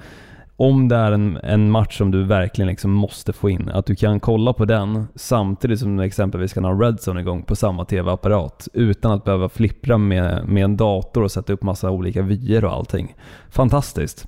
om 0.57 0.89
det 0.89 0.97
är 0.97 1.13
en, 1.13 1.37
en 1.43 1.71
match 1.71 1.99
som 1.99 2.11
du 2.11 2.25
verkligen 2.25 2.69
liksom 2.69 2.91
måste 2.91 3.33
få 3.33 3.51
in, 3.51 3.69
att 3.69 3.87
du 3.87 3.97
kan 3.97 4.21
kolla 4.21 4.53
på 4.53 4.65
den 4.65 5.07
samtidigt 5.15 5.81
som 5.81 5.97
du 5.97 6.05
exempelvis 6.05 6.53
kan 6.53 6.65
ha 6.65 6.73
Redzone 6.73 7.21
igång 7.21 7.43
på 7.43 7.57
samma 7.57 7.85
TV-apparat 7.85 8.69
utan 8.73 9.13
att 9.13 9.25
behöva 9.25 9.49
flippra 9.49 9.99
med, 9.99 10.49
med 10.49 10.65
en 10.65 10.77
dator 10.77 11.23
och 11.23 11.33
sätta 11.33 11.53
upp 11.53 11.63
massa 11.63 11.91
olika 11.91 12.23
vyer 12.23 12.65
och 12.65 12.73
allting. 12.73 13.15
Fantastiskt. 13.51 14.27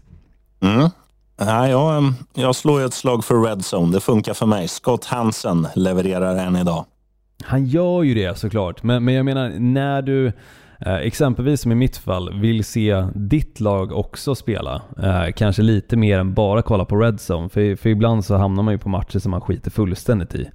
Mm. 0.61 0.89
Ja, 1.39 1.69
jag, 1.69 2.13
jag 2.35 2.57
slår 2.57 2.81
ju 2.81 2.87
ett 2.87 2.95
slag 2.95 3.25
för 3.25 3.43
Redzone. 3.43 3.93
Det 3.93 4.01
funkar 4.01 4.35
för 4.35 4.47
mig. 4.47 4.69
Scott 4.69 5.05
Hansen 5.05 5.67
levererar 5.75 6.37
än 6.37 6.57
idag. 6.57 6.85
Han 7.45 7.67
gör 7.67 8.03
ju 8.03 8.15
det 8.15 8.39
såklart, 8.39 8.83
men, 8.83 9.05
men 9.05 9.15
jag 9.15 9.25
menar 9.25 9.53
när 9.59 10.03
du 10.03 10.33
exempelvis 10.87 11.61
som 11.61 11.73
i 11.73 11.75
mitt 11.75 11.97
fall, 11.97 12.41
vill 12.41 12.65
se 12.65 13.07
ditt 13.15 13.61
lag 13.61 13.93
också 13.93 14.35
spela. 14.35 14.83
Eh, 15.03 15.33
kanske 15.37 15.63
lite 15.63 15.97
mer 15.97 16.19
än 16.19 16.35
bara 16.35 16.63
kolla 16.63 16.85
på 16.85 16.97
Redzone, 16.97 17.49
för, 17.49 17.77
för 17.77 17.89
ibland 17.89 18.25
så 18.25 18.37
hamnar 18.37 18.63
man 18.63 18.75
ju 18.75 18.79
på 18.79 18.89
matcher 18.89 19.19
som 19.19 19.31
man 19.31 19.41
skiter 19.41 19.71
fullständigt 19.71 20.35
i. 20.35 20.51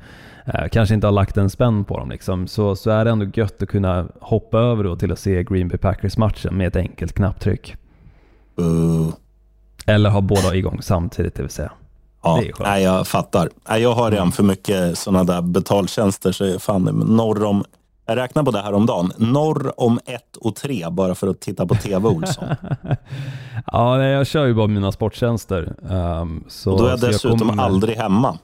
Eh, 0.45 0.67
kanske 0.71 0.95
inte 0.95 1.07
har 1.07 1.12
lagt 1.12 1.38
en 1.38 1.49
spänn 1.49 1.86
på 1.86 1.97
dem 1.97 2.09
liksom. 2.09 2.47
Så, 2.47 2.75
så 2.75 2.89
är 2.89 3.05
det 3.05 3.12
ändå 3.12 3.25
gött 3.33 3.63
att 3.63 3.69
kunna 3.69 4.07
hoppa 4.19 4.57
över 4.57 4.83
då 4.83 4.95
till 4.95 5.12
att 5.12 5.19
se 5.19 5.43
Green 5.43 5.67
Bay 5.67 5.77
Packers-matchen 5.77 6.57
med 6.57 6.67
ett 6.67 6.75
enkelt 6.75 7.13
knapptryck. 7.13 7.75
Uh. 8.59 9.09
Eller 9.86 10.09
ha 10.09 10.21
båda 10.21 10.55
igång 10.55 10.81
samtidigt, 10.81 11.36
det 11.36 11.41
vill 11.41 11.51
säga. 11.51 11.71
Ja, 12.23 12.43
nej, 12.59 12.83
jag 12.83 13.07
fattar. 13.07 13.49
Jag 13.69 13.93
har 13.93 14.12
redan 14.12 14.31
för 14.31 14.43
mycket 14.43 14.97
sådana 14.97 15.23
där 15.23 15.41
betaltjänster 15.41 16.31
så 16.31 16.59
fan, 16.59 16.83
norr 17.07 17.43
om 17.43 17.63
jag 18.06 18.18
räknade 18.18 18.46
på 18.46 18.52
det 18.52 18.62
här 18.62 18.74
om 18.74 18.86
dagen. 18.86 19.12
Norr 19.18 19.80
om 19.82 20.00
1 20.06 20.38
och 20.38 20.56
3 20.56 20.89
bara 20.92 21.16
för 21.16 21.28
att 21.28 21.39
titta 21.39 21.66
på 21.66 21.76
TV, 21.76 22.08
Olsson. 22.10 22.48
ja, 23.72 23.98
nej, 23.98 24.12
jag 24.12 24.28
kör 24.28 24.46
ju 24.46 24.54
bara 24.54 24.68
mina 24.68 24.92
sporttjänster. 24.92 25.76
Um, 25.82 26.44
så, 26.48 26.72
och 26.72 26.78
då 26.78 26.86
är 26.86 26.89
jag 26.89 27.00
dessutom 27.00 27.38
jag 27.39 27.50
kommer... 27.50 27.63
aldrig 27.63 27.98
hemma. 27.98 28.38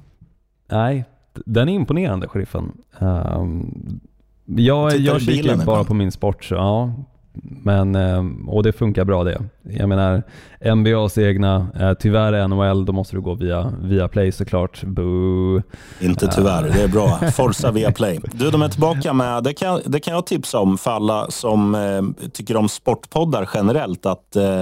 Nej, 0.72 1.06
den 1.46 1.70
är 1.70 1.74
imponerande, 1.74 2.28
sheriffen. 2.28 2.72
Um, 3.00 4.00
jag 4.46 4.98
jag 4.98 5.22
kikar 5.22 5.56
bara 5.56 5.62
ibland. 5.62 5.88
på 5.88 5.94
min 5.94 6.12
sport, 6.12 6.44
så 6.44 6.56
ja, 6.56 6.94
men, 7.44 7.96
eh, 7.96 8.26
och 8.48 8.64
det 8.64 8.72
funkar 8.72 9.06
bra 9.06 9.24
det. 9.24 9.42
Jag 9.64 9.90
menar, 9.90 10.24
NBAs 10.76 11.18
egna, 11.18 11.68
eh, 11.80 11.94
tyvärr 11.94 12.34
är 12.34 12.48
NHL, 12.48 12.86
då 12.86 12.94
måste 12.94 13.16
du 13.16 13.22
gå 13.22 13.34
via, 13.34 13.74
via 13.84 14.08
Play 14.08 14.32
såklart. 14.32 14.84
Boo. 14.84 15.62
Inte 16.00 16.28
tyvärr, 16.28 16.64
det 16.64 16.84
är 16.84 16.88
bra. 16.88 17.20
Forza 17.34 17.72
via 17.72 17.92
Play. 17.92 18.20
Du, 18.32 18.52
de 18.52 18.62
är 18.62 18.70
tillbaka 18.70 19.14
med, 19.14 19.44
det 19.44 19.54
kan, 19.54 19.82
det 19.86 20.00
kan 20.00 20.14
jag 20.14 20.26
tipsa 20.26 20.60
om 20.60 20.78
för 20.78 20.92
alla 20.92 21.32
som 21.32 21.76
eh, 21.76 22.30
tycker 22.32 22.58
om 22.58 22.70
sportpoddar 22.70 23.50
generellt, 23.54 24.06
att 24.06 24.36
eh, 24.36 24.62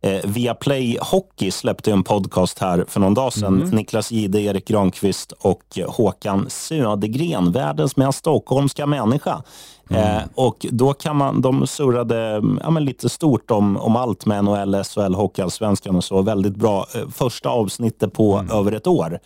Eh, 0.00 0.20
Viaplay 0.24 0.98
Hockey 1.00 1.50
släppte 1.50 1.92
en 1.92 2.04
podcast 2.04 2.58
här 2.58 2.84
för 2.88 3.00
någon 3.00 3.14
dag 3.14 3.32
sedan. 3.32 3.62
Mm. 3.62 3.70
Niklas 3.70 4.10
Gide, 4.10 4.40
Erik 4.40 4.68
Granqvist 4.68 5.32
och 5.32 5.78
Håkan 5.86 6.46
Södergren, 6.48 7.52
världens 7.52 7.96
mest 7.96 8.18
stockholmska 8.18 8.86
människa. 8.86 9.42
Mm. 9.90 10.16
Eh, 10.16 10.22
och 10.34 10.66
då 10.70 10.92
kan 10.92 11.16
man, 11.16 11.40
de 11.40 11.66
surrade 11.66 12.42
ja, 12.62 12.70
men 12.70 12.84
lite 12.84 13.08
stort 13.08 13.50
om, 13.50 13.76
om 13.76 13.96
allt 13.96 14.26
med 14.26 14.44
NHL, 14.44 14.84
SHL, 14.84 15.14
Hockeyallsvenskan 15.14 15.96
och 15.96 16.04
så. 16.04 16.22
Väldigt 16.22 16.56
bra. 16.56 16.86
Eh, 16.94 17.08
första 17.08 17.48
avsnittet 17.48 18.12
på 18.12 18.36
mm. 18.36 18.56
över 18.56 18.72
ett 18.72 18.86
år. 18.86 19.18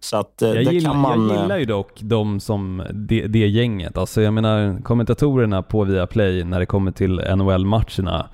Så 0.00 0.16
att, 0.16 0.42
eh, 0.42 0.48
jag, 0.48 0.56
det 0.56 0.72
gillar, 0.72 0.90
kan 0.90 1.00
man... 1.00 1.28
jag 1.28 1.42
gillar 1.42 1.58
ju 1.58 1.64
dock 1.64 2.00
de 2.00 2.40
som, 2.40 2.82
det, 2.92 3.26
det 3.26 3.48
gänget. 3.48 3.98
Alltså 3.98 4.22
jag 4.22 4.34
menar 4.34 4.82
kommentatorerna 4.82 5.62
på 5.62 5.84
Viaplay 5.84 6.44
när 6.44 6.60
det 6.60 6.66
kommer 6.66 6.92
till 6.92 7.20
NHL-matcherna 7.36 8.26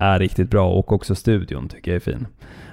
är 0.00 0.18
riktigt 0.18 0.50
bra 0.50 0.70
och 0.70 0.92
också 0.92 1.14
studion 1.14 1.68
tycker 1.68 1.90
jag 1.90 1.96
är 1.96 2.00
fin. 2.00 2.26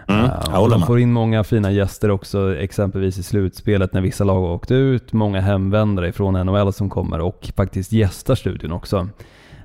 Mm, 0.08 0.26
uh, 0.26 0.70
de 0.70 0.82
får 0.82 1.00
in 1.00 1.14
många 1.14 1.44
fina 1.44 1.72
gäster 1.72 2.12
också, 2.12 2.56
exempelvis 2.56 3.18
i 3.18 3.24
slutspelet 3.24 3.94
när 3.94 4.02
vissa 4.02 4.24
lag 4.24 4.44
åkt 4.44 4.72
ut, 4.72 5.14
många 5.14 5.42
hemvändare 5.42 6.12
från 6.12 6.34
NHL 6.34 6.74
som 6.74 6.90
kommer 6.90 7.20
och 7.20 7.52
faktiskt 7.56 7.92
gästar 7.92 8.36
studion 8.36 8.72
också. 8.72 8.98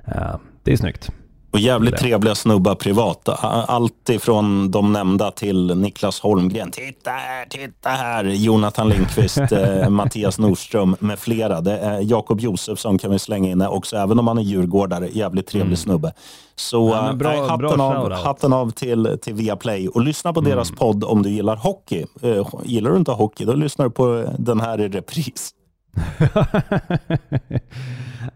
Uh, 0.07 0.35
det 0.63 0.73
är 0.73 0.77
snyggt. 0.77 1.11
Och 1.53 1.59
jävligt 1.59 1.97
trevliga 1.97 2.35
snubbar 2.35 2.75
privat. 2.75 3.29
Allt 3.67 4.09
ifrån 4.09 4.71
de 4.71 4.93
nämnda 4.93 5.31
till 5.31 5.77
Niklas 5.77 6.19
Holmgren. 6.19 6.71
Titta 6.71 7.11
här, 7.11 7.45
titta 7.45 7.89
här. 7.89 8.23
Jonathan 8.23 8.89
Lindqvist, 8.89 9.37
eh, 9.51 9.89
Mattias 9.89 10.39
Nordström 10.39 10.95
med 10.99 11.19
flera. 11.19 11.61
Det 11.61 11.77
är 11.77 11.99
Jakob 12.01 12.39
Josefsson 12.39 12.97
kan 12.97 13.11
vi 13.11 13.19
slänga 13.19 13.49
in 13.49 13.61
också, 13.61 13.97
även 13.97 14.19
om 14.19 14.27
han 14.27 14.37
är 14.37 14.41
djurgårdare. 14.41 15.09
Jävligt 15.11 15.47
trevlig 15.47 15.65
mm. 15.65 15.77
snubbe. 15.77 16.13
Så 16.55 16.89
ja, 16.89 17.13
bra, 17.13 17.33
äh, 17.33 17.47
hatten, 17.47 17.81
av, 17.81 18.11
hatten 18.11 18.53
av 18.53 18.71
till, 18.71 19.17
till 19.21 19.33
Viaplay. 19.33 19.87
Och 19.87 20.01
lyssna 20.01 20.33
på 20.33 20.39
mm. 20.39 20.51
deras 20.51 20.71
podd 20.71 21.03
om 21.03 21.23
du 21.23 21.29
gillar 21.29 21.55
hockey. 21.55 22.05
Eh, 22.21 22.47
gillar 22.63 22.91
du 22.91 22.97
inte 22.97 23.11
hockey, 23.11 23.45
då 23.45 23.53
lyssnar 23.53 23.85
du 23.85 23.91
på 23.91 24.25
den 24.37 24.59
här 24.59 24.81
i 24.81 24.87
repris. 24.87 25.51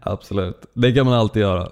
Absolut, 0.00 0.56
det 0.74 0.92
kan 0.92 1.06
man 1.06 1.14
alltid 1.14 1.42
göra. 1.42 1.68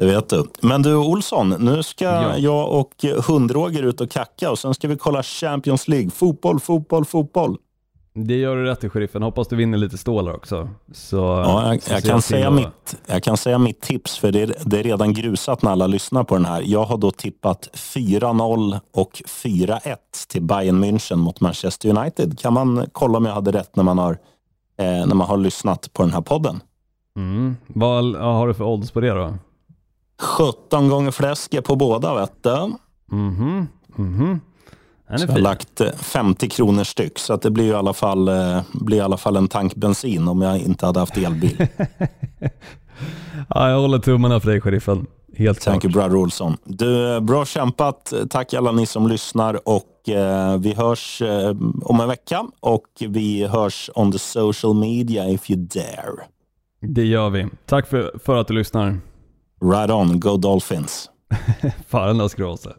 Det 0.00 0.06
vet 0.06 0.28
du. 0.28 0.44
Men 0.60 0.82
du 0.82 0.96
Olsson, 0.96 1.54
nu 1.58 1.82
ska 1.82 2.04
ja. 2.04 2.38
jag 2.38 2.72
och 2.72 3.04
Hundroger 3.26 3.82
ut 3.82 4.00
och 4.00 4.10
kacka 4.10 4.50
och 4.50 4.58
sen 4.58 4.74
ska 4.74 4.88
vi 4.88 4.96
kolla 4.96 5.22
Champions 5.22 5.88
League. 5.88 6.10
Fotboll, 6.10 6.60
fotboll, 6.60 7.04
fotboll. 7.04 7.56
Det 8.14 8.36
gör 8.36 8.56
du 8.56 8.64
rätt 8.64 8.84
i 8.84 8.88
sheriffen. 8.88 9.22
Hoppas 9.22 9.48
du 9.48 9.56
vinner 9.56 9.78
lite 9.78 9.98
stålar 9.98 10.34
också. 10.34 10.68
Så, 10.92 11.16
ja, 11.16 11.66
jag, 11.66 11.82
jag 11.90 12.02
kan 12.02 12.22
säga 12.22 12.50
mitt, 12.50 12.96
jag 13.06 13.22
kan 13.22 13.36
säga 13.36 13.58
mitt 13.58 13.80
tips, 13.80 14.18
för 14.18 14.32
det 14.32 14.42
är, 14.42 14.54
det 14.64 14.78
är 14.78 14.82
redan 14.82 15.12
grusat 15.12 15.62
när 15.62 15.70
alla 15.70 15.86
lyssnar 15.86 16.24
på 16.24 16.34
den 16.34 16.44
här. 16.44 16.62
Jag 16.66 16.84
har 16.84 16.96
då 16.96 17.10
tippat 17.10 17.68
4-0 17.74 18.80
och 18.94 19.12
4-1 19.12 19.96
till 20.28 20.42
Bayern 20.42 20.84
München 20.84 21.16
mot 21.16 21.40
Manchester 21.40 21.98
United. 21.98 22.38
Kan 22.38 22.52
man 22.52 22.86
kolla 22.92 23.18
om 23.18 23.24
jag 23.24 23.34
hade 23.34 23.52
rätt 23.52 23.76
när 23.76 23.84
man 23.84 23.98
har, 23.98 24.12
eh, 24.78 25.06
när 25.06 25.14
man 25.14 25.28
har 25.28 25.36
lyssnat 25.36 25.92
på 25.92 26.02
den 26.02 26.12
här 26.12 26.20
podden? 26.20 26.60
Mm. 27.16 27.56
Vad 27.66 28.14
har 28.16 28.48
du 28.48 28.54
för 28.54 28.64
odds 28.64 28.90
på 28.90 29.00
det 29.00 29.10
då? 29.10 29.34
17 30.20 30.88
gånger 30.88 31.10
fläsk 31.10 31.64
på 31.64 31.76
båda 31.76 32.14
vet 32.14 32.42
du. 32.42 32.72
Mhm, 33.16 33.68
mhm. 33.96 34.40
Så 35.16 35.24
jag 35.24 35.32
har 35.32 35.38
lagt 35.38 35.80
50 35.96 36.46
eh, 36.46 36.50
kronor 36.50 36.84
styck, 36.84 37.18
så 37.18 37.32
att 37.32 37.42
det 37.42 37.50
blir 37.50 37.64
i 37.64 37.74
alla 37.74 37.92
fall, 37.92 38.28
eh, 38.28 38.62
blir 38.72 38.96
i 38.96 39.00
alla 39.00 39.16
fall 39.16 39.36
en 39.36 39.48
tank 39.48 39.74
bensin 39.74 40.28
om 40.28 40.42
jag 40.42 40.58
inte 40.58 40.86
hade 40.86 41.00
haft 41.00 41.16
elbil. 41.16 41.56
ja, 43.48 43.70
jag 43.70 43.80
håller 43.80 43.98
tummarna 43.98 44.40
för 44.40 44.50
dig, 44.50 44.60
sheriffen. 44.60 45.06
Helt 45.36 45.60
Thank 45.60 45.82
klart. 45.82 45.84
you, 45.84 46.02
brother 46.02 46.16
Olsson. 46.16 46.56
Du, 46.64 47.20
bra 47.20 47.44
kämpat. 47.44 48.12
Tack 48.30 48.54
alla 48.54 48.72
ni 48.72 48.86
som 48.86 49.08
lyssnar 49.08 49.68
och 49.68 50.08
eh, 50.08 50.58
vi 50.58 50.74
hörs 50.74 51.22
eh, 51.22 51.56
om 51.82 52.00
en 52.00 52.08
vecka 52.08 52.46
och 52.60 52.86
vi 53.00 53.46
hörs 53.46 53.90
on 53.94 54.12
the 54.12 54.18
social 54.18 54.74
media 54.74 55.28
if 55.28 55.50
you 55.50 55.60
dare. 55.60 56.24
Det 56.80 57.04
gör 57.04 57.30
vi. 57.30 57.46
Tack 57.66 57.86
för, 57.86 58.18
för 58.24 58.36
att 58.36 58.48
du 58.48 58.54
lyssnar. 58.54 58.98
Right 59.62 59.90
on, 59.90 60.18
go 60.18 60.36
Dolphins. 60.36 61.10
Fan, 61.88 62.06
den 62.06 62.18
där 62.18 62.28
skråset. 62.28 62.76